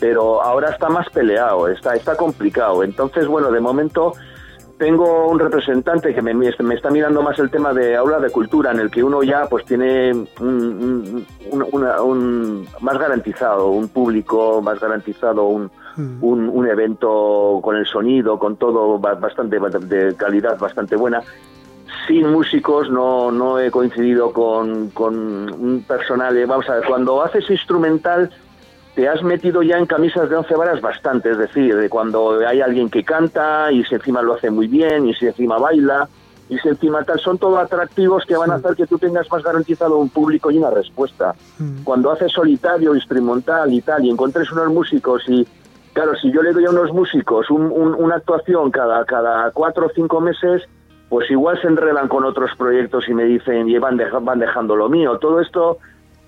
pero 0.00 0.42
ahora 0.42 0.70
está 0.70 0.88
más 0.88 1.08
peleado, 1.10 1.68
está, 1.68 1.94
está 1.94 2.16
complicado. 2.16 2.82
Entonces, 2.82 3.26
bueno, 3.26 3.50
de 3.50 3.60
momento 3.60 4.12
tengo 4.78 5.28
un 5.28 5.38
representante 5.38 6.14
que 6.14 6.20
me, 6.20 6.34
me, 6.34 6.48
está 6.48 6.90
mirando 6.90 7.22
más 7.22 7.38
el 7.38 7.50
tema 7.50 7.72
de 7.72 7.96
aula 7.96 8.18
de 8.18 8.30
cultura, 8.30 8.72
en 8.72 8.80
el 8.80 8.90
que 8.90 9.02
uno 9.02 9.22
ya 9.22 9.46
pues 9.46 9.64
tiene 9.64 10.12
un, 10.40 11.26
un, 11.50 12.68
más 12.80 12.98
garantizado 12.98 13.68
un 13.68 13.88
público, 13.88 14.60
más 14.60 14.78
garantizado 14.78 15.44
un, 15.44 15.70
mm. 15.96 16.22
un, 16.22 16.66
evento 16.68 17.60
con 17.62 17.76
el 17.76 17.86
sonido, 17.86 18.38
con 18.38 18.56
todo 18.56 18.98
bastante 18.98 19.58
de 19.58 20.14
calidad 20.16 20.58
bastante 20.58 20.96
buena. 20.96 21.22
Sin 22.06 22.30
músicos 22.30 22.90
no, 22.90 23.30
no 23.30 23.58
he 23.58 23.70
coincidido 23.70 24.32
con, 24.32 24.90
con 24.90 25.14
un 25.16 25.84
personal. 25.86 26.34
Vamos 26.46 26.68
a 26.68 26.76
ver, 26.76 26.84
cuando 26.86 27.22
haces 27.22 27.48
instrumental 27.50 28.30
te 28.96 29.08
has 29.08 29.22
metido 29.22 29.62
ya 29.62 29.76
en 29.76 29.86
camisas 29.86 30.28
de 30.30 30.36
once 30.36 30.54
varas 30.54 30.80
bastante, 30.80 31.30
es 31.30 31.36
decir, 31.36 31.76
de 31.76 31.88
cuando 31.90 32.40
hay 32.46 32.62
alguien 32.62 32.88
que 32.88 33.04
canta 33.04 33.70
y 33.70 33.84
si 33.84 33.94
encima 33.94 34.22
lo 34.22 34.34
hace 34.34 34.50
muy 34.50 34.68
bien 34.68 35.06
y 35.06 35.14
si 35.14 35.26
encima 35.26 35.58
baila 35.58 36.08
y 36.48 36.58
si 36.58 36.68
encima 36.68 37.04
tal, 37.04 37.20
son 37.20 37.36
todos 37.36 37.58
atractivos 37.58 38.24
que 38.24 38.36
van 38.36 38.50
a 38.50 38.54
hacer 38.54 38.74
que 38.74 38.86
tú 38.86 38.98
tengas 38.98 39.30
más 39.30 39.42
garantizado 39.42 39.98
un 39.98 40.08
público 40.08 40.50
y 40.50 40.58
una 40.58 40.70
respuesta. 40.70 41.34
Mm. 41.58 41.82
Cuando 41.82 42.10
haces 42.10 42.32
solitario, 42.32 42.94
instrumental 42.94 43.72
y 43.72 43.80
tal, 43.82 44.04
y 44.04 44.10
encuentres 44.10 44.50
unos 44.52 44.68
músicos 44.72 45.22
y, 45.28 45.46
claro, 45.96 46.14
si 46.16 46.30
yo 46.30 46.42
le 46.42 46.52
doy 46.52 46.66
a 46.66 46.70
unos 46.70 46.92
músicos 46.92 47.48
una 47.48 48.16
actuación 48.16 48.70
cada, 48.70 49.02
cada 49.06 49.50
cuatro 49.52 49.86
o 49.86 49.90
cinco 49.94 50.20
meses, 50.20 50.62
pues 51.08 51.30
igual 51.30 51.58
se 51.62 51.68
enredan 51.68 52.06
con 52.08 52.22
otros 52.24 52.50
proyectos 52.58 53.08
y 53.08 53.14
me 53.14 53.24
dicen, 53.24 53.66
y 53.66 53.78
van, 53.78 53.98
van 54.20 54.38
dejando 54.38 54.76
lo 54.76 54.90
mío. 54.90 55.18
Todo 55.18 55.40
esto 55.40 55.78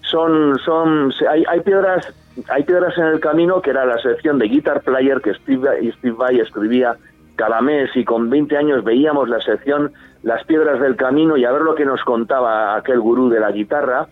son, 0.01 0.59
son, 0.64 1.12
hay, 1.29 1.45
hay 1.47 1.61
piedras 1.61 2.14
hay 2.49 2.62
piedras 2.62 2.97
en 2.97 3.05
el 3.05 3.21
camino, 3.21 3.61
que 3.61 3.71
era 3.71 3.85
la 3.85 3.99
sección 3.99 4.39
de 4.39 4.49
Guitar 4.49 4.81
Player 4.81 5.21
que 5.21 5.35
Steve, 5.35 5.93
Steve 5.99 6.16
Vai 6.16 6.41
escribía 6.41 6.97
cada 7.37 7.61
mes 7.61 7.91
y 7.95 8.05
con 8.05 8.31
20 8.31 8.57
años 8.57 8.85
veíamos 8.85 9.29
la 9.29 9.41
sección 9.43 9.93
Las 10.23 10.45
piedras 10.45 10.81
del 10.81 10.97
camino 10.97 11.37
y 11.37 11.45
a 11.45 11.53
ver 11.53 11.61
lo 11.62 11.75
que 11.75 11.85
nos 11.85 12.03
contaba 12.05 12.75
aquel 12.75 13.01
gurú 13.01 13.29
de 13.29 13.41
la 13.41 13.51
guitarra. 13.51 14.07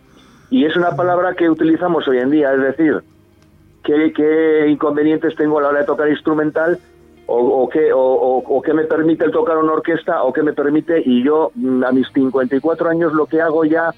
Y 0.50 0.66
es 0.66 0.76
una 0.76 0.94
palabra 0.96 1.32
que 1.34 1.48
utilizamos 1.48 2.06
hoy 2.08 2.18
en 2.18 2.30
día, 2.30 2.52
es 2.52 2.60
decir, 2.60 3.02
qué, 3.86 4.12
qué 4.12 4.68
inconvenientes 4.68 5.34
tengo 5.36 5.58
a 5.58 5.62
la 5.62 5.68
hora 5.68 5.80
de 5.80 5.86
tocar 5.86 6.08
instrumental 6.08 6.78
o, 7.26 7.38
o, 7.38 7.68
qué, 7.68 7.92
o, 7.92 7.98
o, 8.00 8.62
qué 8.62 8.72
me 8.72 8.84
permite 8.84 9.24
el 9.24 9.30
tocar 9.30 9.58
una 9.58 9.72
orquesta 9.72 10.22
o 10.22 10.32
qué 10.32 10.42
me 10.42 10.52
permite, 10.52 11.02
y 11.04 11.24
yo 11.24 11.50
mm, 11.54 11.84
a 11.84 11.92
mis 11.92 12.06
54 12.12 12.88
años 12.88 13.12
lo 13.12 13.26
que 13.26 13.40
hago 13.40 13.64
ya 13.64 13.92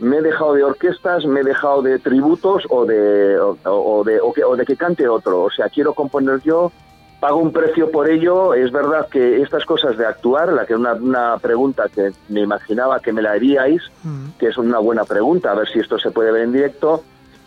me 0.00 0.18
he 0.18 0.22
dejado 0.22 0.54
de 0.54 0.64
orquestas, 0.64 1.24
me 1.24 1.40
he 1.40 1.44
dejado 1.44 1.82
de 1.82 1.98
tributos 1.98 2.64
o 2.68 2.84
de, 2.84 3.38
o, 3.38 4.04
de, 4.04 4.20
o, 4.20 4.56
de 4.56 4.66
que 4.66 4.76
cante 4.76 5.08
otro. 5.08 5.44
O 5.44 5.50
sea, 5.50 5.68
quiero 5.68 5.94
componer 5.94 6.40
yo, 6.42 6.72
pago 7.20 7.38
un 7.38 7.52
precio 7.52 7.90
por 7.90 8.10
ello. 8.10 8.54
Es 8.54 8.72
verdad 8.72 9.08
que 9.08 9.40
estas 9.40 9.64
cosas 9.64 9.96
de 9.96 10.04
actuar, 10.04 10.52
la 10.52 10.66
que 10.66 10.74
una, 10.74 10.94
una 10.94 11.38
pregunta 11.38 11.84
que 11.94 12.10
me 12.28 12.40
imaginaba 12.40 13.00
que 13.00 13.12
me 13.12 13.22
la 13.22 13.32
haríais, 13.32 13.82
mm. 14.02 14.30
que 14.38 14.48
es 14.48 14.58
una 14.58 14.80
buena 14.80 15.04
pregunta, 15.04 15.52
a 15.52 15.54
ver 15.54 15.68
si 15.68 15.78
esto 15.78 15.96
se 15.98 16.10
puede 16.10 16.32
ver 16.32 16.42
en 16.42 16.52
directo, 16.52 17.04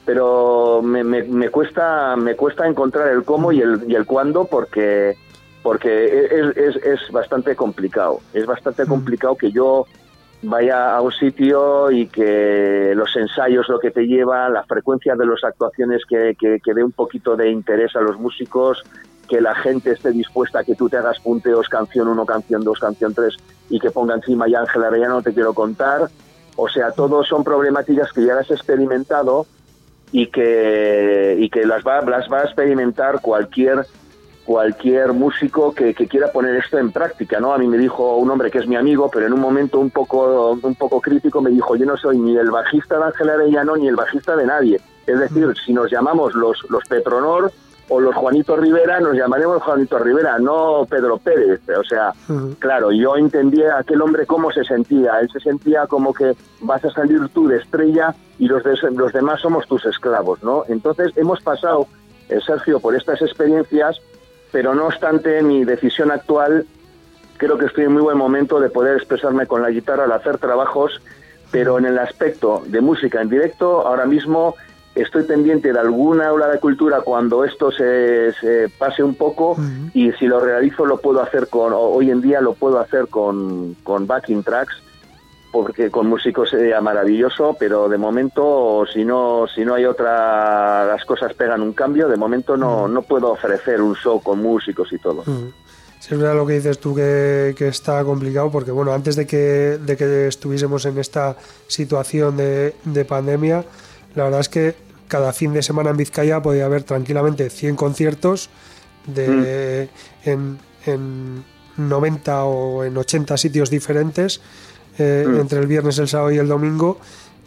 pero 0.08 0.82
me, 0.82 1.04
me, 1.04 1.50
cuesta 1.50 2.16
me 2.16 2.38
cuesta 2.38 2.66
encontrar 2.66 3.10
el 3.10 3.26
cómo 3.26 3.52
y 3.52 3.60
el, 3.60 3.84
y 3.90 3.94
el 3.94 4.06
cuándo 4.06 4.46
porque 4.46 5.18
porque 5.62 6.30
es, 6.32 6.56
es, 6.56 6.76
es 6.78 7.12
bastante 7.12 7.58
complicado. 7.58 8.22
Es 8.34 8.46
bastante 8.46 8.86
mm. 8.86 8.88
complicado 8.88 9.36
que 9.36 9.52
yo 9.52 9.86
vaya 10.44 10.96
a 10.96 11.02
un 11.02 11.12
sitio 11.12 11.92
y 11.92 12.08
que 12.08 12.94
los 12.96 13.14
ensayos 13.18 13.68
lo 13.68 13.80
que 13.80 13.92
te 13.92 14.08
lleva, 14.08 14.48
la 14.48 14.64
frecuencia 14.64 15.14
de 15.18 15.26
las 15.26 15.44
actuaciones 15.44 16.04
que, 16.08 16.38
que, 16.40 16.74
dé 16.74 16.82
un 16.86 16.94
poquito 16.94 17.36
de 17.36 17.52
interés 17.52 17.94
a 17.98 18.00
los 18.00 18.18
músicos, 18.18 18.86
que 19.28 19.42
la 19.42 19.56
gente 19.56 19.92
esté 19.92 20.12
dispuesta 20.12 20.60
a 20.60 20.64
que 20.64 20.76
tú 20.76 20.88
te 20.88 20.96
hagas 20.96 21.20
punteos 21.20 21.68
canción 21.68 22.08
1, 22.08 22.26
canción 22.26 22.64
2, 22.64 22.80
canción 22.80 23.14
3 23.14 23.36
y 23.72 23.80
que 23.82 23.92
ponga 23.92 24.16
encima 24.16 24.48
ya 24.48 24.62
Ángel 24.62 24.86
Arellano, 24.86 25.16
no 25.16 25.22
te 25.22 25.34
quiero 25.34 25.54
contar. 25.54 26.08
O 26.56 26.70
sea, 26.70 26.92
todos 26.92 27.28
son 27.28 27.44
problemáticas 27.44 28.14
que 28.14 28.24
ya 28.24 28.40
has 28.40 28.50
experimentado 28.50 29.46
y 30.12 30.28
que, 30.28 31.36
y 31.40 31.50
que 31.50 31.66
las, 31.66 31.84
va, 31.84 32.02
las 32.02 32.32
va 32.32 32.42
a 32.42 32.44
experimentar 32.44 33.22
cualquier 33.22 33.86
cualquier 34.48 35.12
músico 35.12 35.76
que, 35.76 35.94
quiera 35.94 36.32
poner 36.32 36.56
esto 36.56 36.78
en 36.78 36.94
práctica, 36.94 37.38
¿no? 37.38 37.54
A 37.54 37.58
mí 37.58 37.68
me 37.68 37.78
dijo 37.78 38.16
un 38.16 38.32
hombre 38.32 38.50
que 38.50 38.60
es 38.60 38.68
mi 38.68 38.78
amigo, 38.78 39.10
pero 39.12 39.28
en 39.28 39.34
un 39.34 39.42
momento 39.42 39.78
un 39.78 39.90
poco, 39.90 40.52
un 40.52 40.76
poco 40.76 41.02
crítico 41.02 41.42
me 41.42 41.50
dijo, 41.50 41.76
yo 41.76 41.86
no 41.86 41.98
soy 41.98 42.18
ni 42.18 42.38
el 42.38 42.50
bajista 42.50 42.98
de 42.98 43.04
Ángel 43.04 43.30
Arellano 43.30 43.76
ni 43.76 43.90
el 43.90 43.98
bajista 43.98 44.38
de 44.38 44.46
nadie. 44.46 44.80
Es 45.06 45.20
decir, 45.20 45.54
si 45.66 45.74
nos 45.74 45.92
llamamos 45.92 46.34
los, 46.34 46.66
los 46.70 46.82
Petronor 46.86 47.52
o 47.90 48.00
los 48.00 48.16
Juanito 48.16 48.56
Rivera, 48.56 49.00
nos 49.00 49.16
llamaremos 49.16 49.64
Juanito 49.64 49.98
Rivera, 50.00 50.40
no 50.40 50.86
Pedro 50.90 51.18
Pérez. 51.18 51.62
O 51.70 51.84
sea, 51.84 52.14
claro, 52.60 52.92
yo 52.92 53.16
entendía 53.16 53.76
a 53.76 53.80
aquel 53.80 54.02
hombre 54.02 54.26
cómo 54.26 54.52
se 54.52 54.64
sentía. 54.64 55.20
Él 55.22 55.30
se 55.32 55.40
sentía 55.40 55.88
como 55.88 56.14
que 56.14 56.36
vas 56.62 56.84
a 56.84 56.92
salir 56.92 57.28
tú 57.30 57.48
de 57.48 57.58
estrella 57.58 58.14
y 58.40 58.48
los, 58.48 58.64
los 58.94 59.14
demás 59.14 59.42
somos 59.42 59.68
tus 59.68 59.86
esclavos, 59.86 60.44
¿no? 60.44 60.64
Entonces 60.68 61.12
hemos 61.16 61.42
pasado, 61.42 61.88
eh, 62.30 62.40
Sergio, 62.46 62.80
por 62.80 62.96
estas 62.96 63.22
experiencias 63.22 64.02
pero 64.52 64.74
no 64.74 64.88
obstante 64.88 65.42
mi 65.44 65.66
decisión 65.66 66.12
actual, 66.12 66.66
creo 67.38 67.58
que 67.58 67.66
estoy 67.66 67.86
en 67.86 67.94
muy 67.94 68.02
buen 68.02 68.18
momento 68.18 68.60
de 68.60 68.70
poder 68.70 68.98
expresarme 68.98 69.46
con 69.46 69.62
la 69.62 69.70
guitarra 69.70 70.06
al 70.06 70.12
hacer 70.12 70.38
trabajos, 70.38 71.02
pero 71.52 71.78
en 71.78 71.86
el 71.86 72.00
aspecto 72.00 72.64
de 72.66 72.82
música 72.82 73.22
en 73.22 73.30
directo, 73.30 73.86
ahora 73.86 74.06
mismo 74.06 74.56
estoy 75.02 75.24
pendiente 75.24 75.72
de 75.72 75.80
alguna 75.80 76.28
aula 76.28 76.48
de 76.48 76.60
cultura 76.60 77.02
cuando 77.02 77.44
esto 77.44 77.72
se, 77.72 78.34
pase 78.78 79.04
un 79.04 79.16
poco 79.16 79.58
y 79.94 80.12
si 80.14 80.28
lo 80.28 80.40
realizo 80.40 80.86
lo 80.86 80.98
puedo 80.98 81.22
hacer 81.22 81.48
con, 81.48 81.74
hoy 81.76 82.12
en 82.12 82.22
día 82.22 82.42
lo 82.42 82.54
puedo 82.54 82.80
hacer 82.80 83.08
con, 83.08 83.76
con 83.84 84.08
backing 84.08 84.44
tracks 84.44 84.82
porque 85.52 85.90
con 85.90 86.08
músicos 86.08 86.50
sería 86.50 86.82
maravilloso, 86.82 87.56
pero 87.58 87.90
de 87.90 87.98
momento, 87.98 88.86
si 88.94 89.04
no, 89.04 89.46
si 89.48 89.64
no 89.64 89.76
hay 89.76 89.86
otra, 89.86 90.86
las 90.86 91.04
cosas 91.06 91.34
pegan 91.34 91.62
un 91.62 91.74
cambio, 91.74 92.08
de 92.08 92.18
momento 92.18 92.58
no, 92.58 92.88
no 92.88 93.02
puedo 93.02 93.32
ofrecer 93.32 93.82
un 93.82 93.96
show 93.96 94.22
con 94.22 94.40
músicos 94.40 94.92
y 94.92 95.00
todo. 95.00 95.24
Sí, 96.00 96.14
es 96.14 96.20
verdad 96.20 96.36
lo 96.36 96.46
que 96.46 96.54
dices 96.54 96.80
tú 96.80 96.94
que, 96.94 97.56
que, 97.58 97.70
está 97.70 98.04
complicado, 98.04 98.52
porque 98.52 98.72
bueno, 98.72 98.94
antes 98.94 99.16
de 99.16 99.26
que, 99.26 99.80
de 99.82 99.98
que 99.98 100.28
estuviésemos 100.28 100.86
en 100.86 101.00
esta 101.00 101.36
situación 101.68 102.38
de, 102.38 102.76
de 102.84 103.06
pandemia, 103.06 103.64
la 104.16 104.26
verdad 104.26 104.42
es 104.42 104.50
que 104.50 104.87
cada 105.08 105.34
fin 105.34 105.54
de 105.54 105.62
semana 105.64 105.90
en 105.90 105.98
Vizcaya 105.98 106.42
podía 106.42 106.66
haber 106.66 106.84
tranquilamente 106.84 107.50
100 107.50 107.76
conciertos 107.76 108.50
de, 109.06 109.90
mm. 110.26 110.30
en, 110.30 110.58
en 110.86 111.44
90 111.78 112.44
o 112.44 112.84
en 112.84 112.98
80 112.98 113.38
sitios 113.38 113.70
diferentes 113.70 114.42
eh, 114.98 115.26
mm. 115.28 115.40
entre 115.40 115.60
el 115.60 115.68
viernes, 115.68 115.98
el 116.00 116.08
sábado 116.08 116.32
y 116.32 116.38
el 116.38 116.48
domingo. 116.48 117.00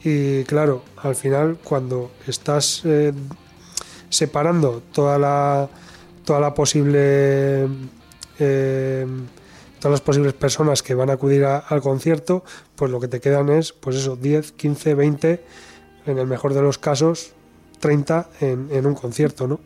Y 0.03 0.45
claro, 0.45 0.83
al 1.03 1.15
final, 1.15 1.59
cuando 1.63 2.13
estás 2.27 2.83
eh, 2.85 3.13
separando 4.09 4.83
toda 4.93 5.19
la, 5.19 5.69
toda 6.25 6.41
la 6.41 6.55
posible. 6.55 7.69
Eh, 8.39 9.07
todas 9.81 9.93
las 9.93 10.01
posibles 10.03 10.35
personas 10.35 10.83
que 10.83 10.95
van 10.95 11.09
a 11.09 11.15
acudir 11.15 11.43
al 11.45 11.81
concierto, 11.81 12.45
pues 12.77 12.91
lo 12.91 13.01
que 13.01 13.09
te 13.09 13.19
quedan 13.19 13.49
es, 13.49 13.73
pues 13.73 13.97
eso, 13.97 14.15
10, 14.15 14.53
15, 14.53 14.95
20, 14.95 15.45
en 16.05 16.19
el 16.19 16.27
mejor 16.27 16.53
de 16.53 16.61
los 16.61 16.77
casos, 16.77 17.33
30 17.81 18.27
en, 18.41 18.69
en 18.71 18.87
un 18.87 18.95
concierto, 18.95 19.49
¿no? 19.49 19.59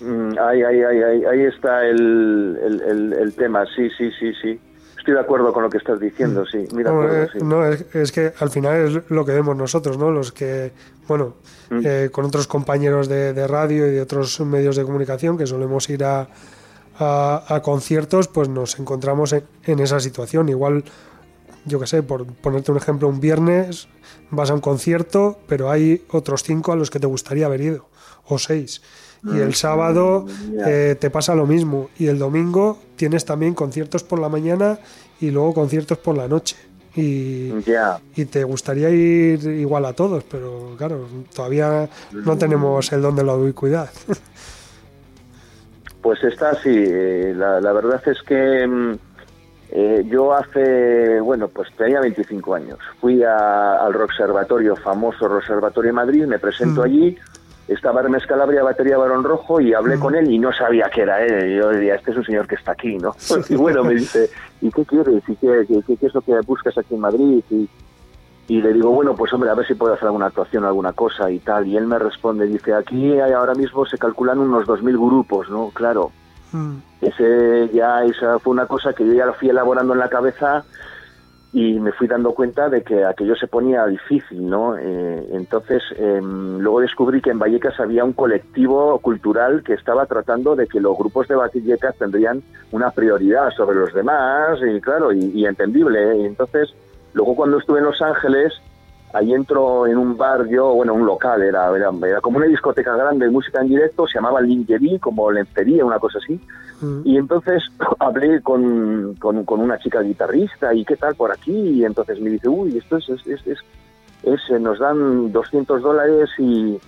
Mm, 0.00 0.38
ahí, 0.38 0.62
ahí, 0.62 0.82
ahí, 0.82 1.24
ahí, 1.24 1.40
está 1.42 1.84
el, 1.84 2.58
el, 2.62 3.12
el 3.12 3.34
tema, 3.34 3.66
sí, 3.74 3.90
sí, 3.98 4.10
sí, 4.18 4.32
sí. 4.40 4.60
Estoy 5.00 5.14
de 5.14 5.20
acuerdo 5.20 5.50
con 5.54 5.62
lo 5.62 5.70
que 5.70 5.78
estás 5.78 5.98
diciendo, 5.98 6.44
sí. 6.44 6.68
no, 7.42 7.66
eh, 7.66 7.86
es, 7.94 8.12
que 8.12 8.34
al 8.38 8.50
final 8.50 8.76
es 8.76 9.10
lo 9.10 9.24
que 9.24 9.32
vemos 9.32 9.56
nosotros, 9.56 9.96
¿no? 9.96 10.10
Los 10.10 10.30
que, 10.30 10.72
bueno, 11.08 11.36
mm. 11.70 11.80
eh, 11.82 12.08
con 12.12 12.26
otros 12.26 12.46
compañeros 12.46 13.08
de, 13.08 13.46
radio 13.46 13.86
y 13.86 13.92
de 13.92 14.02
otros 14.02 14.38
medios 14.40 14.76
de 14.76 14.84
comunicación 14.84 15.38
que 15.38 15.46
solemos 15.46 15.88
ir 15.88 16.04
a, 16.04 16.28
a, 16.98 17.60
conciertos, 17.64 18.28
pues 18.28 18.50
nos 18.50 18.78
encontramos 18.78 19.32
en, 19.32 19.78
esa 19.80 20.00
situación. 20.00 20.50
Igual, 20.50 20.84
yo 21.64 21.78
qué 21.80 21.86
sé, 21.86 22.02
por 22.02 22.26
ponerte 22.26 22.70
un 22.70 22.78
ejemplo, 22.78 23.08
un 23.08 23.20
viernes 23.20 23.88
vas 24.30 24.50
a 24.50 24.54
un 24.54 24.60
concierto, 24.60 25.38
pero 25.46 25.70
hay 25.70 26.04
otros 26.10 26.42
cinco 26.42 26.72
a 26.72 26.76
los 26.76 26.90
que 26.90 27.00
te 27.00 27.06
gustaría 27.06 27.46
haber 27.46 27.60
ido, 27.60 27.86
o 28.26 28.38
seis. 28.38 28.82
Y 29.22 29.38
el 29.38 29.54
sábado 29.54 30.24
eh, 30.66 30.96
te 30.98 31.10
pasa 31.10 31.34
lo 31.34 31.46
mismo. 31.46 31.90
Y 31.98 32.06
el 32.06 32.18
domingo 32.18 32.78
tienes 32.96 33.26
también 33.26 33.52
conciertos 33.52 34.02
por 34.02 34.18
la 34.18 34.30
mañana 34.30 34.78
y 35.20 35.30
luego 35.30 35.52
conciertos 35.52 35.98
por 35.98 36.16
la 36.16 36.26
noche. 36.26 36.56
Y, 36.96 37.52
y 38.16 38.24
te 38.24 38.42
gustaría 38.44 38.88
ir 38.88 39.44
igual 39.44 39.84
a 39.84 39.92
todos, 39.92 40.24
pero 40.24 40.74
claro, 40.76 41.06
todavía 41.34 41.88
no 42.12 42.36
tenemos 42.36 42.90
el 42.92 43.02
don 43.02 43.14
de 43.14 43.24
la 43.24 43.34
ubicuidad. 43.34 43.90
Pues 46.02 46.24
está 46.24 46.52
así. 46.52 46.70
Eh, 46.70 47.34
la, 47.36 47.60
la, 47.60 47.72
verdad 47.72 48.00
es 48.06 48.22
que 48.22 48.66
mm, 48.66 48.94
eh, 49.72 50.04
yo 50.08 50.34
hace, 50.34 51.20
bueno, 51.20 51.48
pues 51.48 51.68
tenía 51.76 52.00
25 52.00 52.54
años. 52.54 52.78
Fui 53.00 53.22
al 53.22 53.92
Roxervatorio, 53.92 54.76
famoso 54.76 55.28
Roxervatorio 55.28 55.88
de 55.88 55.94
Madrid, 55.94 56.26
me 56.26 56.38
presento 56.38 56.82
allí 56.82 57.16
estaba 57.74 58.00
Hermes 58.00 58.26
Calabria, 58.26 58.64
batería 58.64 58.98
Barón 58.98 59.22
Rojo, 59.22 59.60
y 59.60 59.72
hablé 59.74 59.96
con 59.98 60.16
él 60.16 60.28
y 60.28 60.40
no 60.40 60.52
sabía 60.52 60.90
qué 60.92 61.02
era 61.02 61.24
él. 61.24 61.56
Yo 61.56 61.70
diría, 61.70 61.94
este 61.94 62.10
es 62.10 62.16
un 62.16 62.24
señor 62.24 62.48
que 62.48 62.56
está 62.56 62.72
aquí, 62.72 62.96
¿no? 62.98 63.14
y 63.48 63.54
bueno, 63.54 63.84
me 63.84 63.94
dice, 63.94 64.28
¿y 64.60 64.72
qué 64.72 64.84
quieres? 64.84 65.22
¿Y 65.28 65.36
qué, 65.36 65.64
qué, 65.86 66.06
es 66.06 66.14
lo 66.14 66.20
que 66.20 66.32
buscas 66.40 66.76
aquí 66.76 66.94
en 66.94 67.00
Madrid? 67.00 67.44
Y, 67.48 67.68
y 68.48 68.60
le 68.60 68.72
digo, 68.72 68.90
bueno, 68.90 69.14
pues 69.14 69.32
hombre, 69.32 69.50
a 69.50 69.54
ver 69.54 69.66
si 69.66 69.74
puedo 69.74 69.94
hacer 69.94 70.06
alguna 70.06 70.26
actuación, 70.26 70.64
alguna 70.64 70.92
cosa 70.94 71.30
y 71.30 71.38
tal. 71.38 71.68
Y 71.68 71.76
él 71.76 71.86
me 71.86 72.00
responde, 72.00 72.46
dice, 72.46 72.74
aquí 72.74 73.12
hay, 73.20 73.32
ahora 73.32 73.54
mismo 73.54 73.86
se 73.86 73.98
calculan 73.98 74.40
unos 74.40 74.66
2.000 74.66 74.92
grupos, 74.96 75.48
¿no? 75.48 75.70
Claro. 75.72 76.10
Mm. 76.52 76.76
Ese 77.00 77.70
ya, 77.72 78.04
esa 78.04 78.38
fue 78.38 78.52
una 78.52 78.66
cosa 78.66 78.92
que 78.92 79.06
yo 79.06 79.12
ya 79.12 79.26
lo 79.26 79.34
fui 79.34 79.48
elaborando 79.48 79.92
en 79.92 80.00
la 80.00 80.08
cabeza 80.08 80.64
y 81.52 81.80
me 81.80 81.90
fui 81.92 82.06
dando 82.06 82.32
cuenta 82.32 82.68
de 82.68 82.82
que 82.82 83.04
aquello 83.04 83.34
se 83.34 83.48
ponía 83.48 83.84
difícil, 83.86 84.48
¿no? 84.48 84.76
Eh, 84.78 85.26
entonces, 85.32 85.82
em, 85.96 86.58
luego 86.58 86.80
descubrí 86.80 87.20
que 87.20 87.30
en 87.30 87.40
Vallecas 87.40 87.80
había 87.80 88.04
un 88.04 88.12
colectivo 88.12 88.98
cultural 89.00 89.64
que 89.64 89.74
estaba 89.74 90.06
tratando 90.06 90.54
de 90.54 90.68
que 90.68 90.80
los 90.80 90.96
grupos 90.96 91.26
de 91.26 91.34
Vallecas 91.34 91.96
tendrían 91.96 92.42
una 92.70 92.92
prioridad 92.92 93.50
sobre 93.56 93.76
los 93.76 93.92
demás, 93.92 94.60
y 94.62 94.80
claro, 94.80 95.12
y, 95.12 95.44
entendible. 95.44 95.98
¿eh? 96.00 96.26
Entonces, 96.26 96.72
luego 97.14 97.34
cuando 97.34 97.58
estuve 97.58 97.80
en 97.80 97.86
Los 97.86 98.00
Ángeles, 98.00 98.52
ahí 99.12 99.32
entro 99.32 99.86
en 99.86 99.98
un 99.98 100.16
bar, 100.16 100.46
yo, 100.48 100.74
bueno, 100.74 100.94
un 100.94 101.06
local, 101.06 101.42
era, 101.42 101.70
era, 101.76 102.20
como 102.20 102.38
una 102.38 102.46
discoteca 102.46 102.94
grande 102.96 103.26
de 103.26 103.30
música 103.30 103.60
en 103.60 103.68
directo, 103.68 104.06
se 104.06 104.14
llamaba 104.14 104.40
Lingerie, 104.40 105.00
como 105.00 105.30
lencería, 105.30 105.84
una 105.84 105.98
cosa 105.98 106.18
así. 106.18 106.40
Mm. 106.80 107.00
Y 107.04 107.16
entonces 107.16 107.62
hablé 107.98 108.40
con, 108.42 109.14
con, 109.16 109.60
una 109.60 109.78
chica 109.78 110.00
guitarrista, 110.00 110.72
y 110.74 110.84
qué 110.84 110.96
tal 110.96 111.14
por 111.14 111.32
aquí, 111.32 111.52
y 111.52 111.84
entonces 111.84 112.20
me 112.20 112.30
dice, 112.30 112.48
uy, 112.48 112.78
esto 112.78 112.98
es, 112.98 113.08
es, 113.08 113.26
es, 113.26 113.58
es, 114.22 114.40
eh, 114.50 114.58
nos 114.60 114.78
dan 114.78 115.32
200 115.32 115.82
dólares 115.82 116.30
y, 116.38 116.78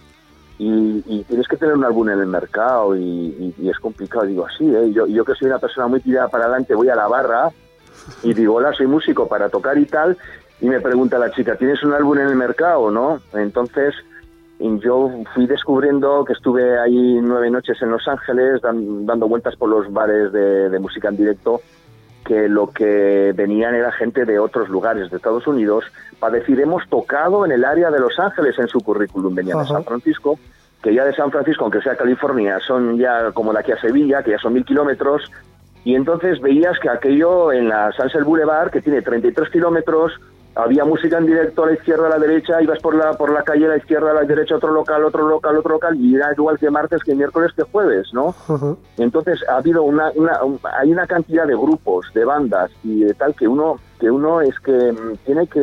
y, 0.58 1.24
tienes 1.24 1.48
que 1.48 1.56
tener 1.56 1.74
un 1.74 1.84
álbum 1.84 2.08
en 2.10 2.20
el 2.20 2.26
mercado 2.26 2.96
y, 2.96 3.54
es 3.62 3.78
complicado. 3.78 4.26
Digo, 4.26 4.46
así, 4.46 4.64
¿eh? 4.64 4.92
Yo, 4.92 5.06
yo 5.06 5.24
que 5.24 5.34
soy 5.34 5.48
una 5.48 5.58
persona 5.58 5.88
muy 5.88 6.00
tirada 6.00 6.28
para 6.28 6.44
adelante, 6.44 6.74
voy 6.74 6.88
a 6.88 6.94
la 6.94 7.08
barra 7.08 7.50
y 8.22 8.32
digo, 8.34 8.54
hola, 8.54 8.72
soy 8.72 8.86
músico 8.86 9.26
para 9.26 9.48
tocar 9.48 9.76
y 9.78 9.86
tal, 9.86 10.16
y 10.62 10.68
me 10.68 10.80
pregunta 10.80 11.18
la 11.18 11.32
chica, 11.32 11.56
¿tienes 11.56 11.82
un 11.82 11.92
álbum 11.92 12.18
en 12.18 12.28
el 12.28 12.36
mercado, 12.36 12.90
no? 12.90 13.20
Entonces 13.34 13.94
yo 14.60 15.10
fui 15.34 15.46
descubriendo 15.48 16.24
que 16.24 16.34
estuve 16.34 16.78
ahí 16.78 17.18
nueve 17.20 17.50
noches 17.50 17.82
en 17.82 17.90
Los 17.90 18.06
Ángeles 18.06 18.60
dando 18.62 19.26
vueltas 19.26 19.56
por 19.56 19.68
los 19.68 19.92
bares 19.92 20.32
de, 20.32 20.78
música 20.78 21.08
en 21.08 21.16
directo 21.16 21.60
que 22.24 22.48
lo 22.48 22.68
que 22.68 23.32
venían 23.34 23.74
era 23.74 23.90
gente 23.90 24.24
de 24.24 24.38
otros 24.38 24.68
lugares 24.68 25.10
de 25.10 25.16
Estados 25.16 25.48
Unidos 25.48 25.84
para 26.20 26.34
decir 26.34 26.60
hemos 26.60 26.88
tocado 26.88 27.44
en 27.44 27.50
el 27.50 27.64
área 27.64 27.90
de 27.90 27.98
Los 27.98 28.16
Ángeles 28.20 28.56
en 28.60 28.68
su 28.68 28.78
currículum 28.80 29.34
venían 29.34 29.58
de 29.58 29.66
San 29.66 29.82
Francisco 29.82 30.38
que 30.80 30.94
ya 30.94 31.04
de 31.04 31.14
San 31.16 31.32
Francisco 31.32 31.64
aunque 31.64 31.82
sea 31.82 31.96
California 31.96 32.60
son 32.64 32.96
ya 32.96 33.32
como 33.32 33.52
de 33.52 33.58
aquí 33.58 33.72
a 33.72 33.80
Sevilla 33.80 34.22
que 34.22 34.30
ya 34.30 34.38
son 34.38 34.52
mil 34.52 34.64
kilómetros. 34.64 35.28
Y 35.84 35.96
entonces 35.96 36.40
veías 36.40 36.78
que 36.78 36.88
aquello 36.88 37.52
en 37.52 37.68
la 37.68 37.90
Sunset 37.90 38.22
Boulevard 38.22 38.70
que 38.70 38.80
tiene 38.80 39.02
33 39.02 39.50
kilómetros 39.50 40.12
había 40.54 40.84
música 40.84 41.18
en 41.18 41.26
directo 41.26 41.64
a 41.64 41.66
la 41.66 41.72
izquierda, 41.74 42.06
a 42.06 42.10
la 42.10 42.18
derecha, 42.18 42.60
ibas 42.60 42.78
por 42.80 42.94
la 42.94 43.12
por 43.14 43.32
la 43.32 43.42
calle 43.42 43.66
a 43.66 43.70
la 43.70 43.76
izquierda, 43.78 44.10
a 44.10 44.14
la 44.14 44.22
derecha, 44.24 44.56
otro 44.56 44.72
local, 44.72 45.04
otro 45.04 45.26
local, 45.26 45.56
otro 45.56 45.72
local, 45.72 45.96
y 45.96 46.14
era 46.14 46.32
igual 46.32 46.58
que 46.58 46.70
martes, 46.70 47.02
que 47.02 47.14
miércoles, 47.14 47.52
que 47.56 47.62
jueves, 47.62 48.08
¿no? 48.12 48.34
Entonces 48.98 49.42
ha 49.48 49.56
habido 49.56 49.82
una, 49.82 50.10
una, 50.14 50.38
hay 50.78 50.92
una 50.92 51.06
cantidad 51.06 51.46
de 51.46 51.54
grupos, 51.54 52.06
de 52.14 52.24
bandas 52.24 52.70
y 52.84 53.04
de 53.04 53.14
tal 53.14 53.34
que 53.34 53.48
uno 53.48 53.78
que 53.98 54.10
uno 54.10 54.40
es 54.40 54.58
que 54.60 54.92
mm, 54.92 55.16
tiene 55.24 55.46
que 55.46 55.60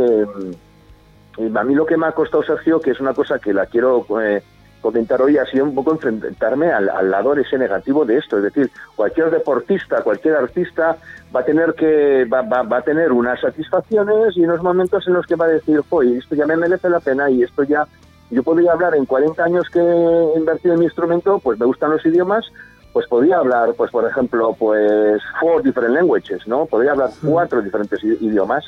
mm, 1.38 1.58
a 1.58 1.64
mí 1.64 1.76
lo 1.76 1.86
que 1.86 1.98
me 1.98 2.08
ha 2.08 2.12
costado 2.12 2.44
Sergio, 2.44 2.80
que 2.80 2.92
es 2.92 3.00
una 3.00 3.14
cosa 3.14 3.40
que 3.40 3.54
la 3.54 3.66
quiero 3.66 4.06
eh, 4.22 4.42
comentar 4.82 5.22
hoy 5.22 5.38
ha 5.38 5.46
sido 5.46 5.66
un 5.66 5.76
poco 5.76 5.92
enfrentarme 5.92 6.72
al, 6.72 7.10
lado 7.10 7.34
ese 7.34 7.58
negativo 7.58 8.06
de 8.06 8.18
esto. 8.18 8.38
Es 8.38 8.44
decir, 8.44 8.70
cualquier 8.96 9.30
deportista, 9.30 10.02
cualquier 10.02 10.36
artista 10.36 10.98
va 11.36 11.42
a 11.42 11.46
tener 11.46 11.74
que 11.74 12.26
va, 12.26 12.42
va, 12.42 12.78
a 12.78 12.82
tener 12.82 13.12
unas 13.12 13.40
satisfacciones 13.42 14.36
y 14.36 14.44
unos 14.44 14.62
momentos 14.62 15.08
en 15.08 15.14
los 15.14 15.26
que 15.26 15.36
va 15.36 15.46
a 15.46 15.50
decir, 15.50 15.82
oye, 15.90 16.18
esto 16.18 16.36
ya 16.36 16.46
me 16.46 16.58
merece 16.58 16.90
la 16.90 17.00
pena 17.00 17.30
y 17.30 17.44
esto 17.44 17.64
ya... 17.64 17.88
Yo 18.32 18.44
podría 18.44 18.74
hablar 18.74 18.94
en 18.94 19.06
40 19.06 19.44
años 19.44 19.68
que 19.72 19.80
he 19.80 20.38
invertido 20.38 20.76
en 20.76 20.82
mi 20.82 20.86
instrumento, 20.86 21.40
pues 21.40 21.60
me 21.60 21.66
gustan 21.66 21.90
los 21.90 22.06
idiomas, 22.06 22.46
pues 22.94 23.08
podría 23.08 23.38
hablar, 23.38 23.74
pues 23.76 23.92
por 23.92 24.08
ejemplo, 24.08 24.56
pues 24.58 25.22
four 25.40 25.64
different 25.64 25.96
languages, 25.96 26.48
¿no? 26.48 26.68
Podría 26.68 26.92
hablar 26.92 27.10
cuatro 27.24 27.62
diferentes 27.62 28.04
idiomas, 28.04 28.66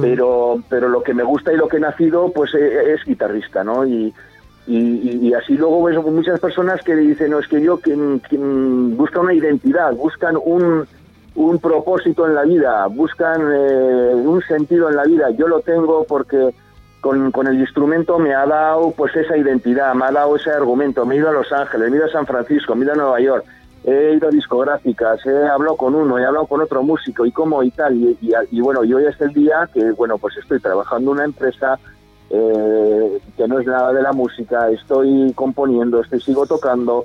pero 0.00 0.62
pero 0.68 0.88
lo 0.88 1.02
que 1.02 1.14
me 1.14 1.22
gusta 1.22 1.52
y 1.52 1.56
lo 1.56 1.68
que 1.68 1.76
he 1.76 1.80
nacido, 1.80 2.30
pues 2.32 2.54
e, 2.54 2.92
es 2.92 3.04
guitarrista, 3.04 3.64
¿no? 3.64 3.86
Y, 3.86 4.12
y, 4.66 5.32
así 5.34 5.54
luego 5.54 5.82
ves 5.82 5.98
muchas 6.04 6.38
personas 6.38 6.80
que 6.82 6.94
dicen, 6.94 7.32
no, 7.32 7.40
es 7.40 7.48
que 7.48 7.60
yo 7.60 7.78
que, 7.78 7.94
buscan 7.96 9.24
una 9.24 9.34
identidad, 9.34 9.92
buscan 9.94 10.36
un, 10.36 10.86
un 11.34 11.58
propósito 11.58 12.26
en 12.26 12.34
la 12.34 12.42
vida, 12.42 12.86
buscan 12.86 13.40
eh, 13.52 14.14
un 14.14 14.40
sentido 14.42 14.88
en 14.88 14.96
la 14.96 15.04
vida. 15.04 15.30
Yo 15.30 15.48
lo 15.48 15.60
tengo 15.60 16.04
porque 16.04 16.54
con, 17.00 17.32
con, 17.32 17.48
el 17.48 17.58
instrumento 17.58 18.20
me 18.20 18.34
ha 18.34 18.46
dado 18.46 18.92
pues 18.92 19.16
esa 19.16 19.36
identidad, 19.36 19.94
me 19.94 20.04
ha 20.04 20.12
dado 20.12 20.36
ese 20.36 20.50
argumento. 20.50 21.04
Me 21.04 21.16
he 21.16 21.18
ido 21.18 21.30
a 21.30 21.32
Los 21.32 21.50
Ángeles, 21.50 21.90
me 21.90 21.96
he 21.96 21.98
ido 21.98 22.06
a 22.06 22.12
San 22.12 22.26
Francisco, 22.26 22.76
me 22.76 22.82
he 22.82 22.84
ido 22.84 22.92
a 22.92 22.96
Nueva 22.96 23.20
York, 23.20 23.44
he 23.84 24.14
ido 24.14 24.28
a 24.28 24.30
discográficas, 24.30 25.26
he 25.26 25.48
hablado 25.48 25.76
con 25.76 25.96
uno, 25.96 26.18
he 26.18 26.24
hablado 26.24 26.46
con 26.46 26.60
otro 26.60 26.84
músico 26.84 27.26
y 27.26 27.32
cómo 27.32 27.64
y 27.64 27.72
tal. 27.72 27.96
Y, 27.96 28.16
y, 28.20 28.32
y 28.52 28.60
bueno, 28.60 28.84
y 28.84 28.94
hoy 28.94 29.06
es 29.06 29.20
el 29.20 29.32
día 29.32 29.68
que, 29.74 29.90
bueno, 29.90 30.18
pues 30.18 30.36
estoy 30.36 30.60
trabajando 30.60 31.10
en 31.10 31.16
una 31.16 31.24
empresa 31.24 31.80
eh, 32.34 33.20
que 33.36 33.46
no 33.46 33.58
es 33.60 33.66
nada 33.66 33.92
de 33.92 34.00
la 34.00 34.12
música, 34.12 34.70
estoy 34.70 35.32
componiendo, 35.34 36.00
estoy 36.00 36.18
sigo 36.18 36.46
tocando 36.46 37.04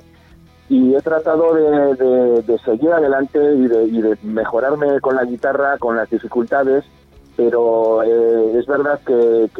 y 0.70 0.94
he 0.94 1.00
tratado 1.02 1.54
de, 1.54 2.58
seguir 2.64 2.90
adelante 2.90 3.38
y 3.38 3.66
de, 3.66 4.18
mejorarme 4.22 5.00
con 5.00 5.16
la 5.16 5.24
guitarra, 5.24 5.76
con 5.76 5.96
las 5.96 6.08
dificultades, 6.08 6.84
pero 7.36 8.02
eh, 8.02 8.58
es 8.58 8.66
verdad 8.66 8.98
que, 9.04 9.50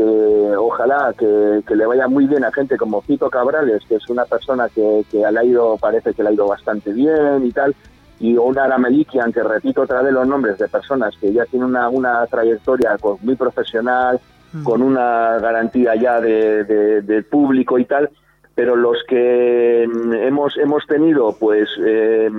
ojalá 0.56 1.14
que, 1.18 1.62
le 1.74 1.86
vaya 1.86 2.08
muy 2.08 2.26
bien 2.26 2.44
a 2.44 2.52
gente 2.52 2.78
como 2.78 3.02
Fito 3.02 3.28
Cabrales, 3.28 3.82
que 3.86 3.96
es 3.96 4.08
una 4.08 4.24
persona 4.24 4.70
que, 4.70 5.04
ha 5.22 5.44
ido, 5.44 5.76
parece 5.76 6.14
que 6.14 6.22
le 6.22 6.30
ha 6.30 6.32
ido 6.32 6.48
bastante 6.48 6.94
bien 6.94 7.44
y 7.44 7.52
tal, 7.52 7.74
y 8.20 8.38
una 8.38 8.64
Aramelikian, 8.64 9.34
que 9.34 9.42
repito 9.42 9.82
otra 9.82 10.00
vez 10.00 10.14
los 10.14 10.26
nombres 10.26 10.56
de 10.56 10.66
personas 10.68 11.14
que 11.20 11.30
ya 11.30 11.44
tienen 11.44 11.68
una, 11.68 11.90
una 11.90 12.26
trayectoria 12.26 12.96
muy 13.20 13.36
profesional, 13.36 14.18
con 14.62 14.82
una 14.82 15.38
garantía 15.38 15.94
ya 15.94 16.20
de, 16.20 17.24
público 17.30 17.78
y 17.78 17.84
tal, 17.84 18.10
pero 18.54 18.76
los 18.76 18.98
que 19.06 19.82
hemos 19.82 20.56
hemos 20.56 20.86
tenido 20.86 21.36
pues, 21.38 21.68
eh, 21.84 22.30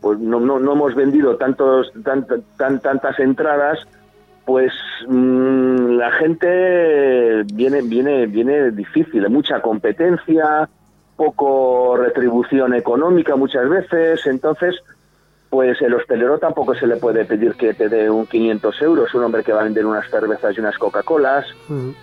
pues 0.00 0.18
no, 0.18 0.40
no, 0.40 0.58
no, 0.58 0.72
hemos 0.72 0.94
vendido 0.94 1.36
tantos 1.36 1.92
tan, 2.02 2.26
tantas 2.80 3.18
entradas 3.18 3.78
pues 4.44 4.72
mm, 5.08 5.96
la 5.96 6.10
gente 6.12 7.44
viene 7.54 7.82
viene 7.82 8.26
viene 8.26 8.70
difícil 8.72 9.28
mucha 9.30 9.62
competencia 9.62 10.68
poco 11.16 11.96
retribución 11.96 12.74
económica 12.74 13.36
muchas 13.36 13.68
veces 13.68 14.26
entonces 14.26 14.82
pues 15.54 15.80
el 15.82 15.94
hostelero 15.94 16.36
tampoco 16.36 16.74
se 16.74 16.84
le 16.84 16.96
puede 16.96 17.24
pedir 17.24 17.54
que 17.54 17.74
te 17.74 17.88
dé 17.88 18.10
un 18.10 18.26
500 18.26 18.82
euros, 18.82 19.14
un 19.14 19.22
hombre 19.22 19.44
que 19.44 19.52
va 19.52 19.60
a 19.60 19.62
vender 19.62 19.86
unas 19.86 20.10
cervezas 20.10 20.52
y 20.56 20.58
unas 20.58 20.76
Coca-Colas. 20.76 21.46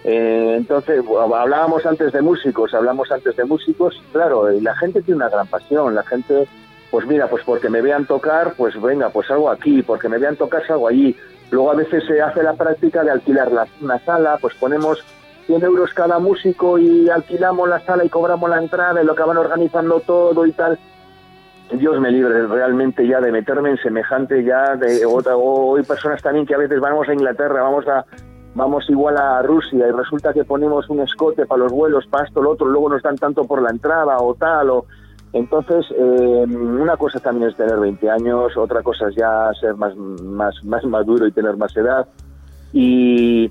Eh, 0.06 0.54
entonces, 0.56 1.04
hablábamos 1.38 1.86
antes 1.86 2.14
de 2.14 2.22
músicos, 2.22 2.74
hablamos 2.74 3.12
antes 3.12 3.36
de 3.36 3.44
músicos, 3.44 4.02
claro, 4.14 4.50
y 4.54 4.62
la 4.62 4.74
gente 4.78 5.02
tiene 5.02 5.18
una 5.18 5.28
gran 5.28 5.48
pasión, 5.48 5.94
la 5.94 6.04
gente, 6.04 6.48
pues 6.92 7.06
mira, 7.06 7.28
pues 7.28 7.44
porque 7.44 7.70
me 7.70 7.82
vean 7.82 8.06
tocar, 8.06 8.54
pues 8.56 8.82
venga, 8.82 9.10
pues 9.10 9.30
algo 9.30 9.50
aquí, 9.50 9.82
porque 9.82 10.08
me 10.08 10.18
vean 10.18 10.38
tocar, 10.38 10.64
algo 10.70 10.88
allí. 10.88 11.14
Luego 11.50 11.72
a 11.72 11.76
veces 11.76 12.06
se 12.08 12.22
hace 12.22 12.42
la 12.44 12.54
práctica 12.54 13.04
de 13.04 13.12
alquilar 13.12 13.52
la, 13.52 13.68
una 13.82 14.00
sala, 14.00 14.38
pues 14.40 14.56
ponemos 14.56 15.04
100 15.48 15.62
euros 15.62 15.94
cada 15.94 16.20
músico 16.20 16.78
y 16.78 17.10
alquilamos 17.10 17.68
la 17.68 17.82
sala 17.82 18.06
y 18.06 18.10
cobramos 18.10 18.50
la 18.50 18.60
entrada 18.60 19.04
y 19.04 19.06
lo 19.06 19.14
que 19.14 19.24
van 19.24 19.36
organizando 19.36 20.00
todo 20.00 20.46
y 20.46 20.54
tal 20.54 20.80
Dios 21.78 22.00
me 22.00 22.12
libre 22.12 22.48
realmente 22.48 23.08
ya 23.08 23.20
de 23.22 23.32
meterme 23.32 23.72
en 23.72 23.78
semejante 23.78 24.44
ya 24.44 24.76
de 24.76 25.06
otra 25.06 25.36
o 25.36 25.78
hay 25.78 25.84
personas 25.84 26.22
también 26.22 26.46
que 26.46 26.56
a 26.56 26.58
veces 26.58 26.80
vamos 26.80 27.08
a 27.08 27.14
Inglaterra, 27.14 27.62
vamos 27.64 27.88
a 27.88 28.06
vamos 28.54 28.90
igual 28.90 29.18
a 29.18 29.42
Rusia 29.42 29.88
y 29.88 29.92
resulta 29.92 30.34
que 30.34 30.44
ponemos 30.44 30.90
un 30.90 31.00
escote 31.00 31.46
para 31.46 31.64
los 31.64 31.72
vuelos, 31.72 32.06
para 32.08 32.26
esto, 32.26 32.42
lo 32.42 32.52
otro, 32.52 32.68
luego 32.68 32.90
nos 32.90 33.02
dan 33.02 33.16
tanto 33.16 33.46
por 33.46 33.62
la 33.62 33.70
entrada 33.70 34.18
o 34.20 34.36
tal 34.36 34.70
o 34.70 34.86
entonces 35.32 35.86
eh, 35.98 36.46
una 36.46 36.98
cosa 36.98 37.22
también 37.22 37.50
es 37.50 37.56
tener 37.56 37.80
20 37.80 38.10
años, 38.10 38.58
otra 38.58 38.84
cosa 38.84 39.08
es 39.08 39.16
ya 39.16 39.50
ser 39.60 39.76
más 39.76 39.96
más 39.96 40.54
más 40.66 40.84
maduro 40.84 41.26
y 41.26 41.32
tener 41.32 41.56
más 41.56 41.76
edad 41.78 42.06
y 42.74 43.50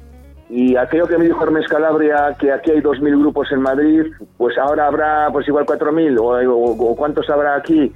y 0.51 0.77
aquello 0.77 1.07
que 1.07 1.17
me 1.17 1.27
dijo 1.27 1.45
Hermes 1.45 1.69
Calabria, 1.69 2.35
que 2.37 2.51
aquí 2.51 2.73
hay 2.73 2.81
2.000 2.81 3.21
grupos 3.21 3.53
en 3.53 3.63
Madrid, 3.63 4.07
pues 4.37 4.59
ahora 4.59 4.89
habrá 4.89 5.29
pues 5.33 5.47
igual 5.47 5.65
4.000 5.65 6.19
o, 6.19 6.53
o, 6.53 6.97
cuántos 6.97 7.31
habrá 7.31 7.55
aquí. 7.55 7.93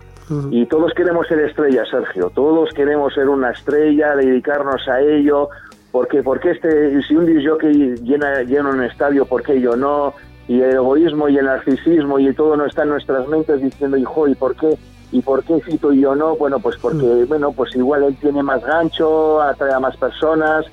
Y 0.51 0.66
todos 0.66 0.93
queremos 0.95 1.27
ser 1.27 1.41
estrellas, 1.41 1.89
Sergio. 1.91 2.31
Todos 2.35 2.70
queremos 2.72 3.12
ser 3.14 3.29
una 3.29 3.51
estrella, 3.51 4.16
dedicarnos 4.16 4.87
a 4.89 5.01
ello. 5.01 5.49
Porque, 5.93 6.22
porque 6.22 6.53
este, 6.53 7.03
si 7.03 7.14
un 7.14 7.27
disc 7.27 7.47
que 7.61 7.70
llena, 8.03 8.43
llena 8.43 8.70
un 8.70 8.83
estadio, 8.83 9.27
¿por 9.27 9.43
qué 9.43 9.61
yo 9.61 9.77
no? 9.77 10.14
y 10.49 10.61
el 10.61 10.75
egoísmo 10.75 11.29
y 11.29 11.39
el 11.39 11.47
narcisismo 11.47 12.18
y 12.18 12.33
todo 12.35 12.57
no 12.57 12.66
está 12.66 12.83
en 12.83 12.91
nuestras 12.91 13.27
mentes 13.29 13.61
diciendo, 13.62 13.97
hijo, 13.97 14.29
¿y 14.29 14.35
por 14.35 14.55
qué? 14.57 14.77
¿Y 15.12 15.22
por 15.22 15.43
qué 15.45 15.61
Fito 15.61 15.93
y 15.93 16.01
yo 16.01 16.14
no? 16.14 16.37
Bueno, 16.37 16.59
pues 16.59 16.77
porque, 16.77 17.25
bueno, 17.27 17.53
pues 17.53 17.75
igual 17.77 18.03
él 18.03 18.16
tiene 18.16 18.43
más 18.43 18.62
gancho, 18.62 19.41
atrae 19.41 19.72
a 19.72 19.81
más 19.81 19.97
personas, 19.97 20.66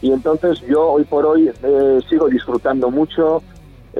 y 0.00 0.12
entonces 0.12 0.60
yo 0.60 0.92
hoy 0.92 1.04
por 1.04 1.26
hoy 1.26 1.50
eh, 1.62 2.00
sigo 2.08 2.28
disfrutando 2.28 2.90
mucho, 2.90 3.42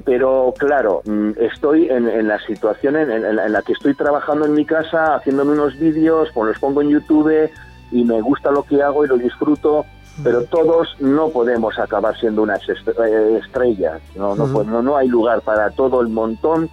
pero 0.04 0.52
claro, 0.56 1.02
mm, 1.04 1.30
estoy 1.38 1.88
en, 1.88 2.28
la 2.28 2.38
situación 2.40 2.96
en, 2.96 3.52
la 3.52 3.62
que 3.62 3.72
estoy 3.72 3.94
trabajando 3.94 4.46
en 4.46 4.54
mi 4.54 4.64
casa, 4.64 5.16
haciéndome 5.16 5.52
unos 5.52 5.78
vídeos, 5.78 6.28
pues 6.32 6.48
los 6.48 6.58
pongo 6.58 6.82
en 6.82 6.90
YouTube 6.90 7.50
y 7.90 8.04
me 8.04 8.20
gusta 8.20 8.50
lo 8.50 8.62
que 8.62 8.82
hago 8.82 9.04
y 9.04 9.08
lo 9.08 9.16
disfruto, 9.16 9.86
pero 10.22 10.44
todos 10.44 10.96
no 11.00 11.28
podemos 11.28 11.78
acabar 11.78 12.18
siendo 12.18 12.42
unas 12.42 12.60
eh, 12.68 13.40
estrellas, 13.42 14.00
no, 14.16 14.34
no, 14.34 14.82
no, 14.82 14.96
hay 14.96 15.08
lugar 15.08 15.40
para 15.40 15.70
todo 15.70 16.00
el 16.00 16.08
montón 16.08 16.68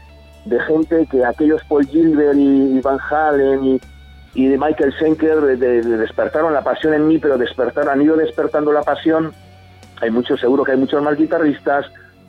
de 0.45 0.59
gente 0.61 1.07
que 1.09 1.23
aquellos 1.25 1.63
Paul 1.67 1.85
Gilbert 1.87 2.37
y, 2.37 2.79
Van 2.81 2.99
Halen 2.99 3.65
y, 3.65 3.81
y 4.35 4.47
de 4.47 4.57
Michael 4.57 4.93
Schenker 4.93 5.57
despertaron 5.57 6.53
la 6.53 6.61
pasión 6.61 6.93
en 6.93 7.07
mí, 7.07 7.17
pero 7.17 7.37
despertaron, 7.37 7.89
han 7.89 8.01
ido 8.01 8.15
despertando 8.15 8.71
la 8.71 8.83
pasión. 8.83 9.33
Hay 10.01 10.11
muchos, 10.11 10.39
seguro 10.41 10.63
que 10.63 10.73
hay 10.73 10.77
muchos 10.77 11.01
más 11.01 11.17
guitarristas, 11.17 11.85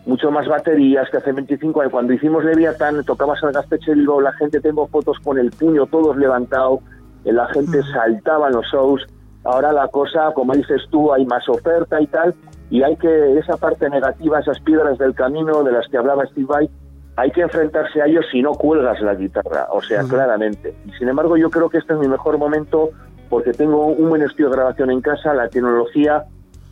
mucho 0.06 0.30
más 0.30 0.46
baterías 0.46 1.10
que 1.10 1.18
hace 1.18 1.32
25 1.32 1.80
años. 1.80 1.92
Cuando 1.92 2.12
hicimos 2.12 2.44
Leviathan, 2.44 3.04
tocabas 3.04 3.42
al 3.42 3.52
Gasteche 3.52 3.94
la 3.96 4.32
gente, 4.34 4.60
tengo 4.60 4.86
fotos 4.86 5.18
con 5.18 5.38
el 5.38 5.50
puño 5.50 5.86
todos 5.86 6.16
levantado, 6.16 6.80
eh, 7.24 7.32
la 7.32 7.46
gente 7.48 7.82
saltaba 7.92 8.48
en 8.48 8.54
los 8.54 8.66
shows. 8.66 9.04
Ahora 9.44 9.72
la 9.72 9.88
cosa, 9.88 10.32
como 10.34 10.54
dices 10.54 10.82
tú, 10.90 11.12
hay 11.12 11.26
más 11.26 11.48
oferta 11.48 12.00
y 12.00 12.06
tal, 12.06 12.34
y 12.70 12.82
hay 12.82 12.96
que, 12.96 13.38
esa 13.38 13.56
parte 13.56 13.90
negativa, 13.90 14.40
esas 14.40 14.60
piedras 14.60 14.96
del 14.98 15.14
camino 15.14 15.62
de 15.62 15.72
las 15.72 15.86
que 15.88 15.98
hablaba 15.98 16.26
Steve 16.26 16.46
Vai, 16.46 16.70
hay 17.16 17.30
que 17.30 17.42
enfrentarse 17.42 18.00
a 18.02 18.06
ellos 18.06 18.26
si 18.30 18.42
no 18.42 18.52
cuelgas 18.52 19.00
la 19.00 19.14
guitarra, 19.14 19.68
o 19.70 19.80
sea, 19.82 20.02
claramente. 20.04 20.74
Y 20.84 20.92
sin 20.92 21.08
embargo, 21.08 21.36
yo 21.36 21.50
creo 21.50 21.68
que 21.68 21.78
este 21.78 21.94
es 21.94 21.98
mi 21.98 22.08
mejor 22.08 22.38
momento 22.38 22.90
porque 23.28 23.52
tengo 23.52 23.86
un 23.86 24.08
buen 24.08 24.22
estudio 24.22 24.50
de 24.50 24.56
grabación 24.56 24.90
en 24.90 25.00
casa, 25.00 25.34
la 25.34 25.48
tecnología 25.48 26.24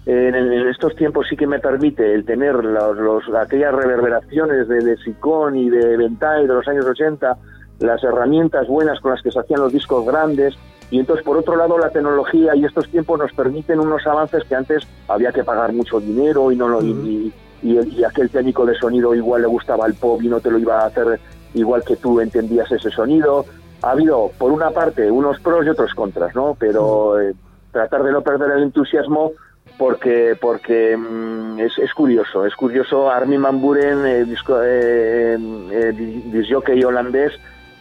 en, 0.07 0.34
estos 0.68 0.94
tiempos 0.96 1.26
sí 1.28 1.36
que 1.36 1.46
me 1.46 1.59
permite 1.59 2.14
el 2.14 2.24
tener 2.24 2.55
los, 2.64 3.24
aquellas 3.34 3.74
reverberaciones 3.74 4.68
de, 4.68 4.80
de 4.80 4.96
Sicón 4.98 5.57
y 5.57 5.70
de 5.70 5.96
Ventai 5.96 6.46
de 6.46 6.55
los 6.55 6.68
años 6.68 6.84
80, 6.84 7.36
las 7.80 8.05
herramientas 8.05 8.66
buenas 8.68 9.00
con 9.00 9.12
las 9.12 9.22
que 9.22 9.30
se 9.30 9.40
hacían 9.40 9.61
los 9.61 9.72
discos 9.72 10.05
grandes, 10.05 10.55
y 10.90 11.00
entonces 11.00 11.24
por 11.24 11.38
otro 11.38 11.57
lado 11.57 11.78
la 11.78 11.90
tecnología 11.90 12.55
y 12.55 12.64
estos 12.64 12.88
tiempos 12.88 13.18
nos 13.18 13.32
permiten 13.32 13.80
unos 13.80 14.07
avances 14.07 14.44
que 14.44 14.55
antes 14.55 14.86
había 15.09 15.32
que 15.32 15.42
pagar 15.42 15.72
mucho 15.72 16.00
dinero 16.00 16.52
y 16.52 16.57
no 16.57 16.68
lo, 16.68 16.82
y, 16.82 17.32
y, 17.62 18.05
aquel 18.05 18.28
técnico 18.28 18.66
de 18.66 18.74
sonido 18.74 19.14
igual 19.14 19.42
le 19.42 19.48
gustaba 19.48 19.86
el 19.86 19.94
pop 19.94 20.22
y 20.22 20.28
no 20.28 20.40
te 20.40 20.50
lo 20.50 20.59
iba 20.59 20.82
a 20.82 20.86
hacer 20.86 21.18
igual 21.55 21.82
que 21.84 21.96
tú 21.96 22.20
entendías 22.20 22.70
ese 22.70 22.90
sonido. 22.90 23.46
Ha 23.82 23.92
habido, 23.92 24.30
por 24.38 24.52
una 24.52 24.70
parte, 24.70 25.11
unos 25.11 25.40
pros 25.40 25.64
y 25.64 25.70
otros 25.70 25.94
contras, 25.94 26.34
¿no? 26.34 26.57
Pero 26.59 27.20
eh, 27.20 27.34
tratar 27.72 28.02
de 28.02 28.12
no 28.12 28.22
perder 28.22 28.50
el 28.52 28.64
entusiasmo 28.64 29.32
porque 29.76 30.36
porque 30.40 30.96
mm, 30.96 31.58
es, 31.60 31.78
es, 31.78 31.92
curioso, 31.94 32.46
es 32.46 32.54
curioso. 32.54 33.10
Armin 33.10 33.42
Van 33.42 33.60
Buren, 33.60 34.06
eh, 34.06 34.24
disco, 34.24 34.60
eh, 34.62 35.36
eh 35.36 36.84
holandés, 36.84 37.32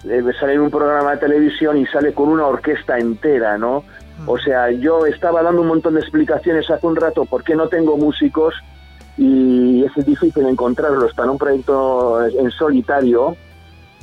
eh, 0.10 0.24
sale 0.40 0.54
en 0.54 0.62
un 0.62 0.72
programa 0.72 1.12
de 1.12 1.18
televisión 1.18 1.78
y 1.78 1.86
sale 1.86 2.14
con 2.14 2.30
una 2.30 2.48
orquesta 2.48 2.98
entera, 2.98 3.58
¿no? 3.58 3.84
O 4.26 4.38
sea, 4.38 4.72
yo 4.72 5.06
estaba 5.06 5.42
dando 5.42 5.62
un 5.62 5.68
montón 5.68 5.96
de 5.96 6.02
explicaciones 6.02 6.70
hace 6.70 6.86
un 6.86 6.96
rato 6.96 7.26
por 7.26 7.44
qué 7.44 7.56
no 7.56 7.68
tengo 7.68 7.98
músicos 7.98 8.56
y 9.18 9.84
es 9.84 10.06
difícil 10.06 10.46
encontrarlos 10.48 11.14
para 11.14 11.32
un 11.32 11.38
proyecto 11.38 12.26
en 12.26 12.50
solitario 12.52 13.36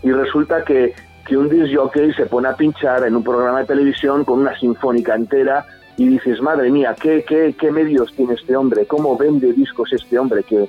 y 0.02 0.10
resulta 0.10 0.64
que, 0.64 0.94
que 1.26 1.36
un 1.36 1.48
disc 1.48 1.74
jockey 1.74 2.12
se 2.12 2.26
pone 2.26 2.48
a 2.48 2.54
pinchar 2.54 3.04
en 3.04 3.16
un 3.16 3.24
programa 3.24 3.60
de 3.60 3.66
televisión 3.66 4.24
con 4.24 4.40
una 4.40 4.58
sinfónica 4.58 5.14
entera 5.14 5.64
y 6.00 6.08
dices, 6.08 6.40
madre 6.40 6.70
mía, 6.70 6.96
¿qué, 6.98 7.22
qué, 7.28 7.54
qué 7.60 7.70
medios 7.70 8.10
tiene 8.14 8.32
este 8.32 8.56
hombre? 8.56 8.86
¿Cómo 8.86 9.18
vende 9.18 9.52
discos 9.52 9.92
este 9.92 10.18
hombre? 10.18 10.42
Que, 10.42 10.66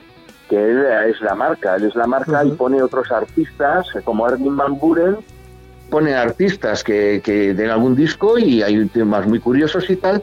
que 0.50 0.58
él 0.58 0.86
es 1.08 1.22
la 1.22 1.36
marca, 1.36 1.78
él 1.78 1.86
es 1.86 1.96
la 1.96 2.06
marca 2.06 2.44
y 2.44 2.52
pone 2.52 2.84
otros 2.84 3.10
artistas 3.14 3.88
como 4.04 4.26
Armin 4.26 4.58
Van 4.58 4.78
Buren, 4.78 5.16
pone 5.90 6.16
artistas 6.16 6.84
que, 6.84 7.22
que 7.24 7.54
den 7.54 7.70
algún 7.70 7.96
disco 7.96 8.38
y 8.38 8.62
hay 8.62 8.86
temas 8.88 9.26
muy 9.26 9.40
curiosos 9.40 9.90
y 9.90 9.96
tal, 9.96 10.22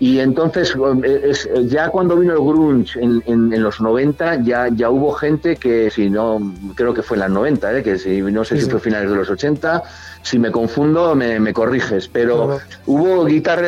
y 0.00 0.20
entonces, 0.20 0.76
eh, 1.02 1.20
es, 1.24 1.46
eh, 1.46 1.66
ya 1.66 1.88
cuando 1.88 2.16
vino 2.16 2.32
el 2.32 2.38
grunge 2.38 3.00
en, 3.00 3.22
en, 3.26 3.62
los 3.62 3.80
90, 3.80 4.42
ya, 4.42 4.68
ya 4.68 4.90
hubo 4.90 5.12
gente 5.12 5.56
que, 5.56 5.90
si 5.90 6.08
no, 6.08 6.54
creo 6.76 6.94
que 6.94 7.02
fue 7.02 7.16
en 7.16 7.22
las 7.22 7.30
90, 7.30 7.78
¿eh? 7.78 7.82
que 7.82 7.98
si, 7.98 8.22
no 8.22 8.44
sé 8.44 8.60
si 8.60 8.70
fue 8.70 8.78
finales 8.78 9.10
de 9.10 9.16
los 9.16 9.28
80, 9.28 9.82
si 10.22 10.38
me 10.38 10.52
confundo 10.52 11.16
me, 11.16 11.40
me 11.40 11.52
corriges, 11.52 12.06
pero 12.06 12.58
hubo 12.86 13.24
guitar, 13.24 13.60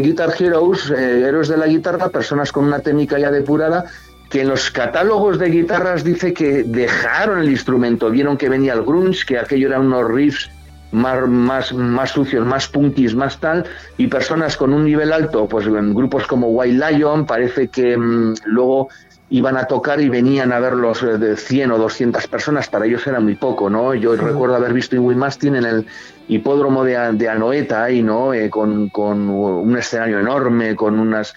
guitar 0.00 0.34
heroes, 0.38 0.90
héroes 0.90 1.48
de 1.48 1.56
la 1.56 1.66
guitarra, 1.66 2.10
personas 2.10 2.52
con 2.52 2.66
una 2.66 2.80
técnica 2.80 3.18
ya 3.18 3.30
depurada, 3.30 3.86
que 4.28 4.42
en 4.42 4.48
los 4.48 4.70
catálogos 4.70 5.38
de 5.38 5.48
guitarras 5.48 6.04
dice 6.04 6.34
que 6.34 6.64
dejaron 6.64 7.40
el 7.40 7.48
instrumento, 7.48 8.10
vieron 8.10 8.36
que 8.36 8.50
venía 8.50 8.74
el 8.74 8.82
grunge, 8.82 9.24
que 9.26 9.38
aquello 9.38 9.68
eran 9.68 9.86
unos 9.86 10.06
riffs 10.10 10.50
más, 10.92 11.28
más, 11.28 11.72
más 11.72 12.10
sucios, 12.10 12.46
más 12.46 12.68
punkis, 12.68 13.14
más 13.14 13.38
tal, 13.38 13.64
y 13.96 14.06
personas 14.06 14.56
con 14.56 14.72
un 14.72 14.84
nivel 14.84 15.12
alto, 15.12 15.46
pues 15.46 15.66
en 15.66 15.94
grupos 15.94 16.26
como 16.26 16.48
White 16.48 16.92
Lion, 16.92 17.26
parece 17.26 17.68
que 17.68 17.96
mm, 17.96 18.34
luego 18.46 18.88
iban 19.30 19.56
a 19.56 19.64
tocar 19.64 20.00
y 20.00 20.08
venían 20.08 20.52
a 20.52 20.58
verlos 20.58 21.02
eh, 21.02 21.18
de 21.18 21.36
100 21.36 21.72
o 21.72 21.78
200 21.78 22.26
personas, 22.28 22.68
para 22.68 22.86
ellos 22.86 23.06
era 23.06 23.20
muy 23.20 23.34
poco, 23.34 23.68
¿no? 23.68 23.94
Yo 23.94 24.16
recuerdo 24.16 24.56
haber 24.56 24.72
visto 24.72 24.96
Win 24.96 25.18
Mastin 25.18 25.56
en 25.56 25.64
el 25.64 25.86
hipódromo 26.28 26.84
de, 26.84 27.12
de 27.12 27.28
Anoeta 27.28 27.84
ahí, 27.84 28.02
¿no? 28.02 28.32
Eh, 28.32 28.48
con, 28.48 28.88
con, 28.88 29.28
un 29.28 29.76
escenario 29.76 30.18
enorme, 30.18 30.74
con 30.74 30.98
unas 30.98 31.34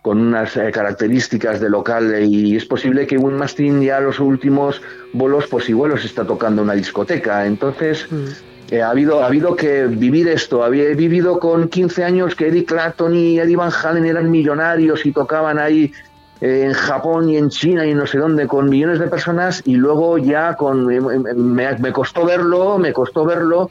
con 0.00 0.18
unas 0.20 0.54
eh, 0.58 0.70
características 0.70 1.60
de 1.60 1.70
local 1.70 2.14
y 2.22 2.56
es 2.56 2.66
posible 2.66 3.06
que 3.06 3.16
Win 3.16 3.38
Mastin 3.38 3.80
ya 3.80 4.00
los 4.00 4.20
últimos 4.20 4.82
bolos 5.14 5.46
pues 5.46 5.70
igual 5.70 5.92
los 5.92 6.04
está 6.04 6.26
tocando 6.26 6.60
una 6.60 6.74
discoteca 6.74 7.46
entonces 7.46 8.06
mm 8.70 8.80
ha, 8.80 8.90
habido, 8.90 9.22
ha 9.22 9.26
habido 9.26 9.56
que 9.56 9.86
vivir 9.86 10.28
esto. 10.28 10.64
Había 10.64 10.88
vivido 10.94 11.38
con 11.38 11.68
15 11.68 12.04
años 12.04 12.34
que 12.34 12.48
Eddie 12.48 12.64
Clapton 12.64 13.14
y 13.14 13.38
Eddie 13.38 13.56
Van 13.56 13.70
Halen 13.70 14.06
eran 14.06 14.30
millonarios 14.30 15.04
y 15.06 15.12
tocaban 15.12 15.58
ahí 15.58 15.92
eh, 16.40 16.64
en 16.66 16.72
Japón 16.72 17.28
y 17.28 17.36
en 17.36 17.50
China 17.50 17.86
y 17.86 17.94
no 17.94 18.06
sé 18.06 18.18
dónde 18.18 18.46
con 18.46 18.68
millones 18.68 18.98
de 18.98 19.06
personas 19.08 19.62
y 19.64 19.76
luego 19.76 20.18
ya 20.18 20.56
con 20.56 20.86
me, 20.86 21.78
me 21.78 21.92
costó 21.92 22.24
verlo, 22.24 22.78
me 22.78 22.92
costó 22.92 23.24
verlo, 23.24 23.70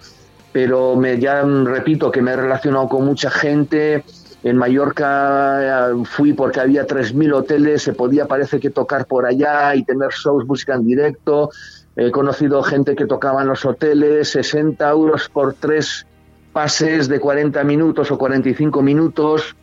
pero 0.52 0.96
me, 0.96 1.20
ya 1.20 1.42
repito 1.42 2.12
que 2.12 2.22
me 2.22 2.32
he 2.32 2.36
relacionado 2.36 2.88
con 2.88 3.06
mucha 3.06 3.30
gente. 3.30 4.04
En 4.44 4.58
Mallorca 4.58 5.90
eh, 5.90 6.04
fui 6.06 6.34
porque 6.34 6.60
había 6.60 6.86
3.000 6.86 7.34
hoteles, 7.34 7.82
se 7.82 7.94
podía 7.94 8.28
parece 8.28 8.60
que 8.60 8.70
tocar 8.70 9.06
por 9.06 9.26
allá 9.26 9.74
y 9.76 9.84
tener 9.84 10.10
shows, 10.12 10.46
música 10.46 10.76
en 10.76 10.86
directo. 10.86 11.50
He 11.96 12.12
conocido 12.12 12.64
gente 12.64 12.96
que 12.96 13.06
tocaba 13.06 13.42
en 13.42 13.50
los 13.50 13.66
hoteles 13.66 14.30
60 14.30 14.90
euros 14.90 15.30
por 15.30 15.54
tres 15.54 16.08
pases 16.52 17.08
de 17.08 17.20
40 17.20 17.64
minutos 17.64 18.12
o 18.12 18.18
45 18.18 18.82
minutos. 18.82 19.56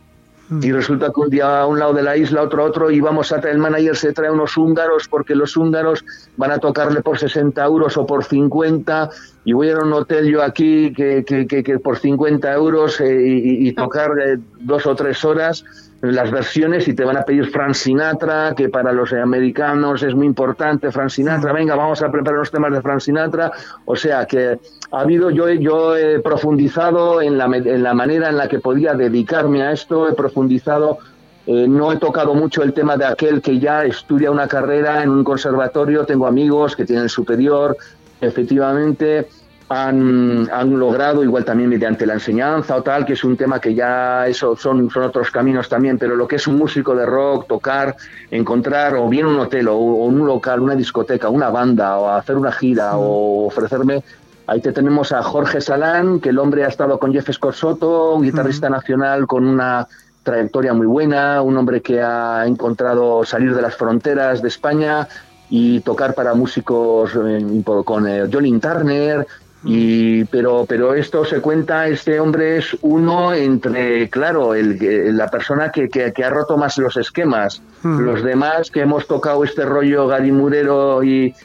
Y 0.49 0.69
mm. 0.69 0.75
resulta 0.75 1.11
que 1.13 1.21
un 1.21 1.29
día 1.29 1.61
a 1.61 1.65
un 1.65 1.79
lado 1.79 1.93
de 1.93 2.03
la 2.03 2.17
isla, 2.17 2.41
otro 2.41 2.63
a 2.63 2.65
otro, 2.65 2.91
y 2.91 2.99
vamos 2.99 3.31
a 3.31 3.39
traer, 3.39 3.55
el 3.55 3.61
manager 3.61 3.95
se 3.95 4.11
trae 4.11 4.29
unos 4.29 4.57
húngaros 4.57 5.07
porque 5.07 5.33
los 5.33 5.55
húngaros 5.55 6.03
van 6.35 6.51
a 6.51 6.57
tocarle 6.57 7.01
por 7.01 7.17
60 7.17 7.63
euros 7.63 7.95
o 7.95 8.05
por 8.05 8.25
50, 8.25 9.09
y 9.45 9.53
voy 9.53 9.69
a 9.69 9.71
ir 9.71 9.77
a 9.77 9.83
un 9.83 9.93
hotel 9.93 10.29
yo 10.29 10.43
aquí 10.43 10.93
que, 10.93 11.23
que, 11.23 11.47
que, 11.47 11.79
por 11.79 11.97
50 11.97 12.53
euros 12.53 12.99
eh, 12.99 13.23
y, 13.23 13.71
tocar 13.73 14.11
eh, 14.19 14.37
dos 14.59 14.85
o 14.85 14.93
tres 14.93 15.23
horas 15.23 15.63
las 16.01 16.31
versiones 16.31 16.87
y 16.87 16.93
te 16.93 17.05
van 17.05 17.17
a 17.17 17.23
pedir 17.23 17.49
Frank 17.51 17.73
Sinatra, 17.73 18.55
que 18.55 18.69
para 18.69 18.91
los 18.91 19.13
americanos 19.13 20.01
es 20.01 20.15
muy 20.15 20.25
importante, 20.25 20.91
Frank 20.91 21.09
Sinatra, 21.09 21.53
venga, 21.53 21.75
vamos 21.75 22.01
a 22.01 22.11
preparar 22.11 22.39
los 22.39 22.49
temas 22.49 22.73
de 22.73 22.81
Frank 22.81 23.01
Sinatra, 23.01 23.51
o 23.85 23.95
sea 23.95 24.25
que 24.25 24.59
ha 24.91 24.99
habido, 24.99 25.29
yo, 25.29 25.49
yo 25.49 25.95
he 25.95 26.19
profundizado 26.19 27.21
en 27.21 27.37
la, 27.37 27.45
en 27.45 27.83
la 27.83 27.93
manera 27.93 28.29
en 28.29 28.37
la 28.37 28.47
que 28.47 28.59
podía 28.59 28.95
dedicarme 28.95 29.61
a 29.61 29.71
esto, 29.73 30.09
he 30.09 30.13
profundizado, 30.13 30.97
eh, 31.45 31.67
no 31.67 31.91
he 31.91 31.97
tocado 31.97 32.33
mucho 32.33 32.63
el 32.63 32.73
tema 32.73 32.97
de 32.97 33.05
aquel 33.05 33.41
que 33.41 33.59
ya 33.59 33.85
estudia 33.85 34.31
una 34.31 34.47
carrera 34.47 35.03
en 35.03 35.09
un 35.09 35.23
conservatorio, 35.23 36.05
tengo 36.05 36.25
amigos 36.25 36.75
que 36.75 36.85
tienen 36.85 37.09
superior, 37.09 37.77
efectivamente, 38.21 39.27
han, 39.71 40.49
han, 40.51 40.79
logrado, 40.79 41.23
igual 41.23 41.45
también 41.45 41.69
mediante 41.69 42.05
la 42.05 42.13
enseñanza 42.13 42.75
o 42.75 42.83
tal, 42.83 43.05
que 43.05 43.13
es 43.13 43.23
un 43.23 43.37
tema 43.37 43.59
que 43.59 43.73
ya 43.73 44.27
eso 44.27 44.55
son, 44.55 44.89
son 44.89 45.03
otros 45.03 45.31
caminos 45.31 45.69
también, 45.69 45.97
pero 45.97 46.15
lo 46.15 46.27
que 46.27 46.35
es 46.35 46.47
un 46.47 46.57
músico 46.57 46.95
de 46.95 47.05
rock, 47.05 47.47
tocar, 47.47 47.95
encontrar 48.29 48.95
o 48.95 49.07
bien 49.07 49.25
un 49.25 49.39
hotel 49.39 49.69
o, 49.69 49.77
un 49.77 50.25
local, 50.25 50.59
una 50.59 50.75
discoteca, 50.75 51.29
una 51.29 51.49
banda 51.49 51.97
o 51.97 52.09
hacer 52.09 52.35
una 52.35 52.51
gira 52.51 52.97
o 52.97 53.47
ofrecerme 53.47 54.03
Ahí 54.47 54.59
te 54.59 54.73
tenemos 54.73 55.13
a 55.13 55.23
Jorge 55.23 55.61
Salán, 55.61 56.19
que 56.19 56.29
el 56.29 56.39
hombre 56.39 56.65
ha 56.65 56.67
estado 56.67 56.99
con 56.99 57.13
Jeff 57.13 57.31
Scorsoto, 57.31 58.15
un 58.15 58.23
guitarrista 58.23 58.69
nacional 58.69 59.25
con 59.25 59.47
una 59.47 59.87
trayectoria 60.23 60.73
muy 60.73 60.87
buena, 60.87 61.41
un 61.41 61.55
hombre 61.55 61.81
que 61.81 62.01
ha 62.01 62.45
encontrado 62.45 63.23
salir 63.23 63.55
de 63.55 63.61
las 63.61 63.75
fronteras 63.75 64.41
de 64.41 64.49
España, 64.49 65.07
y 65.51 65.81
tocar 65.81 66.15
para 66.15 66.33
músicos 66.33 67.11
eh, 67.13 67.63
con 67.83 68.07
eh, 68.07 68.27
Johnny 68.31 68.57
Turner. 68.59 69.27
Y, 69.63 70.25
pero, 70.25 70.65
pero 70.67 70.95
esto 70.95 71.23
se 71.23 71.39
cuenta, 71.39 71.87
este 71.87 72.19
hombre 72.19 72.57
es 72.57 72.75
uno 72.81 73.33
entre, 73.33 74.09
claro, 74.09 74.55
el, 74.55 75.15
la 75.15 75.27
persona 75.27 75.71
que, 75.71 75.87
que, 75.87 76.23
ha 76.23 76.29
roto 76.29 76.57
más 76.57 76.77
los 76.79 76.97
esquemas. 76.97 77.61
Hmm. 77.83 77.99
Los 77.99 78.23
demás 78.23 78.71
que 78.71 78.81
hemos 78.81 79.05
tocado 79.05 79.43
este 79.43 79.63
rollo 79.63 80.07
Gary 80.07 80.31
Murero 80.31 81.03
y, 81.03 81.35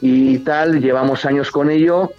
y 0.00 0.38
tal, 0.38 0.80
llevamos 0.80 1.24
años 1.26 1.50
con 1.50 1.70
ello. 1.70 2.10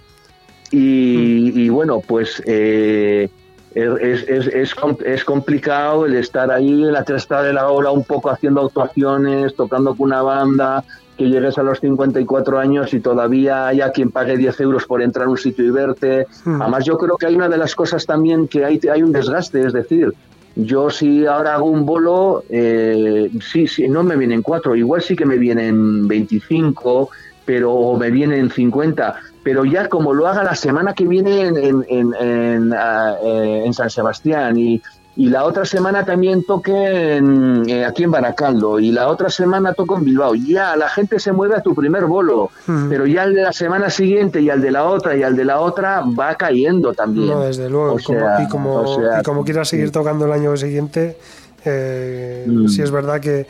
Y, 0.70 1.52
hmm. 1.54 1.58
y 1.58 1.68
bueno, 1.70 2.00
pues 2.06 2.40
eh, 2.46 3.28
es, 3.74 4.22
es, 4.28 4.46
es, 4.46 4.76
es, 5.04 5.24
complicado 5.24 6.06
el 6.06 6.14
estar 6.14 6.50
ahí 6.50 6.84
en 6.84 6.92
la 6.92 7.04
cresta 7.04 7.42
de 7.42 7.52
la 7.52 7.68
ola 7.68 7.90
un 7.90 8.04
poco 8.04 8.30
haciendo 8.30 8.66
actuaciones, 8.66 9.54
tocando 9.54 9.96
con 9.96 10.06
una 10.08 10.22
banda, 10.22 10.84
que 11.18 11.24
llegues 11.24 11.58
a 11.58 11.64
los 11.64 11.80
54 11.80 12.58
años 12.58 12.94
y 12.94 13.00
todavía 13.00 13.66
haya 13.66 13.90
quien 13.90 14.10
pague 14.10 14.36
10 14.36 14.60
euros 14.60 14.86
por 14.86 15.02
entrar 15.02 15.26
a 15.26 15.30
un 15.30 15.36
sitio 15.36 15.64
y 15.64 15.70
verte. 15.70 16.26
Hmm. 16.44 16.62
Además, 16.62 16.84
yo 16.84 16.96
creo 16.96 17.16
que 17.16 17.26
hay 17.26 17.34
una 17.34 17.48
de 17.48 17.58
las 17.58 17.74
cosas 17.74 18.06
también 18.06 18.46
que 18.46 18.64
hay, 18.64 18.80
hay 18.90 19.02
un 19.02 19.12
desgaste, 19.12 19.66
es 19.66 19.72
decir, 19.72 20.14
yo 20.54 20.90
si 20.90 21.26
ahora 21.26 21.54
hago 21.54 21.66
un 21.66 21.84
bolo, 21.84 22.44
eh, 22.48 23.30
sí, 23.40 23.66
sí, 23.66 23.88
no 23.88 24.04
me 24.04 24.16
vienen 24.16 24.42
cuatro, 24.42 24.76
igual 24.76 25.02
sí 25.02 25.16
que 25.16 25.26
me 25.26 25.36
vienen 25.36 26.06
25, 26.06 27.10
pero 27.44 27.96
me 27.96 28.10
vienen 28.10 28.50
50, 28.50 29.16
pero 29.42 29.64
ya 29.64 29.88
como 29.88 30.14
lo 30.14 30.28
haga 30.28 30.44
la 30.44 30.54
semana 30.54 30.94
que 30.94 31.06
viene 31.06 31.46
en, 31.46 31.56
en, 31.56 31.84
en, 31.88 32.14
en 32.20 32.72
ah, 32.74 33.16
eh, 33.22 33.68
San 33.72 33.90
Sebastián 33.90 34.56
y, 34.56 34.80
y 35.18 35.30
la 35.30 35.44
otra 35.44 35.64
semana 35.64 36.04
también 36.04 36.44
toque 36.44 36.72
eh, 36.72 37.84
aquí 37.84 38.04
en 38.04 38.10
Baracaldo 38.12 38.78
y 38.78 38.92
la 38.92 39.08
otra 39.08 39.28
semana 39.28 39.72
toco 39.72 39.98
en 39.98 40.04
Bilbao. 40.04 40.36
Ya 40.36 40.76
la 40.76 40.88
gente 40.88 41.18
se 41.18 41.32
mueve 41.32 41.56
a 41.56 41.60
tu 41.60 41.74
primer 41.74 42.04
bolo, 42.04 42.52
pero 42.88 43.04
ya 43.04 43.24
el 43.24 43.34
de 43.34 43.42
la 43.42 43.52
semana 43.52 43.90
siguiente 43.90 44.40
y 44.40 44.48
al 44.48 44.60
de 44.60 44.70
la 44.70 44.84
otra 44.84 45.16
y 45.16 45.24
al 45.24 45.34
de 45.34 45.44
la 45.44 45.58
otra 45.58 46.04
va 46.16 46.36
cayendo 46.36 46.94
también. 46.94 47.30
No, 47.30 47.40
desde 47.40 47.68
luego. 47.68 47.98
y, 47.98 48.46
como, 48.48 49.44
quieras 49.44 49.68
seguir 49.68 49.90
tocando 49.90 50.26
el 50.26 50.30
año 50.30 50.56
siguiente, 50.56 51.16
eh, 51.64 52.44
mm. 52.46 52.68
si 52.68 52.82
es 52.82 52.92
verdad 52.92 53.18
que 53.18 53.48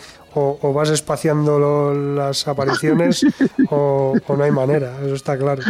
o, 0.60 0.72
vas 0.72 0.90
espaciando 0.90 1.92
las 1.94 2.46
apariciones 2.46 3.24
o, 3.70 4.14
no 4.28 4.44
hay 4.44 4.50
manera, 4.50 4.96
eso 5.04 5.14
está 5.14 5.36
claro. 5.36 5.62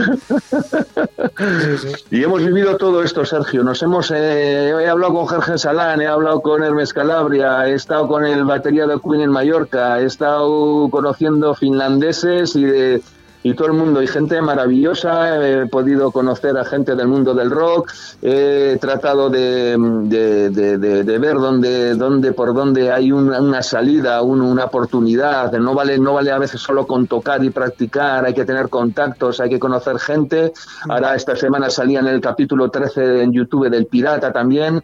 Y 2.10 2.22
hemos 2.22 2.44
vivido 2.44 2.76
todo 2.76 3.02
esto, 3.02 3.24
Sergio. 3.24 3.62
Nos 3.62 3.82
hemos, 3.82 4.10
eh, 4.10 4.70
he 4.70 4.88
hablado 4.88 5.14
con 5.14 5.26
Jorge 5.26 5.58
Salán, 5.58 6.00
he 6.00 6.06
hablado 6.06 6.42
con 6.42 6.62
Hermes 6.62 6.92
Calabria, 6.92 7.68
he 7.68 7.74
estado 7.74 8.08
con 8.08 8.24
el 8.24 8.44
batería 8.44 8.86
de 8.86 9.00
Queen 9.00 9.22
en 9.22 9.30
Mallorca, 9.30 10.00
he 10.00 10.04
estado 10.04 10.88
conociendo 10.90 11.54
finlandeses 11.54 12.56
y 12.56 12.64
de 12.64 13.02
y 13.42 13.54
todo 13.54 13.68
el 13.68 13.74
mundo, 13.74 14.02
y 14.02 14.06
gente 14.06 14.40
maravillosa, 14.42 15.46
he 15.46 15.66
podido 15.66 16.10
conocer 16.10 16.56
a 16.56 16.64
gente 16.64 16.96
del 16.96 17.06
mundo 17.06 17.34
del 17.34 17.50
rock, 17.50 17.92
he 18.20 18.78
tratado 18.80 19.30
de, 19.30 19.76
de, 19.78 21.18
ver 21.18 21.36
dónde, 21.36 21.94
dónde, 21.94 22.32
por 22.32 22.52
dónde 22.52 22.90
hay 22.90 23.12
una, 23.12 23.62
salida, 23.62 24.22
una 24.22 24.64
oportunidad, 24.64 25.52
no 25.52 25.74
vale, 25.74 25.98
no 25.98 26.14
vale 26.14 26.32
a 26.32 26.38
veces 26.38 26.60
solo 26.60 26.86
con 26.86 27.06
tocar 27.06 27.44
y 27.44 27.50
practicar, 27.50 28.24
hay 28.24 28.34
que 28.34 28.44
tener 28.44 28.68
contactos, 28.68 29.40
hay 29.40 29.50
que 29.50 29.58
conocer 29.58 29.98
gente. 29.98 30.52
Ahora 30.88 31.14
esta 31.14 31.36
semana 31.36 31.70
salía 31.70 32.00
en 32.00 32.08
el 32.08 32.20
capítulo 32.20 32.70
13 32.70 33.22
en 33.22 33.32
YouTube 33.32 33.70
del 33.70 33.86
Pirata 33.86 34.32
también, 34.32 34.82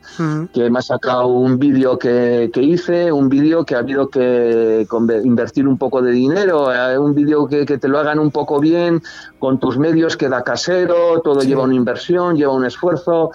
que 0.52 0.70
me 0.70 0.78
ha 0.78 0.82
sacado 0.82 1.26
un 1.26 1.58
vídeo 1.58 1.98
que, 1.98 2.50
que 2.52 2.62
hice, 2.62 3.10
un 3.10 3.28
vídeo 3.28 3.64
que 3.64 3.74
ha 3.74 3.78
habido 3.78 4.08
que 4.08 4.86
invertir 5.24 5.66
un 5.66 5.76
poco 5.76 6.02
de 6.02 6.12
dinero, 6.12 6.72
eh, 6.72 6.98
un 6.98 7.14
vídeo 7.14 7.46
que, 7.46 7.66
que 7.66 7.78
te 7.78 7.88
lo 7.88 7.98
hagan 7.98 8.18
un 8.18 8.30
poco 8.30 8.43
bien, 8.60 9.02
con 9.38 9.58
tus 9.58 9.78
medios 9.78 10.16
queda 10.16 10.42
casero, 10.42 11.20
todo 11.22 11.40
lleva 11.42 11.64
una 11.64 11.74
inversión, 11.74 12.36
lleva 12.36 12.52
un 12.52 12.64
esfuerzo. 12.64 13.30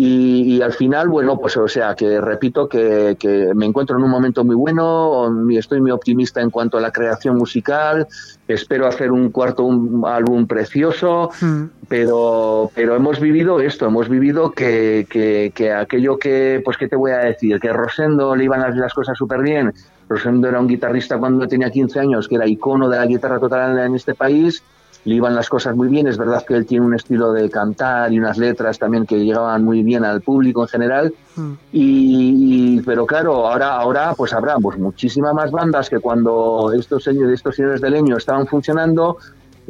Y, 0.00 0.62
al 0.62 0.74
final, 0.74 1.08
bueno, 1.08 1.40
pues 1.40 1.56
o 1.56 1.66
sea, 1.66 1.96
que 1.96 2.20
repito 2.20 2.68
que, 2.68 3.16
me 3.56 3.66
encuentro 3.66 3.96
en 3.96 4.04
un 4.04 4.10
momento 4.10 4.44
muy 4.44 4.54
bueno, 4.54 5.28
estoy 5.50 5.80
muy 5.80 5.90
optimista 5.90 6.40
en 6.40 6.50
cuanto 6.50 6.78
a 6.78 6.80
la 6.80 6.92
creación 6.92 7.36
musical, 7.36 8.06
espero 8.46 8.86
hacer 8.86 9.10
un 9.10 9.30
cuarto 9.32 9.64
un 9.64 10.04
álbum 10.06 10.46
precioso, 10.46 11.30
hmm. 11.40 11.64
pero, 11.88 12.70
pero 12.76 12.94
hemos 12.94 13.18
vivido 13.18 13.58
esto, 13.58 13.86
hemos 13.86 14.08
vivido 14.08 14.52
que, 14.52 15.04
que, 15.10 15.72
aquello 15.72 16.16
que, 16.16 16.62
pues, 16.64 16.76
¿qué 16.76 16.86
te 16.86 16.94
voy 16.94 17.10
a 17.10 17.18
decir? 17.18 17.58
Que 17.58 17.72
Rosendo 17.72 18.36
le 18.36 18.44
iban 18.44 18.60
a 18.60 18.70
las 18.70 18.94
cosas 18.94 19.18
súper 19.18 19.42
bien, 19.42 19.74
Rosendo 20.08 20.48
era 20.48 20.60
un 20.60 20.66
guitarrista 20.66 21.18
cuando 21.18 21.46
tenía 21.46 21.70
15 21.70 22.00
años, 22.00 22.28
que 22.28 22.36
era 22.36 22.46
icono 22.46 22.88
de 22.88 22.98
la 22.98 23.06
guitarra 23.06 23.38
total 23.38 23.78
en 23.78 23.94
este 23.94 24.14
país, 24.14 24.62
le 25.04 25.14
iban 25.14 25.34
las 25.34 25.48
cosas 25.48 25.74
muy 25.76 25.88
bien, 25.88 26.06
es 26.06 26.18
verdad 26.18 26.44
que 26.46 26.54
él 26.54 26.66
tiene 26.66 26.84
un 26.84 26.94
estilo 26.94 27.32
de 27.32 27.48
cantar 27.48 28.12
y 28.12 28.18
unas 28.18 28.36
letras 28.36 28.78
también 28.78 29.06
que 29.06 29.24
llegaban 29.24 29.64
muy 29.64 29.82
bien 29.82 30.04
al 30.04 30.20
público 30.20 30.62
en 30.62 30.68
general, 30.68 31.14
mm. 31.36 31.52
y, 31.72 32.80
pero 32.82 33.06
claro, 33.06 33.46
ahora, 33.46 33.76
ahora 33.76 34.14
pues 34.16 34.32
habrá 34.32 34.56
pues, 34.56 34.78
muchísimas 34.78 35.32
más 35.34 35.50
bandas 35.50 35.88
que 35.88 35.98
cuando 35.98 36.72
estos 36.76 37.06
estos 37.06 37.54
señores 37.54 37.80
de 37.80 37.90
leño 37.90 38.16
estaban 38.16 38.46
funcionando, 38.46 39.18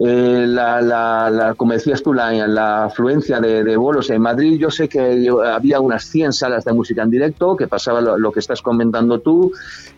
eh, 0.00 0.44
la, 0.46 0.80
la, 0.80 1.54
como 1.56 1.72
decías 1.72 2.04
tú, 2.04 2.14
la, 2.14 2.30
la 2.46 2.84
afluencia 2.84 3.40
de, 3.40 3.64
de, 3.64 3.76
bolos 3.76 4.10
en 4.10 4.22
Madrid, 4.22 4.56
yo 4.56 4.70
sé 4.70 4.88
que 4.88 5.28
había 5.44 5.80
unas 5.80 6.04
100 6.04 6.32
salas 6.32 6.64
de 6.64 6.72
música 6.72 7.02
en 7.02 7.10
directo, 7.10 7.56
que 7.56 7.66
pasaba 7.66 8.00
lo, 8.00 8.30
que 8.30 8.38
estás 8.38 8.62
comentando 8.62 9.18
tú, 9.18 9.52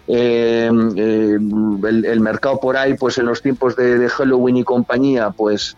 eh, 0.09 0.71
eh, 0.97 1.35
el, 1.35 2.21
mercado 2.21 2.59
por 2.59 2.79
ahí, 2.79 2.95
pues 2.95 3.19
en 3.19 3.27
los 3.27 3.43
tiempos 3.43 3.77
de, 3.77 4.09
Halloween 4.09 4.57
y 4.57 4.65
compañía, 4.65 5.31
pues 5.31 5.77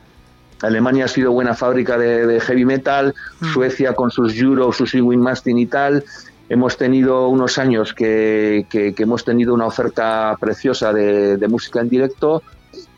Alemania 0.61 1.07
ha 1.07 1.09
sido 1.09 1.33
buena 1.33 1.55
fábrica 1.55 1.99
de, 1.99 2.39
heavy 2.39 2.65
metal, 2.65 3.15
mm. 3.41 3.47
Suecia 3.47 3.93
con 3.95 4.13
sus 4.13 4.39
Euro, 4.39 4.73
sus 4.73 4.95
Ewing 4.95 5.21
Mastin 5.21 5.59
y 5.59 5.67
tal, 5.67 6.05
hemos 6.49 6.77
tenido 6.77 7.27
unos 7.27 7.59
años 7.59 7.93
que, 7.93 8.67
que, 8.71 8.95
hemos 8.97 9.25
tenido 9.25 9.53
una 9.53 9.67
oferta 9.67 10.37
preciosa 10.39 10.93
de, 10.93 11.39
de 11.39 11.49
música 11.49 11.81
en 11.81 11.89
directo, 11.89 12.45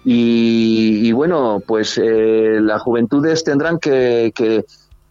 y, 0.05 1.13
bueno, 1.13 1.63
pues 1.67 1.99
eh, 2.03 2.59
las 2.61 2.83
juventudes 2.83 3.43
tendrán 3.43 3.79
que, 3.79 4.33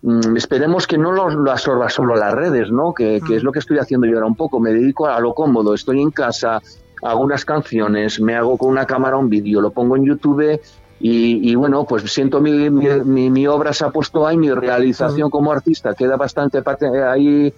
mm, 0.04 0.38
esperemos 0.38 0.86
que 0.86 1.00
no 1.00 1.12
lo, 1.12 1.52
absorba 1.52 1.90
solo 1.90 2.16
las 2.16 2.34
redes, 2.34 2.72
¿no? 2.72 2.94
Que, 2.94 3.18
es 3.18 3.44
lo 3.44 3.52
que 3.52 3.60
estoy 3.60 3.80
haciendo 3.80 4.06
yo 4.06 4.16
ahora 4.16 4.28
un 4.28 4.36
poco. 4.36 4.60
Me 4.60 4.72
dedico 4.72 5.08
a 5.08 5.20
lo 5.20 5.34
cómodo, 5.34 5.74
estoy 5.74 6.00
en 6.00 6.12
casa, 6.12 6.62
hago 7.02 7.22
unas 7.22 7.44
canciones, 7.44 8.22
me 8.22 8.36
hago 8.36 8.58
con 8.58 8.70
una 8.70 8.86
cámara 8.86 9.18
un 9.18 9.30
vídeo, 9.30 9.62
lo 9.62 9.72
pongo 9.72 9.98
en 9.98 10.06
YouTube 10.06 10.60
y, 11.00 11.54
bueno, 11.56 11.84
pues 11.84 12.04
siento 12.04 12.40
mi, 12.40 12.70
mi, 12.70 13.30
mi, 13.30 13.48
obra 13.48 13.74
se 13.74 13.84
ha 13.84 13.90
puesto 13.90 14.26
ahí, 14.26 14.38
mi 14.38 14.52
realización 14.52 15.30
como 15.30 15.52
artista 15.52 15.94
queda 15.96 16.16
bastante 16.16 16.64
ahí 17.06 17.54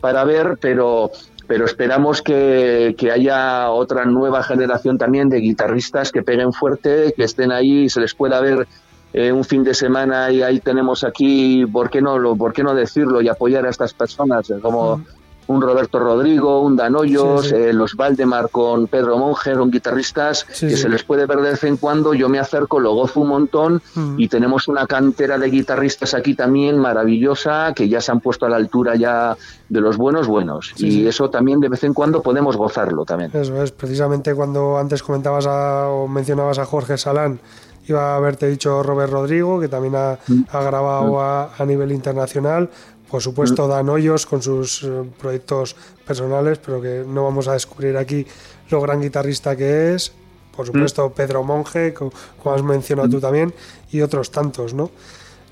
para 0.00 0.22
ver, 0.22 0.58
pero 0.60 1.10
pero 1.46 1.64
esperamos 1.64 2.22
que, 2.22 2.94
haya 3.12 3.70
otra 3.70 4.04
nueva 4.04 4.42
generación 4.42 4.98
también 4.98 5.28
de 5.28 5.38
guitarristas 5.38 6.10
que 6.10 6.22
peguen 6.22 6.52
fuerte, 6.52 7.12
que 7.16 7.24
estén 7.24 7.52
ahí 7.52 7.84
y 7.84 7.88
se 7.88 8.00
les 8.00 8.14
pueda 8.14 8.40
ver 8.40 8.66
eh, 9.12 9.30
un 9.30 9.44
fin 9.44 9.62
de 9.62 9.74
semana 9.74 10.30
y 10.30 10.42
ahí 10.42 10.60
tenemos 10.60 11.04
aquí, 11.04 11.66
¿por 11.66 11.90
qué 11.90 12.00
no, 12.00 12.18
lo, 12.18 12.34
por 12.34 12.52
qué 12.52 12.62
no 12.62 12.74
decirlo 12.74 13.20
y 13.20 13.28
apoyar 13.28 13.66
a 13.66 13.70
estas 13.70 13.94
personas? 13.94 14.52
Como, 14.62 15.02
un 15.46 15.60
Roberto 15.60 15.98
Rodrigo, 15.98 16.60
un 16.60 16.76
Dan 16.76 16.96
Hoyos, 16.96 17.52
eh, 17.52 17.72
los 17.72 17.94
Valdemar 17.94 18.50
con 18.50 18.86
Pedro 18.86 19.18
Monge, 19.18 19.54
un 19.54 19.70
guitarristas 19.70 20.44
que 20.44 20.76
se 20.76 20.88
les 20.88 21.04
puede 21.04 21.26
ver 21.26 21.38
de 21.38 21.50
vez 21.50 21.64
en 21.64 21.76
cuando. 21.76 22.14
Yo 22.14 22.28
me 22.28 22.38
acerco, 22.38 22.80
lo 22.80 22.94
gozo 22.94 23.20
un 23.20 23.28
montón 23.28 23.82
mm. 23.94 24.18
y 24.18 24.28
tenemos 24.28 24.68
una 24.68 24.86
cantera 24.86 25.38
de 25.38 25.50
guitarristas 25.50 26.14
aquí 26.14 26.34
también 26.34 26.78
maravillosa 26.78 27.72
que 27.74 27.88
ya 27.88 28.00
se 28.00 28.12
han 28.12 28.20
puesto 28.20 28.46
a 28.46 28.48
la 28.48 28.56
altura 28.56 28.96
ya 28.96 29.36
de 29.68 29.80
los 29.80 29.96
buenos 29.96 30.26
buenos 30.26 30.72
y 30.76 31.06
eso 31.06 31.30
también 31.30 31.60
de 31.60 31.68
vez 31.68 31.84
en 31.84 31.94
cuando 31.94 32.22
podemos 32.22 32.56
gozarlo 32.56 33.04
también. 33.04 33.30
Eso 33.34 33.62
es, 33.62 33.72
precisamente 33.72 34.34
cuando 34.34 34.78
antes 34.78 35.02
comentabas 35.02 35.46
o 35.46 36.06
mencionabas 36.08 36.58
a 36.58 36.64
Jorge 36.64 36.96
Salán 36.98 37.40
iba 37.86 38.14
a 38.14 38.16
haberte 38.16 38.48
dicho 38.48 38.82
Robert 38.82 39.12
Rodrigo, 39.12 39.60
que 39.60 39.68
también 39.68 39.94
ha, 39.96 40.18
mm. 40.26 40.44
grabado 40.50 41.12
mm. 41.12 41.18
a, 41.18 41.50
a, 41.58 41.66
nivel 41.66 41.92
internacional. 41.92 42.70
Por 43.14 43.22
supuesto, 43.22 43.68
Dan 43.68 43.88
Hoyos 43.90 44.26
con 44.26 44.42
sus 44.42 44.82
eh, 44.82 44.88
proyectos 45.20 45.76
personales, 46.04 46.58
pero 46.58 46.82
que 46.82 47.04
no 47.06 47.22
vamos 47.22 47.46
a 47.46 47.52
descubrir 47.52 47.96
aquí 47.96 48.26
lo 48.70 48.80
gran 48.80 49.00
guitarrista 49.00 49.54
que 49.54 49.94
es. 49.94 50.12
Por 50.50 50.66
supuesto, 50.66 51.10
Pedro 51.10 51.44
Monge, 51.44 51.94
como, 51.94 52.10
has 52.52 52.64
mencionado 52.64 53.08
tú 53.08 53.20
también, 53.20 53.54
y 53.92 54.00
otros 54.00 54.32
tantos, 54.32 54.74
¿no? 54.74 54.90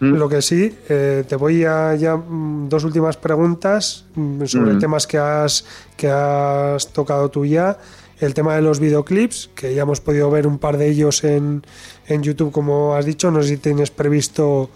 Lo 0.01 0.29
que 0.29 0.43
sí, 0.43 0.77
eh, 0.89 1.23
te 1.29 1.37
voy 1.37 1.65
a 1.65 1.95
ya 1.95 2.17
mm, 2.17 2.69
dos 2.69 2.83
últimas 2.83 3.17
preguntas 3.17 4.07
mm, 4.17 4.45
sobre 4.47 4.75
temas 4.75 5.07
que 5.07 5.19
has, 5.19 5.65
que 5.97 6.09
has 6.11 6.93
tocado 6.93 7.31
tú 7.31 7.47
ya. 7.47 7.79
El 8.19 8.35
tema 8.35 8.57
de 8.57 8.63
los 8.63 8.81
videoclips, 8.81 9.51
que 9.55 9.73
ya 9.73 9.83
hemos 9.83 10.01
podido 10.01 10.29
ver 10.33 10.49
un 10.49 10.59
par 10.59 10.79
de 10.79 10.89
ellos 10.89 11.23
en, 11.23 11.63
en 12.09 12.25
YouTube, 12.25 12.51
como 12.51 12.97
has 12.97 13.05
dicho. 13.05 13.31
No 13.31 13.41
sé 13.41 13.51
si 13.51 13.57
tienes 13.59 13.93
previsto 13.93 14.69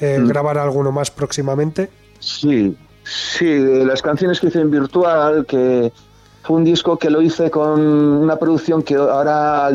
eh, 0.00 0.18
grabar 0.24 0.56
alguno 0.56 0.90
más 0.90 1.10
próximamente. 1.10 1.90
Sí, 2.20 2.76
sí, 3.02 3.58
las 3.84 4.02
canciones 4.02 4.40
que 4.40 4.48
hice 4.48 4.60
en 4.60 4.70
virtual, 4.70 5.44
que 5.46 5.92
fue 6.42 6.56
un 6.56 6.64
disco 6.64 6.96
que 6.96 7.10
lo 7.10 7.20
hice 7.20 7.50
con 7.50 7.80
una 7.80 8.36
producción 8.36 8.82
que 8.82 8.94
ahora, 8.94 9.68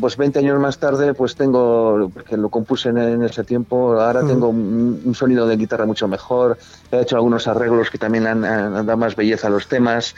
pues 0.00 0.16
20 0.16 0.38
años 0.38 0.60
más 0.60 0.78
tarde, 0.78 1.14
pues 1.14 1.34
tengo, 1.34 2.12
que 2.28 2.36
lo 2.36 2.48
compuse 2.48 2.90
en, 2.90 3.22
ese 3.22 3.44
tiempo, 3.44 4.00
ahora 4.00 4.24
tengo 4.26 4.48
un, 4.48 5.12
sonido 5.14 5.46
de 5.46 5.56
guitarra 5.56 5.84
mucho 5.84 6.06
mejor, 6.06 6.58
he 6.90 7.00
hecho 7.00 7.16
algunos 7.16 7.48
arreglos 7.48 7.90
que 7.90 7.98
también 7.98 8.26
han, 8.26 8.42
dado 8.42 8.96
más 8.96 9.16
belleza 9.16 9.48
a 9.48 9.50
los 9.50 9.66
temas. 9.66 10.14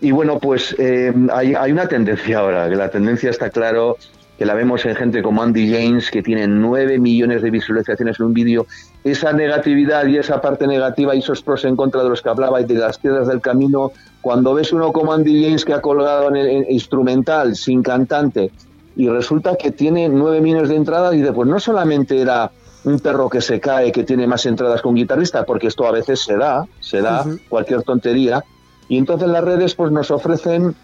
Y 0.00 0.12
bueno, 0.12 0.38
pues 0.38 0.76
eh, 0.78 1.12
hay, 1.32 1.54
hay, 1.54 1.72
una 1.72 1.88
tendencia 1.88 2.38
ahora, 2.38 2.68
que 2.68 2.76
la 2.76 2.88
tendencia 2.88 3.30
está 3.30 3.50
claro, 3.50 3.96
que 4.38 4.46
la 4.46 4.54
vemos 4.54 4.86
en 4.86 4.94
gente 4.94 5.20
como 5.20 5.42
Andy 5.42 5.68
James, 5.70 6.12
que 6.12 6.22
tiene 6.22 6.46
9 6.46 7.00
millones 7.00 7.42
de 7.42 7.50
visualizaciones 7.50 8.20
en 8.20 8.26
un 8.26 8.34
vídeo, 8.34 8.66
esa 9.02 9.32
negatividad 9.32 10.06
y 10.06 10.16
esa 10.16 10.40
parte 10.40 10.68
negativa 10.68 11.14
y 11.16 11.18
esos 11.18 11.42
pros 11.42 11.64
en 11.64 11.74
contra 11.74 12.04
de 12.04 12.08
los 12.08 12.22
que 12.22 12.28
hablaba 12.28 12.60
y 12.60 12.64
de 12.64 12.74
las 12.74 12.98
piedras 12.98 13.26
del 13.26 13.40
camino, 13.40 13.90
cuando 14.20 14.54
ves 14.54 14.72
uno 14.72 14.92
como 14.92 15.12
Andy 15.12 15.44
James 15.44 15.64
que 15.64 15.72
ha 15.72 15.80
colgado 15.80 16.28
en 16.28 16.36
el 16.36 16.66
instrumental, 16.70 17.56
sin 17.56 17.82
cantante, 17.82 18.52
y 18.94 19.08
resulta 19.08 19.56
que 19.56 19.72
tiene 19.72 20.08
9 20.08 20.40
millones 20.40 20.68
de 20.68 20.76
entradas, 20.76 21.14
y 21.14 21.20
después 21.20 21.48
no 21.48 21.58
solamente 21.58 22.20
era 22.20 22.52
un 22.84 23.00
perro 23.00 23.28
que 23.28 23.40
se 23.40 23.58
cae, 23.58 23.90
que 23.90 24.04
tiene 24.04 24.28
más 24.28 24.46
entradas 24.46 24.80
que 24.82 24.88
un 24.88 24.94
guitarrista, 24.94 25.44
porque 25.44 25.66
esto 25.66 25.84
a 25.84 25.90
veces 25.90 26.20
se 26.20 26.36
da, 26.36 26.64
se 26.78 27.00
da 27.02 27.24
cualquier 27.48 27.82
tontería, 27.82 28.44
y 28.88 28.98
entonces 28.98 29.28
las 29.28 29.42
redes 29.42 29.74
pues 29.74 29.90
nos 29.90 30.12
ofrecen 30.12 30.76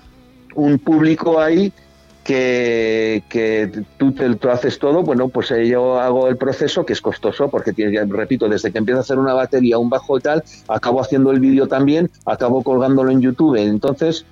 un 0.57 0.79
público 0.81 1.41
ahí 1.41 1.73
que, 2.25 3.23
que 3.29 3.85
tú, 3.99 4.13
te, 4.13 4.27
haces 4.51 4.79
todo, 4.79 5.03
bueno, 5.03 5.29
pues 5.29 5.53
yo 5.67 6.01
hago 6.01 6.29
el 6.29 6.37
proceso 6.37 6.85
que 6.85 6.95
es 6.95 7.01
costoso, 7.01 7.49
porque 7.49 7.73
repito, 8.09 8.49
desde 8.49 8.73
que 8.73 8.79
empiezo 8.79 8.99
a 8.99 9.03
hacer 9.03 9.19
una 9.19 9.35
batería, 9.35 9.79
un 9.79 9.91
bajo 9.91 10.19
y 10.19 10.23
tal, 10.23 10.43
acabo 10.67 11.01
haciendo 11.01 11.31
el 11.31 11.41
vídeo 11.41 11.69
también, 11.69 12.11
acabo 12.25 12.63
colgándolo 12.63 13.11
en 13.11 13.21
YouTube. 13.21 13.57
Entonces, 13.57 14.25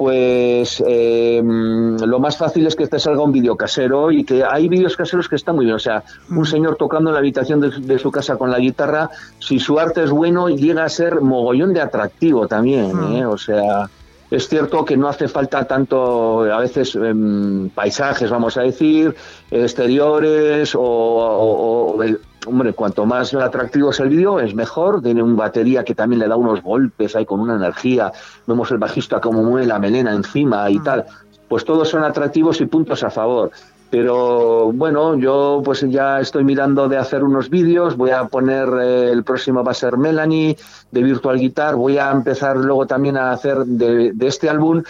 pues 0.00 0.82
eh, 0.86 1.42
lo 1.44 2.18
más 2.20 2.38
fácil 2.38 2.66
es 2.66 2.74
que 2.74 2.86
te 2.86 2.98
salga 2.98 3.22
un 3.22 3.32
vídeo 3.32 3.54
casero 3.54 4.10
y 4.10 4.24
que 4.24 4.42
hay 4.42 4.66
vídeos 4.66 4.96
caseros 4.96 5.28
que 5.28 5.36
están 5.36 5.56
muy 5.56 5.66
bien. 5.66 5.76
O 5.76 5.80
sea, 5.80 6.02
un 6.30 6.46
señor 6.46 6.76
tocando 6.76 7.10
en 7.10 7.14
la 7.14 7.20
habitación 7.20 7.60
de, 7.60 7.98
su 7.98 8.10
casa 8.10 8.36
con 8.36 8.50
la 8.50 8.58
guitarra, 8.58 9.10
si 9.38 9.58
su 9.58 9.78
arte 9.78 10.02
es 10.04 10.10
bueno, 10.10 10.48
llega 10.48 10.84
a 10.84 10.88
ser 10.88 11.20
mogollón 11.20 11.74
de 11.74 11.82
atractivo 11.82 12.48
también. 12.48 12.92
¿eh? 13.12 13.26
O 13.26 13.36
sea, 13.36 13.90
es 14.30 14.48
cierto 14.48 14.84
que 14.84 14.96
no 14.96 15.08
hace 15.08 15.28
falta 15.28 15.64
tanto, 15.64 16.42
a 16.42 16.58
veces, 16.58 16.94
em, 16.94 17.68
paisajes, 17.70 18.30
vamos 18.30 18.56
a 18.56 18.62
decir, 18.62 19.14
exteriores 19.50 20.74
o, 20.76 21.98
hombre, 22.46 22.72
cuanto 22.72 23.06
más 23.06 23.34
atractivo 23.34 23.90
es 23.90 24.00
el 24.00 24.08
vídeo, 24.08 24.40
es 24.40 24.54
mejor. 24.54 25.02
Tiene 25.02 25.22
una 25.22 25.36
batería 25.36 25.84
que 25.84 25.94
también 25.94 26.20
le 26.20 26.28
da 26.28 26.36
unos 26.36 26.62
golpes 26.62 27.16
ahí 27.16 27.26
con 27.26 27.40
una 27.40 27.56
energía. 27.56 28.12
Vemos 28.46 28.70
el 28.70 28.78
bajista 28.78 29.20
como 29.20 29.42
mueve 29.42 29.66
la 29.66 29.78
melena 29.78 30.14
encima 30.14 30.70
y 30.70 30.78
tal. 30.78 31.04
Pues 31.48 31.64
todos 31.64 31.88
son 31.88 32.04
atractivos 32.04 32.60
y 32.60 32.66
puntos 32.66 33.02
a 33.02 33.10
favor. 33.10 33.50
Pero 33.90 34.70
bueno, 34.72 35.18
yo 35.18 35.62
pues 35.64 35.84
ya 35.88 36.20
estoy 36.20 36.44
mirando 36.44 36.88
de 36.88 36.96
hacer 36.96 37.24
unos 37.24 37.50
vídeos, 37.50 37.96
voy 37.96 38.10
a 38.10 38.24
poner, 38.26 38.68
eh, 38.80 39.10
el 39.10 39.24
próximo 39.24 39.64
va 39.64 39.72
a 39.72 39.74
ser 39.74 39.96
Melanie 39.96 40.56
de 40.92 41.02
Virtual 41.02 41.38
Guitar, 41.38 41.74
voy 41.74 41.98
a 41.98 42.12
empezar 42.12 42.56
luego 42.56 42.86
también 42.86 43.16
a 43.16 43.32
hacer 43.32 43.64
de, 43.64 44.14
este 44.20 44.48
álbum. 44.48 44.84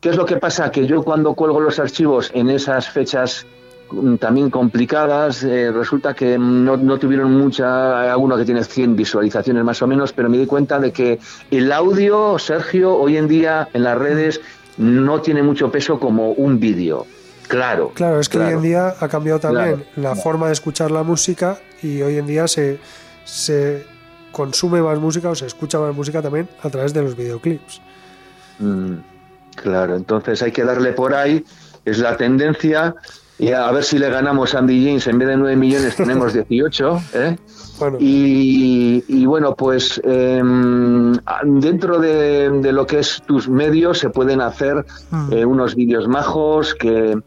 ¿Qué 0.00 0.10
es 0.10 0.16
lo 0.16 0.24
que 0.24 0.36
pasa? 0.36 0.70
Que 0.70 0.86
yo 0.86 1.02
cuando 1.02 1.34
cuelgo 1.34 1.60
los 1.60 1.80
archivos 1.80 2.30
en 2.32 2.48
esas 2.48 2.88
fechas 2.88 3.44
mm, 3.90 4.16
también 4.16 4.50
complicadas, 4.50 5.42
eh, 5.42 5.72
resulta 5.72 6.14
que 6.14 6.38
no, 6.38 6.78
tuvieron 6.98 7.36
mucha, 7.36 8.12
alguno 8.12 8.36
que 8.36 8.44
tiene 8.44 8.62
100 8.62 8.94
visualizaciones 8.94 9.64
más 9.64 9.82
o 9.82 9.88
menos, 9.88 10.12
pero 10.12 10.30
me 10.30 10.38
di 10.38 10.46
cuenta 10.46 10.78
de 10.78 10.92
que 10.92 11.18
el 11.50 11.72
audio, 11.72 12.38
Sergio, 12.38 12.94
hoy 12.94 13.16
en 13.16 13.26
día 13.26 13.68
en 13.72 13.82
las 13.82 13.98
redes 13.98 14.40
no 14.78 15.20
tiene 15.22 15.42
mucho 15.42 15.72
peso 15.72 15.98
como 15.98 16.30
un 16.30 16.60
vídeo. 16.60 17.04
Claro. 17.48 17.92
Claro, 17.94 18.20
es 18.20 18.28
que 18.28 18.38
hoy 18.38 18.52
en 18.52 18.62
día 18.62 18.94
ha 18.98 19.08
cambiado 19.08 19.40
también 19.40 19.84
la 19.96 20.14
forma 20.14 20.46
de 20.46 20.52
escuchar 20.52 20.90
la 20.90 21.02
música 21.02 21.58
y 21.82 22.02
hoy 22.02 22.18
en 22.18 22.26
día 22.26 22.48
se, 22.48 22.78
se 23.24 23.84
consume 24.32 24.82
más 24.82 24.98
música 24.98 25.30
o 25.30 25.34
se 25.34 25.46
escucha 25.46 25.78
más 25.78 25.94
música 25.94 26.20
también 26.20 26.48
a 26.62 26.70
través 26.70 26.92
de 26.92 27.02
los 27.02 27.16
videoclips. 27.16 27.80
Mm, 28.58 28.94
claro, 29.56 29.96
entonces 29.96 30.42
hay 30.42 30.52
que 30.52 30.64
darle 30.64 30.92
por 30.92 31.14
ahí, 31.14 31.44
es 31.84 31.98
la 31.98 32.16
tendencia, 32.16 32.94
y 33.38 33.50
a 33.50 33.70
ver 33.72 33.82
si 33.82 33.98
le 33.98 34.10
ganamos 34.10 34.54
a 34.54 34.58
Andy 34.58 34.84
James, 34.86 35.06
en 35.08 35.18
vez 35.18 35.28
de 35.28 35.36
9 35.36 35.56
millones 35.56 35.96
tenemos 35.96 36.32
18, 36.48 37.02
¿eh? 37.14 37.36
Y, 37.98 39.26
bueno, 39.26 39.56
pues 39.56 40.00
em, 40.04 41.12
dentro 41.44 41.98
de, 41.98 42.72
lo 42.72 42.86
que 42.86 43.00
es 43.00 43.22
tus 43.26 43.48
medios 43.48 43.98
se 43.98 44.10
pueden 44.10 44.40
hacer 44.40 44.84
mm. 45.10 45.32
eh, 45.32 45.44
unos 45.44 45.74
vídeos 45.74 46.06
majos 46.06 46.74
que, 46.74 47.18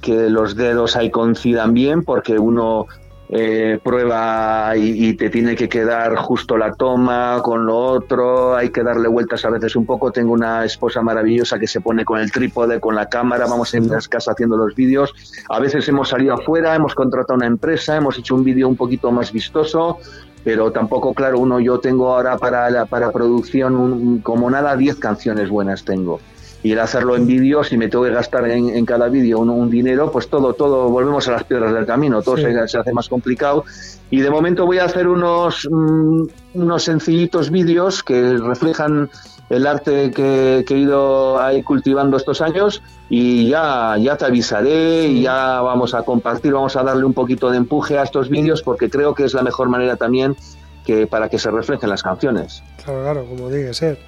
que 0.00 0.30
los 0.30 0.56
dedos 0.56 0.96
ahí 0.96 1.10
coincidan 1.10 1.74
bien 1.74 2.02
porque 2.02 2.38
uno 2.38 2.86
eh, 3.30 3.78
prueba 3.84 4.72
y, 4.74 5.12
te 5.12 5.28
tiene 5.28 5.54
que 5.54 5.68
quedar 5.68 6.16
justo 6.16 6.56
la 6.56 6.72
toma 6.72 7.40
con 7.42 7.66
lo 7.66 7.76
otro, 7.76 8.56
hay 8.56 8.70
que 8.70 8.82
darle 8.82 9.06
vueltas 9.06 9.44
a 9.44 9.50
veces 9.50 9.76
un 9.76 9.84
poco. 9.84 10.10
Tengo 10.10 10.32
una 10.32 10.64
esposa 10.64 11.02
maravillosa 11.02 11.58
que 11.58 11.66
se 11.66 11.82
pone 11.82 12.06
con 12.06 12.20
el 12.20 12.32
trípode, 12.32 12.80
con 12.80 12.94
la 12.94 13.08
cámara, 13.10 13.46
vamos 13.46 13.74
en 13.74 13.88
las 13.88 14.08
casas 14.08 14.32
haciendo 14.32 14.56
los 14.56 14.74
vídeos. 14.74 15.14
A 15.50 15.60
veces 15.60 15.86
hemos 15.88 16.08
salido 16.08 16.34
afuera, 16.34 16.74
hemos 16.74 16.94
contratado 16.94 17.36
una 17.36 17.46
empresa, 17.46 17.96
hemos 17.96 18.16
hecho 18.18 18.34
un 18.34 18.44
vídeo 18.44 18.66
un 18.66 18.76
poquito 18.76 19.12
más 19.12 19.30
vistoso, 19.30 19.98
pero 20.42 20.72
tampoco, 20.72 21.12
claro, 21.12 21.38
uno 21.38 21.60
yo 21.60 21.80
tengo 21.80 22.14
ahora 22.14 22.38
para, 22.38 22.70
la, 22.70 22.86
para 22.86 23.10
producción 23.10 24.20
como 24.20 24.50
nada 24.50 24.74
10 24.74 24.96
canciones 24.96 25.50
buenas 25.50 25.84
tengo 25.84 26.18
y 26.62 26.72
el 26.72 26.80
hacerlo 26.80 27.14
en 27.14 27.26
vídeo, 27.26 27.62
si 27.62 27.76
me 27.76 27.88
tengo 27.88 28.04
que 28.04 28.10
gastar 28.10 28.48
en, 28.50 28.84
cada 28.84 29.08
vídeo 29.08 29.38
un, 29.38 29.70
dinero, 29.70 30.10
pues 30.10 30.28
todo, 30.28 30.54
todo, 30.54 30.88
volvemos 30.88 31.28
a 31.28 31.32
las 31.32 31.44
piedras 31.44 31.72
del 31.72 31.86
camino, 31.86 32.20
todo 32.22 32.36
se, 32.36 32.58
hace 32.58 32.92
más 32.92 33.08
complicado. 33.08 33.64
Y 34.10 34.20
de 34.20 34.30
momento 34.30 34.66
voy 34.66 34.78
a 34.78 34.84
hacer 34.84 35.06
unos, 35.06 35.68
mm, 35.70 36.22
unos 36.54 36.82
sencillitos 36.82 37.50
vídeos 37.50 38.02
que 38.02 38.36
reflejan 38.38 39.08
el 39.50 39.66
arte 39.66 40.10
que, 40.10 40.64
he 40.68 40.74
ido 40.74 41.40
ahí 41.40 41.62
cultivando 41.62 42.16
estos 42.16 42.40
años 42.40 42.82
y 43.08 43.48
ya, 43.48 43.96
ya 43.98 44.16
te 44.16 44.26
avisaré 44.26 45.06
y 45.06 45.22
ya 45.22 45.60
vamos 45.60 45.94
a 45.94 46.02
compartir, 46.02 46.52
vamos 46.52 46.76
a 46.76 46.82
darle 46.82 47.04
un 47.04 47.14
poquito 47.14 47.50
de 47.50 47.56
empuje 47.56 47.98
a 47.98 48.02
estos 48.02 48.28
vídeos 48.28 48.62
porque 48.62 48.90
creo 48.90 49.14
que 49.14 49.24
es 49.24 49.32
la 49.32 49.42
mejor 49.42 49.68
manera 49.68 49.96
también 49.96 50.36
que 50.84 51.06
para 51.06 51.28
que 51.28 51.38
se 51.38 51.50
reflejen 51.50 51.88
las 51.88 52.02
canciones. 52.02 52.62
Claro, 52.82 53.02
claro, 53.02 53.24
como 53.26 53.48
dije 53.48 53.72
ser. 53.74 53.98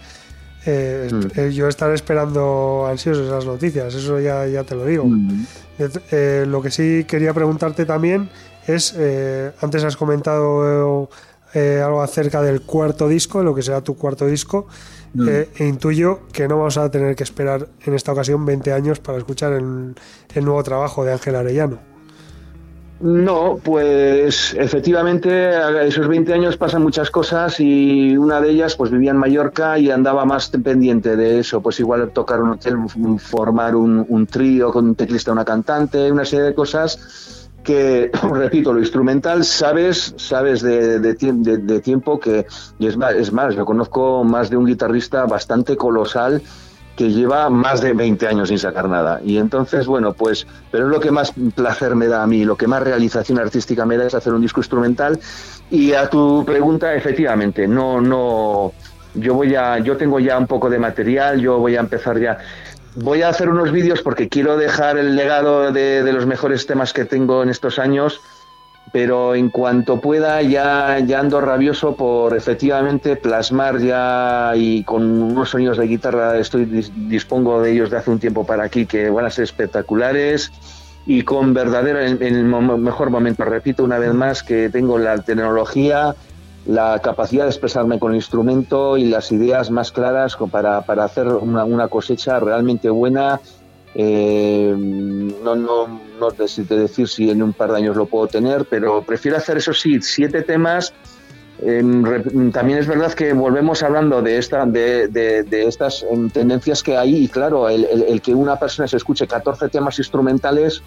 Eh, 0.66 1.08
mm. 1.10 1.40
eh, 1.40 1.52
yo 1.52 1.68
estaré 1.68 1.94
esperando 1.94 2.86
ansioso 2.86 3.24
esas 3.24 3.46
noticias, 3.46 3.94
eso 3.94 4.20
ya, 4.20 4.46
ya 4.46 4.64
te 4.64 4.74
lo 4.74 4.84
digo. 4.84 5.04
Mm. 5.06 5.46
Eh, 6.10 6.44
lo 6.46 6.60
que 6.60 6.70
sí 6.70 7.04
quería 7.08 7.32
preguntarte 7.32 7.86
también 7.86 8.28
es, 8.66 8.94
antes 9.62 9.82
has 9.84 9.96
comentado 9.96 11.08
algo 11.54 12.02
acerca 12.02 12.42
del 12.42 12.60
cuarto 12.62 13.08
disco, 13.08 13.42
lo 13.42 13.54
que 13.54 13.62
será 13.62 13.80
tu 13.80 13.96
cuarto 13.96 14.26
disco, 14.26 14.66
mm. 15.14 15.28
e 15.28 15.66
intuyo 15.66 16.20
que 16.32 16.46
no 16.46 16.58
vamos 16.58 16.76
a 16.76 16.90
tener 16.90 17.16
que 17.16 17.24
esperar 17.24 17.68
en 17.84 17.94
esta 17.94 18.12
ocasión 18.12 18.44
20 18.44 18.72
años 18.72 19.00
para 19.00 19.16
escuchar 19.16 19.54
el, 19.54 19.94
el 20.34 20.44
nuevo 20.44 20.62
trabajo 20.62 21.04
de 21.04 21.12
Ángel 21.12 21.36
Arellano. 21.36 21.89
No, 23.00 23.58
pues 23.64 24.52
efectivamente 24.52 25.50
esos 25.86 26.06
20 26.06 26.34
años 26.34 26.58
pasan 26.58 26.82
muchas 26.82 27.10
cosas 27.10 27.58
y 27.58 28.14
una 28.14 28.42
de 28.42 28.50
ellas 28.50 28.76
pues 28.76 28.90
vivía 28.90 29.12
en 29.12 29.16
Mallorca 29.16 29.78
y 29.78 29.90
andaba 29.90 30.26
más 30.26 30.50
pendiente 30.50 31.16
de 31.16 31.38
eso, 31.38 31.62
pues 31.62 31.80
igual 31.80 32.10
tocar 32.10 32.42
un 32.42 32.50
hotel, 32.50 32.76
formar 33.18 33.74
un, 33.74 34.26
trío 34.26 34.70
con 34.70 34.84
un 34.84 34.94
teclista, 34.96 35.32
una 35.32 35.46
cantante, 35.46 36.12
una 36.12 36.26
serie 36.26 36.44
de 36.44 36.54
cosas 36.54 37.48
que, 37.64 38.10
repito, 38.34 38.74
lo 38.74 38.80
instrumental 38.80 39.44
sabes, 39.44 40.12
sabes 40.18 40.60
de, 40.60 40.98
de, 40.98 41.80
tiempo 41.80 42.20
que, 42.20 42.44
y 42.78 42.86
es 42.86 42.98
más, 42.98 43.14
es 43.14 43.32
más, 43.32 43.54
yo 43.54 43.64
conozco 43.64 44.24
más 44.24 44.50
de 44.50 44.58
un 44.58 44.66
guitarrista 44.66 45.24
bastante 45.24 45.74
colosal 45.74 46.42
que 47.00 47.08
lleva 47.08 47.48
más 47.48 47.80
de 47.80 47.94
20 47.94 48.26
años 48.26 48.48
sin 48.50 48.58
sacar 48.58 48.86
nada. 48.86 49.22
Y 49.24 49.38
entonces, 49.38 49.86
bueno, 49.86 50.12
pues, 50.12 50.46
pero 50.70 50.86
lo 50.86 51.00
que 51.00 51.10
más 51.10 51.32
placer 51.54 51.96
me 51.96 52.08
da 52.08 52.22
a 52.22 52.26
mí, 52.26 52.44
lo 52.44 52.56
que 52.56 52.66
más 52.66 52.82
realización 52.82 53.38
artística 53.38 53.86
me 53.86 53.96
da 53.96 54.06
es 54.06 54.12
hacer 54.12 54.34
un 54.34 54.42
disco 54.42 54.60
instrumental. 54.60 55.18
Y 55.70 55.94
a 55.94 56.10
tu 56.10 56.44
pregunta, 56.44 56.92
efectivamente, 56.94 57.66
no, 57.66 58.02
no, 58.02 58.74
yo 59.14 59.32
voy 59.32 59.54
a, 59.54 59.78
yo 59.78 59.96
tengo 59.96 60.20
ya 60.20 60.36
un 60.36 60.46
poco 60.46 60.68
de 60.68 60.78
material, 60.78 61.40
yo 61.40 61.58
voy 61.58 61.76
a 61.76 61.80
empezar 61.80 62.20
ya. 62.20 62.36
Voy 62.96 63.22
a 63.22 63.30
hacer 63.30 63.48
unos 63.48 63.72
vídeos 63.72 64.02
porque 64.02 64.28
quiero 64.28 64.58
dejar 64.58 64.98
el 64.98 65.16
legado 65.16 65.72
de 65.72 66.12
los 66.12 66.26
mejores 66.26 66.66
temas 66.66 66.92
que 66.92 67.06
tengo 67.06 67.42
en 67.42 67.48
estos 67.48 67.78
años 67.78 68.20
pero 68.92 69.34
en 69.34 69.50
cuanto 69.50 70.00
pueda 70.00 70.42
ya, 70.42 70.98
ya 71.00 71.20
ando 71.20 71.40
rabioso 71.40 71.94
por 71.94 72.36
efectivamente 72.36 73.16
plasmar 73.16 73.78
ya 73.78 74.52
y 74.56 74.82
con 74.84 75.22
unos 75.22 75.50
sonidos 75.50 75.78
de 75.78 75.86
guitarra 75.86 76.38
estoy 76.38 76.64
dispongo 76.64 77.62
de 77.62 77.72
ellos 77.72 77.90
de 77.90 77.98
hace 77.98 78.10
un 78.10 78.18
tiempo 78.18 78.44
para 78.44 78.64
aquí 78.64 78.86
que 78.86 79.10
van 79.10 79.26
a 79.26 79.30
ser 79.30 79.44
espectaculares 79.44 80.50
y 81.06 81.22
con 81.22 81.54
verdadero 81.54 82.00
en, 82.00 82.22
el 82.22 82.44
mejor 82.44 83.10
momento 83.10 83.44
repito 83.44 83.84
una 83.84 83.98
vez 83.98 84.12
más 84.12 84.42
que 84.42 84.68
tengo 84.70 84.98
la 84.98 85.18
tecnología 85.18 86.14
la 86.66 86.98
capacidad 87.02 87.44
de 87.44 87.50
expresarme 87.50 87.98
con 87.98 88.12
el 88.12 88.16
instrumento 88.16 88.96
y 88.96 89.04
las 89.04 89.32
ideas 89.32 89.70
más 89.70 89.92
claras 89.92 90.36
para, 90.50 90.82
para 90.82 91.04
hacer 91.04 91.26
una, 91.26 91.64
una, 91.64 91.88
cosecha 91.88 92.38
realmente 92.38 92.90
buena. 92.90 93.40
Eh, 93.94 94.74
no, 94.76 95.56
no, 95.56 96.00
no 96.18 96.30
decir 96.30 97.08
si 97.08 97.30
en 97.30 97.42
un 97.42 97.52
par 97.52 97.72
de 97.72 97.78
años 97.78 97.96
lo 97.96 98.06
puedo 98.06 98.28
tener, 98.28 98.64
pero 98.66 99.02
prefiero 99.02 99.36
hacer 99.36 99.56
eso 99.56 99.72
sí, 99.72 100.00
siete 100.00 100.42
temas. 100.42 100.92
también 102.52 102.78
es 102.78 102.86
verdad 102.86 103.12
que 103.12 103.32
volvemos 103.32 103.82
hablando 103.82 104.22
de, 104.22 104.38
esta, 104.38 104.64
de, 104.64 105.08
de, 105.08 105.64
estas 105.66 106.04
em, 106.10 106.30
tendencias 106.30 106.82
que 106.82 106.96
hay 106.96 107.24
y 107.24 107.28
claro, 107.28 107.68
el, 107.68 108.20
que 108.22 108.34
una 108.34 108.58
persona 108.58 108.86
se 108.86 108.96
escuche 108.96 109.26
14 109.26 109.68
temas 109.68 109.98
instrumentales 109.98 110.82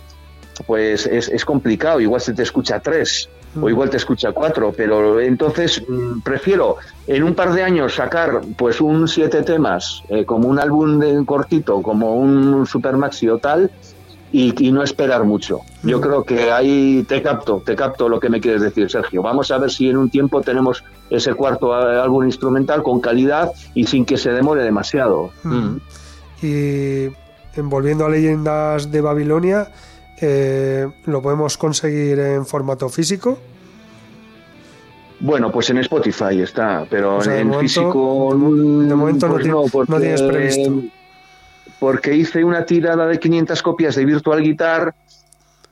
pues 0.66 1.08
es, 1.08 1.30
es 1.30 1.46
complicado, 1.46 2.00
igual 2.00 2.22
se 2.22 2.34
te 2.34 2.44
escucha 2.44 2.80
tres 2.80 3.30
o 3.62 3.70
igual 3.70 3.90
te 3.90 3.98
escucha 3.98 4.32
cuatro, 4.32 4.74
pero 4.76 5.20
entonces 5.20 5.84
mm, 5.88 6.22
prefiero 6.22 6.78
en 7.08 7.24
un 7.24 7.36
par 7.36 7.54
de 7.54 7.64
años 7.64 7.96
sacar 7.96 8.42
pues 8.58 8.82
un 8.82 9.08
siete 9.08 9.44
temas, 9.44 10.04
eh, 10.10 10.26
como 10.26 10.48
un 10.48 10.60
álbum 10.60 11.00
de 11.00 11.24
cortito, 11.26 11.82
como 11.82 12.16
un 12.16 12.66
super 12.66 12.98
maxi 12.98 13.30
o 13.30 13.38
tal, 13.38 13.70
y, 14.34 14.72
no 14.72 14.82
esperar 14.82 15.24
mucho. 15.26 15.60
Yo 15.84 16.02
creo 16.02 16.24
que 16.24 16.52
ahí 16.52 17.06
te 17.08 17.22
capto, 17.22 17.62
te 17.64 17.76
capto 17.76 18.10
lo 18.10 18.20
que 18.20 18.30
me 18.30 18.42
quieres 18.42 18.64
decir, 18.64 18.90
Sergio. 18.90 19.22
Vamos 19.22 19.52
a 19.52 19.60
ver 19.60 19.70
si 19.70 19.88
en 19.90 19.98
un 19.98 20.10
tiempo 20.10 20.42
tenemos 20.42 20.84
ese 21.12 21.36
cuarto 21.36 21.72
álbum 21.74 22.26
instrumental 22.26 22.82
con 22.82 23.00
calidad 23.00 23.52
y 23.76 23.86
sin 23.86 24.06
que 24.06 24.18
se 24.18 24.32
demore 24.32 24.64
demasiado. 24.64 25.30
Mm. 25.44 25.76
Y 26.42 27.10
volviendo 27.58 28.08
a 28.08 28.10
Leyendas 28.10 28.92
de 28.92 29.02
Babilonia, 29.02 29.68
eh, 30.22 30.88
¿Lo 31.06 31.22
podemos 31.22 31.58
conseguir 31.58 32.20
en 32.20 32.46
formato 32.46 32.90
físico? 32.90 33.38
Bueno, 35.20 35.52
pues 35.52 35.70
en 35.70 35.78
Spotify 35.78 36.42
está, 36.42 36.86
pero 36.90 37.24
en 37.24 37.54
físico. 37.60 38.30
De 38.34 38.96
momento 38.96 39.28
no, 39.28 39.64
pues 39.72 39.88
tienes 39.88 40.22
previsto. 40.22 40.82
Porque 41.80 42.16
hice 42.16 42.44
una 42.44 42.66
tirada 42.66 43.08
de 43.08 43.20
500 43.20 43.62
copias 43.62 43.96
de 43.96 44.06
Virtual 44.06 44.42
Guitar 44.42 44.94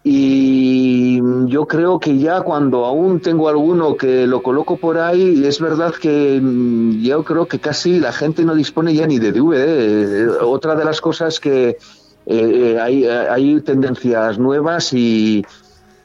y 0.04 1.22
yo 1.46 1.68
creo 1.68 2.00
que 2.00 2.18
ya 2.18 2.42
cuando 2.42 2.86
aún 2.86 3.20
tengo 3.20 3.50
alguno 3.50 3.96
que 3.96 4.26
lo 4.26 4.42
coloco 4.42 4.78
por 4.78 4.98
ahí, 4.98 5.46
es 5.46 5.60
verdad 5.60 5.94
que 5.94 6.40
mm, 6.42 7.02
yo 7.04 7.24
creo 7.24 7.46
que 7.46 7.60
casi 7.60 8.00
la 8.00 8.12
gente 8.12 8.44
no 8.44 8.56
dispone 8.56 8.96
ya 8.96 9.06
ni 9.06 9.20
de 9.20 9.32
DVD. 9.32 10.42
Otra 10.42 10.76
de 10.76 10.86
las 10.86 11.02
cosas 11.02 11.40
que 11.40 11.78
eh, 12.32 12.80
hay, 12.80 13.06
hay, 13.06 13.60
tendencias 13.62 14.40
nuevas 14.40 14.94
y, 14.94 15.46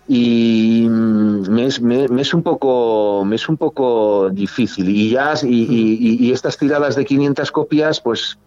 y 0.08 0.86
me, 0.88 1.66
es, 1.66 1.80
me, 1.80 2.06
es, 2.20 2.34
un 2.34 2.42
poco 2.42 3.24
me 3.24 3.36
es 3.36 3.48
un 3.48 3.56
poco 3.56 4.30
difícil. 4.30 4.88
Y 4.88 5.10
ya 5.10 5.34
y, 5.42 6.26
y, 6.26 6.32
estas 6.32 6.56
tiradas 6.58 6.96
de 6.96 7.04
500 7.04 7.52
copias 7.52 8.00
pues 8.00 8.38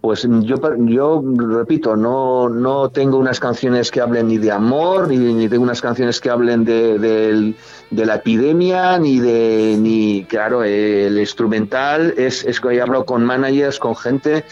pues 0.00 0.26
yo 0.42 0.56
yo 0.86 1.22
repito 1.36 1.94
no 1.94 2.48
no 2.48 2.88
tengo 2.88 3.18
unas 3.18 3.38
canciones 3.38 3.90
que 3.90 4.00
hablen 4.00 4.28
ni 4.28 4.38
de 4.38 4.50
amor 4.50 5.08
ni, 5.08 5.18
ni 5.18 5.46
tengo 5.46 5.62
unas 5.62 5.82
canciones 5.82 6.20
que 6.20 6.30
hablen 6.30 6.64
de, 6.64 6.98
de, 6.98 7.54
de, 7.90 8.06
la 8.06 8.14
epidemia 8.14 8.98
ni 8.98 9.20
de 9.20 9.76
ni 9.78 10.24
claro 10.24 10.64
el 10.64 11.18
instrumental. 11.18 12.14
Es 12.16 12.44
es 12.44 12.60
que 12.60 12.80
hablo 12.80 13.04
con 13.04 13.24
managers 13.24 13.78
con 13.78 13.94
gente 13.94 14.44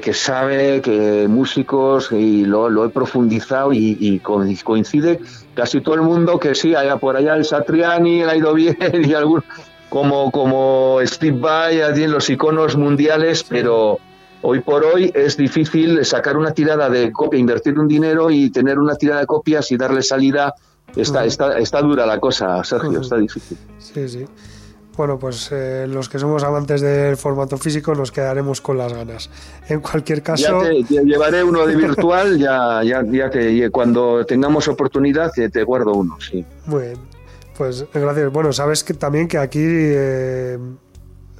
que, 0.00 0.12
sabe, 0.12 0.82
que 0.82 1.26
músicos, 1.26 2.12
y 2.12 2.44
lo, 2.44 2.84
he 2.84 2.90
profundizado 2.90 3.72
y, 3.72 4.20
coincide 4.20 5.20
casi 5.54 5.80
todo 5.80 5.94
el 5.94 6.02
mundo 6.02 6.38
que 6.38 6.54
sí, 6.54 6.74
haya 6.74 6.96
por 6.96 7.16
allá 7.16 7.34
el 7.34 7.44
Satriani, 7.44 8.22
ha 8.22 8.36
ido 8.36 8.52
bien 8.52 8.76
y 9.04 9.14
algún 9.14 9.42
como, 9.88 10.30
como 10.30 10.98
Steve 11.04 11.38
Vai, 11.38 11.80
en 11.80 12.12
los 12.12 12.28
iconos 12.30 12.76
mundiales, 12.76 13.42
pero 13.42 13.98
hoy 14.42 14.60
por 14.60 14.84
hoy 14.84 15.10
es 15.14 15.36
difícil 15.36 16.04
sacar 16.04 16.36
una 16.36 16.52
tirada 16.52 16.88
de 16.88 17.10
copia, 17.10 17.40
invertir 17.40 17.78
un 17.78 17.88
dinero 17.88 18.30
y 18.30 18.50
tener 18.50 18.78
una 18.78 18.94
tirada 18.94 19.20
de 19.20 19.26
copias 19.26 19.72
y 19.72 19.76
darle 19.76 20.02
salida. 20.02 20.54
Está, 20.94 21.24
está, 21.24 21.58
está 21.58 21.80
dura 21.82 22.04
la 22.04 22.20
cosa, 22.20 22.62
Sergio, 22.64 23.00
está 23.00 23.16
difícil. 23.16 23.56
Sí, 23.78 24.08
sí. 24.08 24.26
Bueno, 24.96 25.18
pues 25.18 25.50
eh, 25.52 25.86
los 25.88 26.08
que 26.08 26.18
somos 26.18 26.42
amantes 26.42 26.80
del 26.80 27.16
formato 27.16 27.56
físico 27.56 27.94
nos 27.94 28.12
quedaremos 28.12 28.60
con 28.60 28.76
las 28.76 28.92
ganas. 28.92 29.30
En 29.68 29.80
cualquier 29.80 30.22
caso... 30.22 30.62
Ya 30.62 30.86
te, 30.86 31.04
llevaré 31.04 31.44
uno 31.44 31.66
de 31.66 31.76
virtual, 31.76 32.38
ya, 32.38 32.82
ya, 32.82 33.02
ya 33.10 33.30
que 33.30 33.70
cuando 33.70 34.24
tengamos 34.26 34.68
oportunidad 34.68 35.30
te, 35.32 35.62
guardo 35.62 35.92
uno, 35.92 36.18
sí. 36.20 36.44
Muy 36.66 36.82
bien, 36.82 36.98
pues 37.56 37.86
gracias. 37.92 38.32
Bueno, 38.32 38.52
sabes 38.52 38.84
que 38.84 38.94
también 38.94 39.28
que 39.28 39.38
aquí 39.38 39.62
eh, 39.62 40.58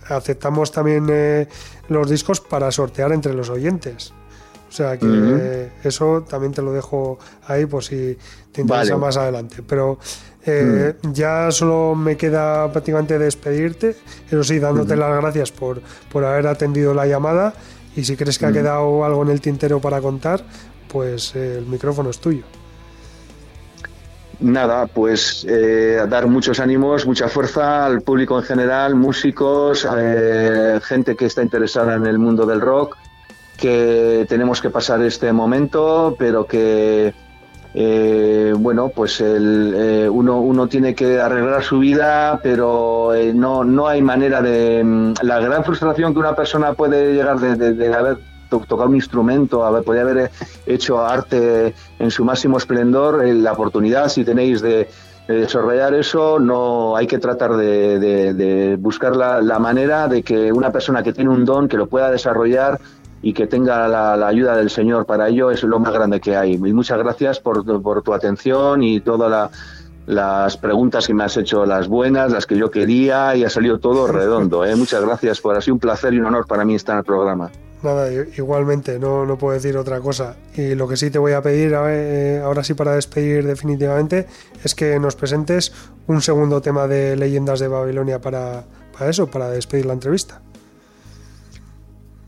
aceptamos 0.09 0.71
también 0.73 1.07
eh, 1.11 1.49
los 1.89 2.09
discos 2.09 2.41
para 2.41 2.71
sortear 2.71 3.13
entre 3.13 3.35
los 3.35 3.51
oyentes. 3.51 4.13
O 4.69 4.73
sea 4.73 4.97
que 4.97 5.69
eso 5.83 6.25
también 6.29 6.53
te 6.53 6.63
lo 6.63 6.73
dejo 6.73 7.19
ahí 7.49 7.67
por 7.67 7.83
si 7.83 8.17
te 8.53 8.61
interesa 8.61 8.97
más 8.97 9.17
adelante. 9.17 9.65
Pero 9.67 9.99
eh, 10.47 10.95
mm. 11.03 11.13
Ya 11.13 11.51
solo 11.51 11.95
me 11.95 12.17
queda 12.17 12.71
prácticamente 12.73 13.19
despedirte, 13.19 13.97
eso 14.27 14.45
sí, 14.45 14.59
dándote 14.59 14.97
las 14.97 15.21
gracias 15.21 15.53
por, 15.53 15.81
por 16.11 16.25
haber 16.25 16.47
atendido 16.47 16.95
la 16.95 17.07
llamada 17.07 17.55
y 17.97 18.05
si 18.05 18.17
crees 18.17 18.39
que 18.39 18.47
ha 18.47 18.53
quedado 18.53 19.05
algo 19.05 19.23
en 19.23 19.31
el 19.31 19.41
tintero 19.41 19.81
para 19.81 20.01
contar, 20.01 20.43
pues 20.89 21.35
eh, 21.35 21.59
el 21.59 21.67
micrófono 21.67 22.11
es 22.11 22.19
tuyo. 22.19 22.45
Nada, 24.39 24.87
pues 24.87 25.45
eh, 25.47 26.03
dar 26.09 26.27
muchos 26.27 26.61
ánimos, 26.61 27.05
mucha 27.05 27.29
fuerza 27.29 27.85
al 27.85 28.01
público 28.01 28.39
en 28.39 28.45
general, 28.45 28.95
músicos, 28.95 29.87
gente 30.83 31.15
que 31.15 31.27
está 31.27 31.43
interesada 31.43 31.97
en 31.97 32.07
el 32.07 32.19
mundo 32.19 32.47
del 32.47 32.63
rock, 32.63 32.97
que 33.59 34.25
tenemos 34.31 34.63
que 34.63 34.71
pasar 34.71 35.03
este 35.03 35.31
momento, 35.35 36.17
pero 36.19 36.47
que 36.47 37.13
eh, 37.73 38.53
bueno, 38.57 38.89
pues 38.89 39.21
el, 39.21 39.75
eh, 39.77 40.09
uno, 40.09 40.41
uno, 40.41 40.67
tiene 40.67 40.95
que 40.95 41.21
arreglar 41.21 41.63
su 41.63 41.79
vida, 41.79 42.41
pero 42.43 43.15
eh, 43.15 43.33
no, 43.33 43.63
no 43.63 43.87
hay 43.87 44.03
manera 44.03 44.43
de... 44.43 44.83
Mm, 44.83 45.15
la 45.23 45.39
gran 45.39 45.65
frustración 45.65 46.13
que 46.13 46.19
una 46.19 46.35
persona 46.35 46.73
puede 46.75 47.15
llegar 47.15 47.39
de, 47.39 47.95
haber 47.95 48.19
tocado 48.49 48.89
un 48.89 48.97
instrumento, 48.97 49.65
haber, 49.65 49.85
podría 49.85 50.03
haber 50.03 50.31
hecho 50.67 51.05
arte 51.05 51.75
en 52.01 52.11
su 52.11 52.25
máximo 52.25 52.59
esplendor, 52.59 53.25
la 53.25 53.53
oportunidad, 53.53 54.09
si 54.09 54.25
tenéis 54.25 54.61
de, 54.61 54.89
desarrollar 55.29 55.95
eso, 55.95 56.41
no 56.41 56.97
hay 56.97 57.07
que 57.07 57.19
tratar 57.19 57.57
de, 57.57 58.77
buscar 58.81 59.15
la, 59.15 59.41
la 59.41 59.61
manera 59.61 60.09
de 60.09 60.25
que 60.25 60.51
una 60.51 60.73
persona 60.73 61.05
que 61.05 61.13
tiene 61.13 61.31
un 61.31 61.45
don, 61.45 61.69
que 61.69 61.77
lo 61.77 61.87
pueda 61.87 62.11
desarrollar, 62.11 62.81
y 63.23 63.33
que 63.33 63.47
tenga 63.47 63.87
la, 63.89 64.27
ayuda 64.27 64.57
del 64.57 64.71
Señor 64.71 65.07
para 65.07 65.29
ello 65.29 65.51
es 65.51 65.63
lo 65.63 65.79
más 65.79 65.93
grande 65.93 66.21
que 66.21 66.37
hay. 66.37 66.55
Y 66.55 66.73
muchas 66.73 66.99
gracias 66.99 67.41
por, 67.41 67.65
tu 67.65 68.15
atención 68.15 68.83
y 68.83 69.01
todas 69.01 69.51
las 70.07 70.57
preguntas 70.57 71.07
que 71.07 71.15
me 71.15 71.25
has 71.25 71.37
hecho, 71.37 71.67
las 71.67 71.89
buenas, 71.89 72.33
las 72.33 72.47
que 72.47 72.57
yo 72.57 72.71
quería 72.71 73.37
y 73.37 73.45
ha 73.45 73.51
salido 73.51 73.79
todo 73.79 74.07
redondo. 74.07 74.65
¿eh? 74.65 74.75
Muchas 74.75 75.05
gracias 75.05 75.41
por 75.41 75.57
así 75.57 75.71
un 75.71 75.79
placer 75.79 76.15
y 76.15 76.19
un 76.19 76.27
honor 76.27 76.47
para 76.47 76.65
mí 76.65 76.75
estar 76.75 76.95
en 76.95 77.01
el 77.01 77.05
programa. 77.05 77.51
Nada, 77.83 78.13
igualmente, 78.13 78.99
no, 78.99 79.25
no 79.25 79.39
puedo 79.39 79.55
decir 79.55 79.77
otra 79.79 80.01
cosa. 80.01 80.37
Y 80.55 80.75
lo 80.75 80.87
que 80.87 80.99
sí 80.99 81.11
te 81.11 81.19
voy 81.19 81.33
a 81.33 81.41
pedir, 81.41 81.75
eh, 81.75 82.41
ahora 82.45 82.63
sí 82.63 82.75
para 82.75 82.95
despedir 82.95 83.47
definitivamente, 83.47 84.27
es 84.63 84.75
que 84.75 84.99
nos 84.99 85.17
presentes 85.17 85.73
un 86.07 86.21
segundo 86.21 86.61
tema 86.61 86.87
de 86.87 87.17
Leyendas 87.17 87.59
de 87.59 87.69
Babilonia 87.69 88.21
para, 88.21 88.65
para 88.97 89.11
eso, 89.11 89.31
para 89.31 89.49
despedir 89.49 89.87
la 89.87 89.95
entrevista. 89.95 90.43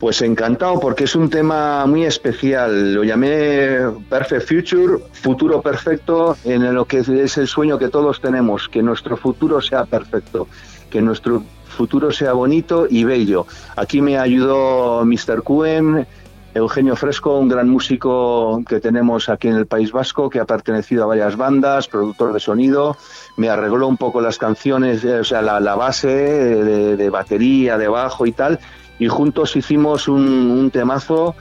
Pues 0.02 0.20
encantado 0.20 0.80
porque 0.80 1.04
es 1.04 1.14
un 1.14 1.30
tema 1.30 1.86
muy 1.86 2.04
especial. 2.04 2.92
Lo 2.92 3.04
llamé 3.04 3.78
Perfect 4.10 4.48
Future, 4.48 5.04
futuro 5.12 5.62
perfecto, 5.62 6.36
en 6.42 6.74
lo 6.74 6.86
que 6.86 6.98
es 6.98 7.38
el 7.38 7.46
sueño 7.46 7.78
que 7.78 7.86
todos 7.86 8.20
tenemos, 8.20 8.68
que 8.68 8.82
nuestro 8.82 9.16
futuro 9.16 9.60
sea 9.60 9.84
perfecto, 9.84 10.48
que 10.90 11.00
nuestro 11.00 11.44
futuro 11.68 12.10
sea 12.10 12.32
bonito 12.32 12.88
y 12.90 13.04
bello. 13.04 13.46
Aquí 13.76 14.02
me 14.02 14.18
ayudó 14.18 15.04
Mr. 15.04 15.44
Cuen, 15.44 16.04
Eugenio 16.52 16.96
Fresco, 16.96 17.38
un 17.38 17.48
gran 17.48 17.68
músico 17.68 18.60
que 18.68 18.80
tenemos 18.80 19.28
aquí 19.28 19.46
en 19.46 19.54
el 19.54 19.66
País 19.66 19.92
Vasco, 19.92 20.28
que 20.28 20.40
ha 20.40 20.44
pertenecido 20.44 21.04
a 21.04 21.06
varias 21.06 21.36
bandas, 21.36 21.86
productor 21.86 22.32
de 22.32 22.40
sonido, 22.40 22.96
me 23.36 23.48
arregló 23.48 23.86
un 23.86 23.96
poco 23.96 24.20
las 24.20 24.36
canciones, 24.36 25.02
eh, 25.04 25.20
o 25.20 25.24
sea, 25.24 25.40
la, 25.40 25.74
base 25.76 26.08
de, 26.08 26.96
de, 26.96 27.10
batería, 27.10 27.78
de 27.78 27.88
bajo 27.88 28.26
y 28.26 28.32
tal, 28.32 28.58
y 28.98 29.08
juntos 29.08 29.56
hicimos 29.56 30.08
un, 30.08 30.70
temazo 30.72 31.34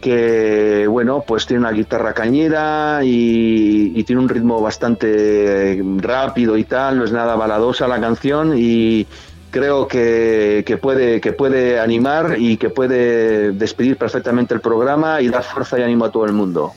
que 0.00 0.86
bueno, 0.88 1.24
pues 1.26 1.46
tiene 1.46 1.60
una 1.60 1.72
guitarra 1.72 2.12
cañera 2.12 3.00
y, 3.02 4.02
tiene 4.04 4.20
un 4.20 4.28
ritmo 4.28 4.60
bastante 4.60 5.82
rápido 5.98 6.56
y 6.58 6.64
tal, 6.64 6.98
no 6.98 7.04
es 7.04 7.12
nada 7.12 7.36
baladosa 7.36 7.88
la 7.88 8.00
canción 8.00 8.54
y 8.56 9.06
creo 9.50 9.86
que, 9.86 10.78
puede, 10.82 11.20
que 11.20 11.32
puede 11.32 11.78
animar 11.78 12.36
y 12.38 12.56
que 12.56 12.70
puede 12.70 13.52
despedir 13.52 13.96
perfectamente 13.96 14.52
el 14.52 14.60
programa 14.60 15.20
y 15.20 15.28
dar 15.28 15.44
fuerza 15.44 15.78
y 15.78 15.82
ánimo 15.82 16.06
a 16.06 16.10
todo 16.10 16.26
el 16.26 16.32
mundo. 16.32 16.72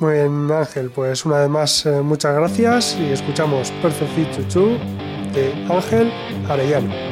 Muy 0.00 0.14
bien, 0.14 0.50
Ángel, 0.50 0.90
pues 0.90 1.24
una 1.24 1.38
vez 1.38 1.48
más 1.48 1.86
eh, 1.86 2.02
muchas 2.02 2.34
gracias 2.34 2.98
y 3.00 3.12
escuchamos 3.12 3.70
Perfect 3.82 4.10
Fit 4.16 4.54
de 5.32 5.52
Ángel 5.72 6.12
Arellano. 6.48 7.11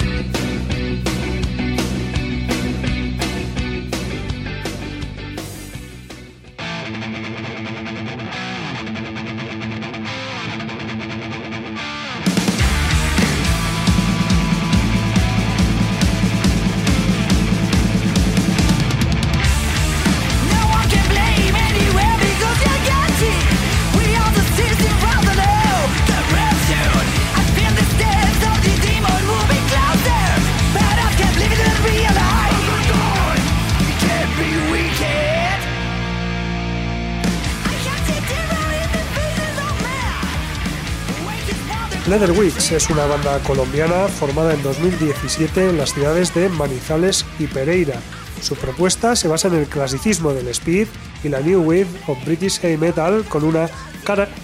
Leatherwicks 42.21 42.71
es 42.71 42.87
una 42.91 43.07
banda 43.07 43.39
colombiana 43.39 44.07
formada 44.07 44.53
en 44.53 44.61
2017 44.61 45.71
en 45.71 45.77
las 45.79 45.91
ciudades 45.91 46.31
de 46.35 46.49
Manizales 46.49 47.25
y 47.39 47.47
Pereira. 47.47 47.95
Su 48.41 48.55
propuesta 48.55 49.15
se 49.15 49.27
basa 49.27 49.47
en 49.47 49.55
el 49.55 49.65
clasicismo 49.65 50.31
del 50.31 50.47
speed 50.49 50.87
y 51.23 51.29
la 51.29 51.39
new 51.39 51.61
wave 51.61 51.87
of 52.05 52.23
British 52.23 52.59
heavy 52.59 52.77
metal 52.77 53.25
con 53.27 53.43
una 53.43 53.71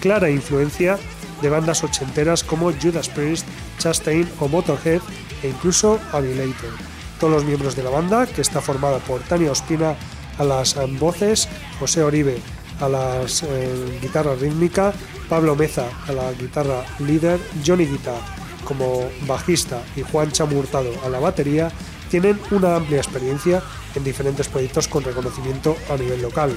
clara 0.00 0.28
influencia 0.28 0.98
de 1.40 1.50
bandas 1.50 1.84
ochenteras 1.84 2.42
como 2.42 2.72
Judas 2.72 3.08
Priest, 3.08 3.46
Chastain 3.78 4.28
o 4.40 4.48
Motorhead 4.48 5.00
e 5.44 5.48
incluso 5.48 6.00
Annihilator. 6.12 6.72
Todos 7.20 7.32
los 7.32 7.44
miembros 7.44 7.76
de 7.76 7.84
la 7.84 7.90
banda, 7.90 8.26
que 8.26 8.40
está 8.40 8.60
formada 8.60 8.98
por 8.98 9.20
Tania 9.20 9.52
Ospina 9.52 9.94
a 10.36 10.42
las 10.42 10.74
voces, 10.98 11.48
José 11.78 12.02
Oribe 12.02 12.40
a 12.80 12.88
las 12.88 13.42
eh, 13.42 13.98
guitarras 14.00 14.40
rítmica, 14.40 14.92
Pablo 15.28 15.54
Meza 15.54 15.86
a 16.06 16.12
la 16.12 16.32
guitarra 16.32 16.84
líder, 17.00 17.38
Johnny 17.64 17.86
Guitar 17.86 18.20
como 18.64 19.08
bajista 19.26 19.82
y 19.96 20.02
Juan 20.02 20.30
Chamurtado 20.30 20.90
a 21.04 21.08
la 21.08 21.18
batería, 21.18 21.70
tienen 22.10 22.38
una 22.50 22.76
amplia 22.76 22.98
experiencia 22.98 23.62
en 23.94 24.04
diferentes 24.04 24.48
proyectos 24.48 24.88
con 24.88 25.04
reconocimiento 25.04 25.76
a 25.90 25.96
nivel 25.96 26.22
local. 26.22 26.56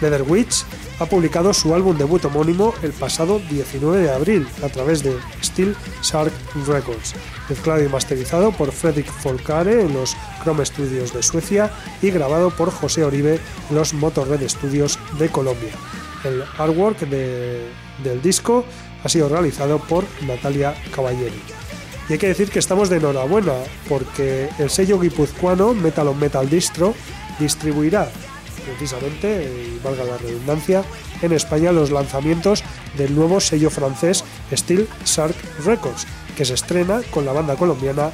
Leather 0.00 0.22
Witch 0.22 0.64
ha 0.98 1.06
publicado 1.06 1.52
su 1.52 1.74
álbum 1.74 1.96
debut 1.96 2.24
homónimo 2.24 2.74
el 2.82 2.92
pasado 2.92 3.40
19 3.50 3.98
de 3.98 4.10
abril 4.10 4.48
a 4.64 4.68
través 4.68 5.02
de 5.02 5.16
Steel 5.42 5.76
Shark 6.02 6.32
Records, 6.66 7.14
mezclado 7.48 7.82
y 7.84 7.88
masterizado 7.88 8.52
por 8.52 8.72
Fredrik 8.72 9.10
Folkare 9.10 9.82
en 9.82 9.92
los 9.92 10.16
Chrome 10.42 10.64
Studios 10.64 11.12
de 11.12 11.22
Suecia 11.22 11.70
y 12.00 12.10
grabado 12.10 12.50
por 12.50 12.70
José 12.70 13.04
Oribe 13.04 13.38
en 13.68 13.76
los 13.76 13.92
Motorhead 13.92 14.48
Studios 14.48 14.98
de 15.18 15.28
Colombia. 15.28 15.72
El 16.24 16.42
artwork 16.58 17.00
del 17.00 18.22
disco 18.22 18.64
ha 19.02 19.08
sido 19.08 19.28
realizado 19.28 19.78
por 19.78 20.04
Natalia 20.26 20.74
Caballeri. 20.94 21.40
Y 22.08 22.14
hay 22.14 22.18
que 22.18 22.28
decir 22.28 22.50
que 22.50 22.58
estamos 22.58 22.88
de 22.88 22.96
enhorabuena 22.96 23.54
porque 23.88 24.48
el 24.58 24.68
sello 24.68 24.98
guipuzcoano 24.98 25.74
Metal 25.74 26.08
on 26.08 26.18
Metal 26.18 26.48
Distro 26.48 26.94
distribuirá 27.38 28.10
precisamente, 28.60 29.44
y 29.44 29.80
valga 29.82 30.04
la 30.04 30.18
redundancia, 30.18 30.84
en 31.22 31.32
España 31.32 31.72
los 31.72 31.90
lanzamientos 31.90 32.62
del 32.96 33.14
nuevo 33.14 33.40
sello 33.40 33.70
francés 33.70 34.24
Steel 34.52 34.88
Shark 35.04 35.34
Records, 35.64 36.06
que 36.36 36.44
se 36.44 36.54
estrena 36.54 37.00
con 37.10 37.24
la 37.24 37.32
banda 37.32 37.56
colombiana 37.56 38.10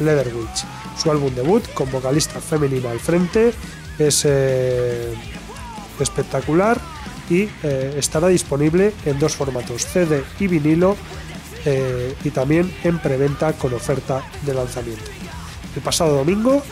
Leather 0.00 0.34
Witch. 0.34 0.64
Su 0.96 1.10
álbum 1.10 1.34
debut, 1.34 1.62
con 1.74 1.90
vocalista 1.90 2.40
femenina 2.40 2.90
al 2.90 3.00
frente, 3.00 3.52
es 3.98 4.22
eh, 4.26 5.14
espectacular 6.00 6.80
y 7.30 7.48
eh, 7.62 7.94
estará 7.96 8.28
disponible 8.28 8.92
en 9.04 9.18
dos 9.18 9.34
formatos, 9.34 9.86
CD 9.86 10.22
y 10.38 10.46
vinilo, 10.46 10.96
eh, 11.64 12.14
y 12.24 12.30
también 12.30 12.72
en 12.84 12.98
preventa 12.98 13.52
con 13.54 13.72
oferta 13.72 14.22
de 14.44 14.54
lanzamiento. 14.54 15.10
El 15.74 15.82
pasado 15.82 16.16
domingo, 16.16 16.62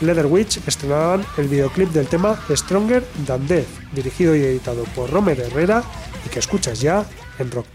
Leather 0.00 0.26
Witch 0.26 0.60
estrenaban 0.66 1.24
el 1.38 1.48
videoclip 1.48 1.90
del 1.90 2.06
tema 2.06 2.38
Stronger 2.50 3.02
Than 3.26 3.46
Death, 3.46 3.68
dirigido 3.92 4.36
y 4.36 4.42
editado 4.42 4.84
por 4.94 5.10
Romer 5.10 5.40
Herrera 5.40 5.82
y 6.26 6.28
que 6.28 6.38
escuchas 6.40 6.80
ya 6.80 7.06
en 7.38 7.50
Rock 7.50 7.66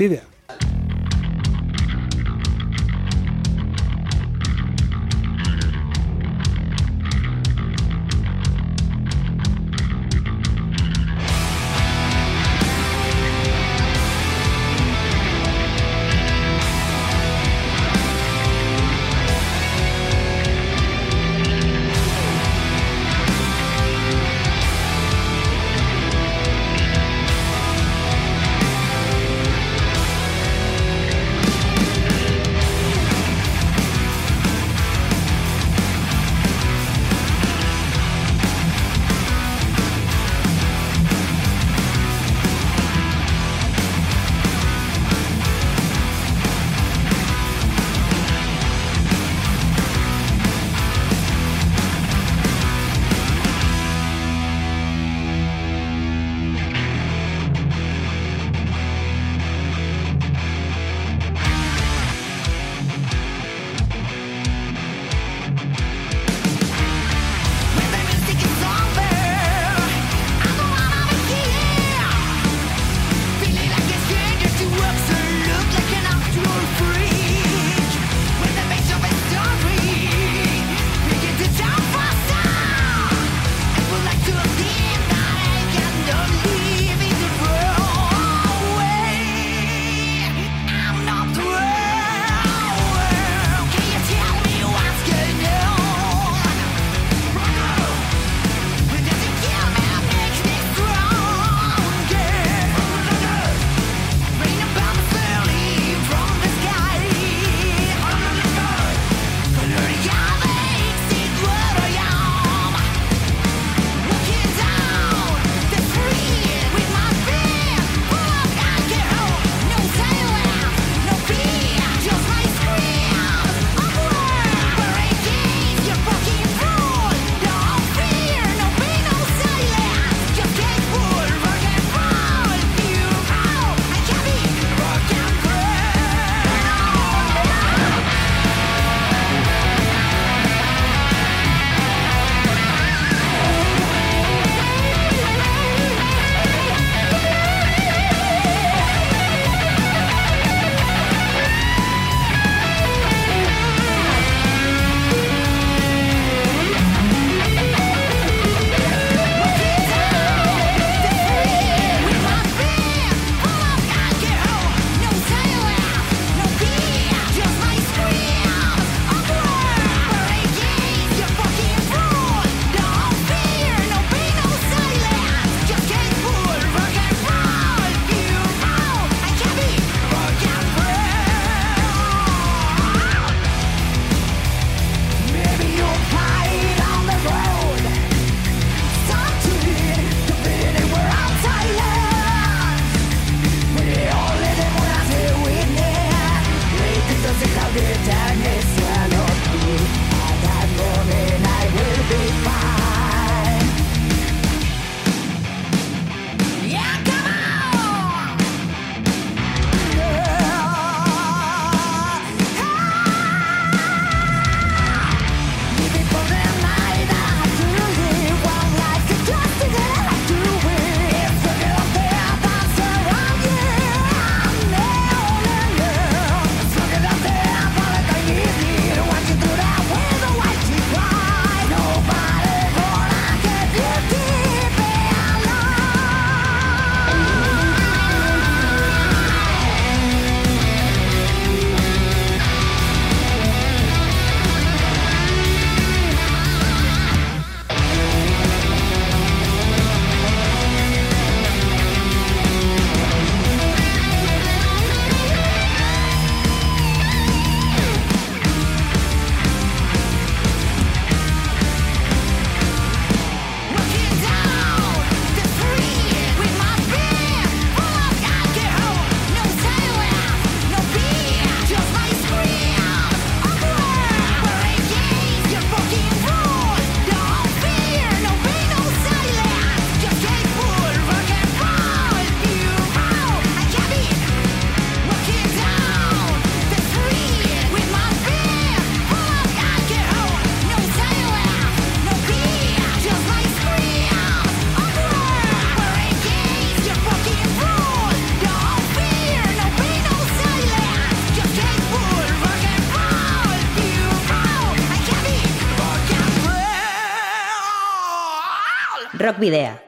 Rock 309.39 309.47
Video. 309.47 309.79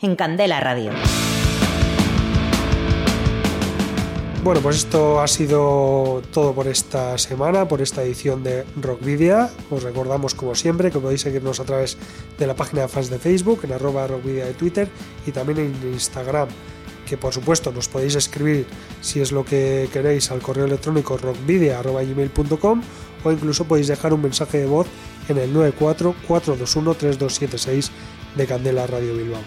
En 0.00 0.16
Candela 0.16 0.58
Radio. 0.58 0.90
Bueno, 4.42 4.60
pues 4.60 4.78
esto 4.78 5.20
ha 5.20 5.28
sido 5.28 6.20
todo 6.32 6.52
por 6.52 6.66
esta 6.66 7.16
semana, 7.16 7.68
por 7.68 7.80
esta 7.80 8.02
edición 8.02 8.42
de 8.42 8.64
Rockvidia. 8.80 9.50
Os 9.70 9.84
recordamos, 9.84 10.34
como 10.34 10.56
siempre, 10.56 10.90
que 10.90 10.98
podéis 10.98 11.20
seguirnos 11.20 11.60
a 11.60 11.64
través 11.64 11.96
de 12.38 12.46
la 12.48 12.54
página 12.54 12.82
de 12.82 12.88
fans 12.88 13.08
de 13.08 13.20
Facebook, 13.20 13.60
en 13.62 13.72
arroba 13.72 14.08
Rockvidia 14.08 14.46
de 14.46 14.54
Twitter 14.54 14.88
y 15.26 15.30
también 15.30 15.60
en 15.60 15.72
Instagram. 15.92 16.48
Que 17.08 17.16
por 17.16 17.32
supuesto 17.32 17.70
nos 17.70 17.88
podéis 17.88 18.16
escribir 18.16 18.66
si 19.00 19.20
es 19.20 19.30
lo 19.30 19.44
que 19.44 19.88
queréis 19.92 20.32
al 20.32 20.40
correo 20.40 20.64
electrónico 20.64 21.16
rockvidia.gmail.com 21.16 22.82
o 23.22 23.32
incluso 23.32 23.64
podéis 23.64 23.86
dejar 23.86 24.12
un 24.12 24.22
mensaje 24.22 24.58
de 24.58 24.66
voz 24.66 24.88
en 25.28 25.38
el 25.38 25.54
94-421-3276 25.54 27.90
de 28.36 28.46
Candela 28.46 28.86
Radio 28.86 29.16
Bilbao. 29.16 29.42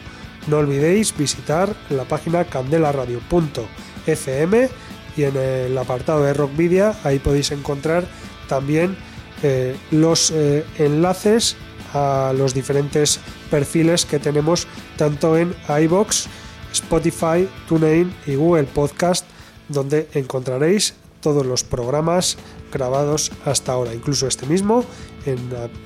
No 0.48 0.58
olvidéis 0.58 1.16
visitar 1.16 1.76
la 1.90 2.04
página 2.06 2.46
candelaradio.fm 2.46 4.70
y 5.16 5.24
en 5.24 5.38
el 5.38 5.78
apartado 5.78 6.24
de 6.24 6.34
Rockvidia 6.34 6.96
ahí 7.04 7.20
podéis 7.20 7.52
encontrar 7.52 8.08
también 8.48 8.98
eh, 9.44 9.78
los 9.92 10.32
eh, 10.32 10.66
enlaces 10.78 11.56
a 11.94 12.34
los 12.36 12.54
diferentes 12.54 13.20
perfiles 13.50 14.06
que 14.06 14.20
tenemos 14.20 14.68
tanto 14.98 15.38
en 15.38 15.56
iBox, 15.84 16.28
Spotify, 16.72 17.48
TuneIn 17.68 18.14
y 18.28 18.36
Google 18.36 18.66
Podcast, 18.66 19.26
donde 19.70 20.08
encontraréis 20.14 20.94
todos 21.22 21.46
los 21.46 21.64
programas 21.64 22.38
grabados 22.72 23.32
hasta 23.46 23.74
ahora, 23.74 23.94
incluso 23.94 24.28
este 24.28 24.46
mismo, 24.46 24.86
en, 25.26 25.40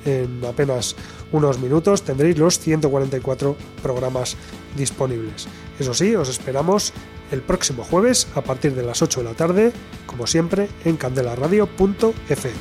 en 0.06 0.46
apenas 0.46 0.96
unos 1.34 1.60
minutos 1.60 2.04
tendréis 2.04 2.38
los 2.38 2.60
144 2.60 3.58
programas 3.82 4.38
disponibles. 4.78 5.48
Eso 5.78 5.94
sí, 5.94 6.16
os 6.16 6.30
esperamos 6.30 6.94
el 7.32 7.42
próximo 7.42 7.84
jueves 7.84 8.28
a 8.36 8.42
partir 8.42 8.74
de 8.76 8.84
las 8.84 9.02
8 9.02 9.22
de 9.22 9.26
la 9.26 9.36
tarde, 9.36 9.74
como 10.06 10.28
siempre, 10.28 10.70
en 10.86 10.96
candelaradio.fm. 10.96 12.54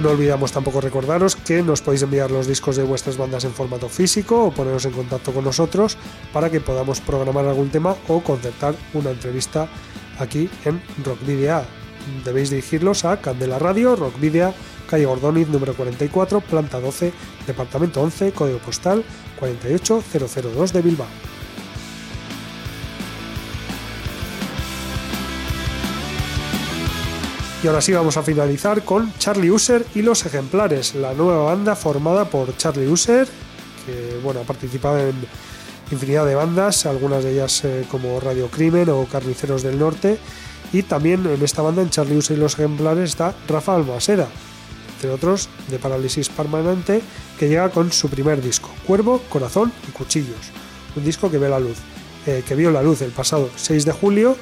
No 0.00 0.10
olvidamos 0.10 0.52
tampoco 0.52 0.80
recordaros 0.80 1.34
que 1.34 1.60
nos 1.60 1.82
podéis 1.82 2.02
enviar 2.02 2.30
los 2.30 2.46
discos 2.46 2.76
de 2.76 2.84
vuestras 2.84 3.16
bandas 3.16 3.42
en 3.42 3.52
formato 3.52 3.88
físico 3.88 4.44
o 4.44 4.52
poneros 4.52 4.84
en 4.84 4.92
contacto 4.92 5.32
con 5.32 5.42
nosotros 5.42 5.96
para 6.32 6.50
que 6.50 6.60
podamos 6.60 7.00
programar 7.00 7.46
algún 7.46 7.70
tema 7.70 7.96
o 8.06 8.20
concertar 8.22 8.76
una 8.94 9.10
entrevista 9.10 9.68
aquí 10.20 10.48
en 10.64 10.80
Rock 11.04 11.26
Video. 11.26 11.77
Debéis 12.24 12.50
dirigirlos 12.50 13.04
a 13.04 13.20
Candela 13.20 13.58
Radio, 13.58 13.96
Rock 13.96 14.18
Video, 14.20 14.54
calle 14.88 15.06
Gordoniz 15.06 15.48
número 15.48 15.74
44, 15.74 16.40
planta 16.40 16.80
12, 16.80 17.12
departamento 17.46 18.00
11, 18.02 18.32
código 18.32 18.58
postal 18.58 19.04
48002 19.38 20.72
de 20.72 20.82
Bilbao. 20.82 21.06
Y 27.62 27.66
ahora 27.66 27.80
sí 27.80 27.92
vamos 27.92 28.16
a 28.16 28.22
finalizar 28.22 28.84
con 28.84 29.12
Charlie 29.18 29.50
User 29.50 29.84
y 29.94 30.02
los 30.02 30.24
ejemplares, 30.24 30.94
la 30.94 31.12
nueva 31.12 31.42
banda 31.42 31.74
formada 31.74 32.26
por 32.26 32.56
Charlie 32.56 32.86
User, 32.86 33.26
que 33.84 34.20
bueno, 34.22 34.40
ha 34.40 34.44
participado 34.44 35.00
en 35.00 35.16
infinidad 35.90 36.24
de 36.24 36.36
bandas, 36.36 36.86
algunas 36.86 37.24
de 37.24 37.32
ellas 37.32 37.64
eh, 37.64 37.84
como 37.90 38.20
Radio 38.20 38.48
Crimen 38.48 38.88
o 38.90 39.06
Carniceros 39.06 39.64
del 39.64 39.76
Norte, 39.76 40.18
y 40.72 40.82
también 40.82 41.26
en 41.26 41.42
esta 41.42 41.62
banda, 41.62 41.82
en 41.82 41.90
Charlie 41.90 42.16
User 42.16 42.36
y 42.36 42.40
los 42.40 42.54
ejemplares, 42.54 43.10
está 43.10 43.34
Rafa 43.48 43.74
Almaseda, 43.74 44.28
entre 44.94 45.10
otros 45.10 45.48
de 45.68 45.78
Parálisis 45.78 46.28
Permanente, 46.28 47.00
que 47.38 47.48
llega 47.48 47.70
con 47.70 47.92
su 47.92 48.08
primer 48.08 48.42
disco, 48.42 48.70
Cuervo, 48.86 49.22
Corazón 49.28 49.72
y 49.88 49.92
Cuchillos, 49.92 50.50
un 50.96 51.04
disco 51.04 51.30
que 51.30 51.38
la 51.38 51.60
luz, 51.60 51.78
eh, 52.26 52.42
que 52.46 52.54
vio 52.54 52.70
la 52.70 52.82
luz 52.82 53.02
el 53.02 53.12
pasado 53.12 53.48
6 53.56 53.84
de 53.84 53.92
julio 53.92 54.36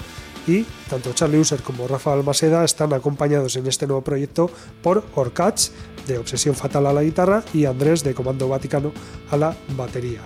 y 0.47 0.65
tanto 0.89 1.13
Charlie 1.13 1.39
User 1.39 1.61
como 1.61 1.89
Rafa 1.89 2.13
Almaseda 2.13 2.65
están 2.65 2.93
acompañados 2.93 3.57
en 3.57 3.67
este 3.67 3.87
nuevo 3.87 4.03
proyecto 4.03 4.51
por 4.83 5.05
Orcach 5.15 5.69
de 6.07 6.19
Obsesión 6.19 6.55
Fatal 6.55 6.87
a 6.87 6.93
la 6.93 7.03
guitarra 7.03 7.43
y 7.53 7.65
Andrés 7.65 8.05
de 8.05 8.15
Comando 8.15 8.49
Vaticano 8.49 8.93
a 9.31 9.37
la 9.37 9.57
batería. 9.77 10.21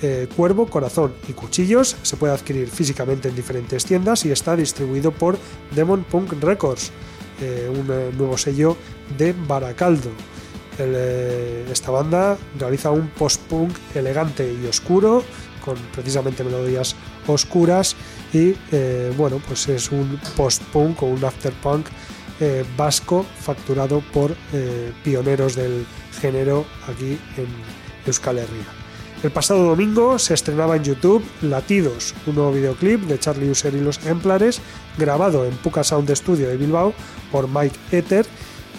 Eh, 0.00 0.28
Cuervo, 0.36 0.66
Corazón 0.66 1.12
y 1.28 1.32
Cuchillos 1.32 1.96
se 2.02 2.16
puede 2.16 2.32
adquirir 2.32 2.68
físicamente 2.68 3.28
en 3.28 3.34
diferentes 3.34 3.84
tiendas 3.84 4.24
y 4.24 4.30
está 4.30 4.54
distribuido 4.54 5.10
por 5.10 5.36
Demon 5.74 6.04
Punk 6.04 6.34
Records, 6.40 6.92
eh, 7.40 7.68
un 7.68 7.90
eh, 7.90 8.12
nuevo 8.16 8.38
sello 8.38 8.76
de 9.16 9.32
Baracaldo. 9.32 10.10
esta 10.78 11.90
banda 11.90 12.38
realiza 12.56 12.92
un 12.92 13.08
post-punk 13.08 13.72
elegante 13.96 14.46
y 14.62 14.64
oscuro, 14.66 15.24
con 15.64 15.74
precisamente 15.92 16.44
melodías 16.44 16.94
oscuras 17.26 17.96
y 18.32 18.54
bueno, 19.16 19.42
pues 19.48 19.68
es 19.68 19.90
un 19.90 20.20
post-punk 20.36 21.02
o 21.02 21.06
un 21.06 21.24
after-punk 21.24 21.88
vasco 22.76 23.26
facturado 23.40 24.00
por 24.12 24.36
pioneros 25.02 25.56
del 25.56 25.84
género 26.20 26.64
aquí 26.86 27.18
en 27.36 27.48
Euskal 28.06 28.38
Herria. 28.38 28.77
El 29.20 29.32
pasado 29.32 29.64
domingo 29.64 30.16
se 30.20 30.34
estrenaba 30.34 30.76
en 30.76 30.84
YouTube 30.84 31.24
Latidos, 31.42 32.14
un 32.26 32.36
nuevo 32.36 32.52
videoclip 32.52 33.00
de 33.02 33.18
Charlie 33.18 33.50
User 33.50 33.74
y 33.74 33.80
los 33.80 33.98
ejemplares, 33.98 34.60
grabado 34.96 35.44
en 35.44 35.56
Puka 35.56 35.82
Sound 35.82 36.08
Studio 36.14 36.48
de 36.48 36.56
Bilbao 36.56 36.94
por 37.32 37.48
Mike 37.48 37.76
Ether, 37.90 38.26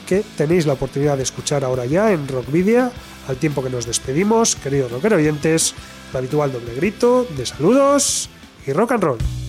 que 0.07 0.23
tenéis 0.37 0.65
la 0.65 0.73
oportunidad 0.73 1.17
de 1.17 1.23
escuchar 1.23 1.65
ahora 1.65 1.85
ya 1.85 2.13
en 2.13 2.25
Rockvidia, 2.25 2.89
al 3.27 3.35
tiempo 3.35 3.61
que 3.61 3.69
nos 3.69 3.85
despedimos, 3.85 4.55
queridos 4.55 4.91
rocker 4.93 5.13
oyentes, 5.13 5.75
el 6.11 6.17
habitual 6.17 6.53
doble 6.53 6.73
grito 6.73 7.27
de 7.35 7.45
saludos 7.45 8.29
y 8.65 8.71
rock 8.71 8.93
and 8.93 9.03
roll. 9.03 9.48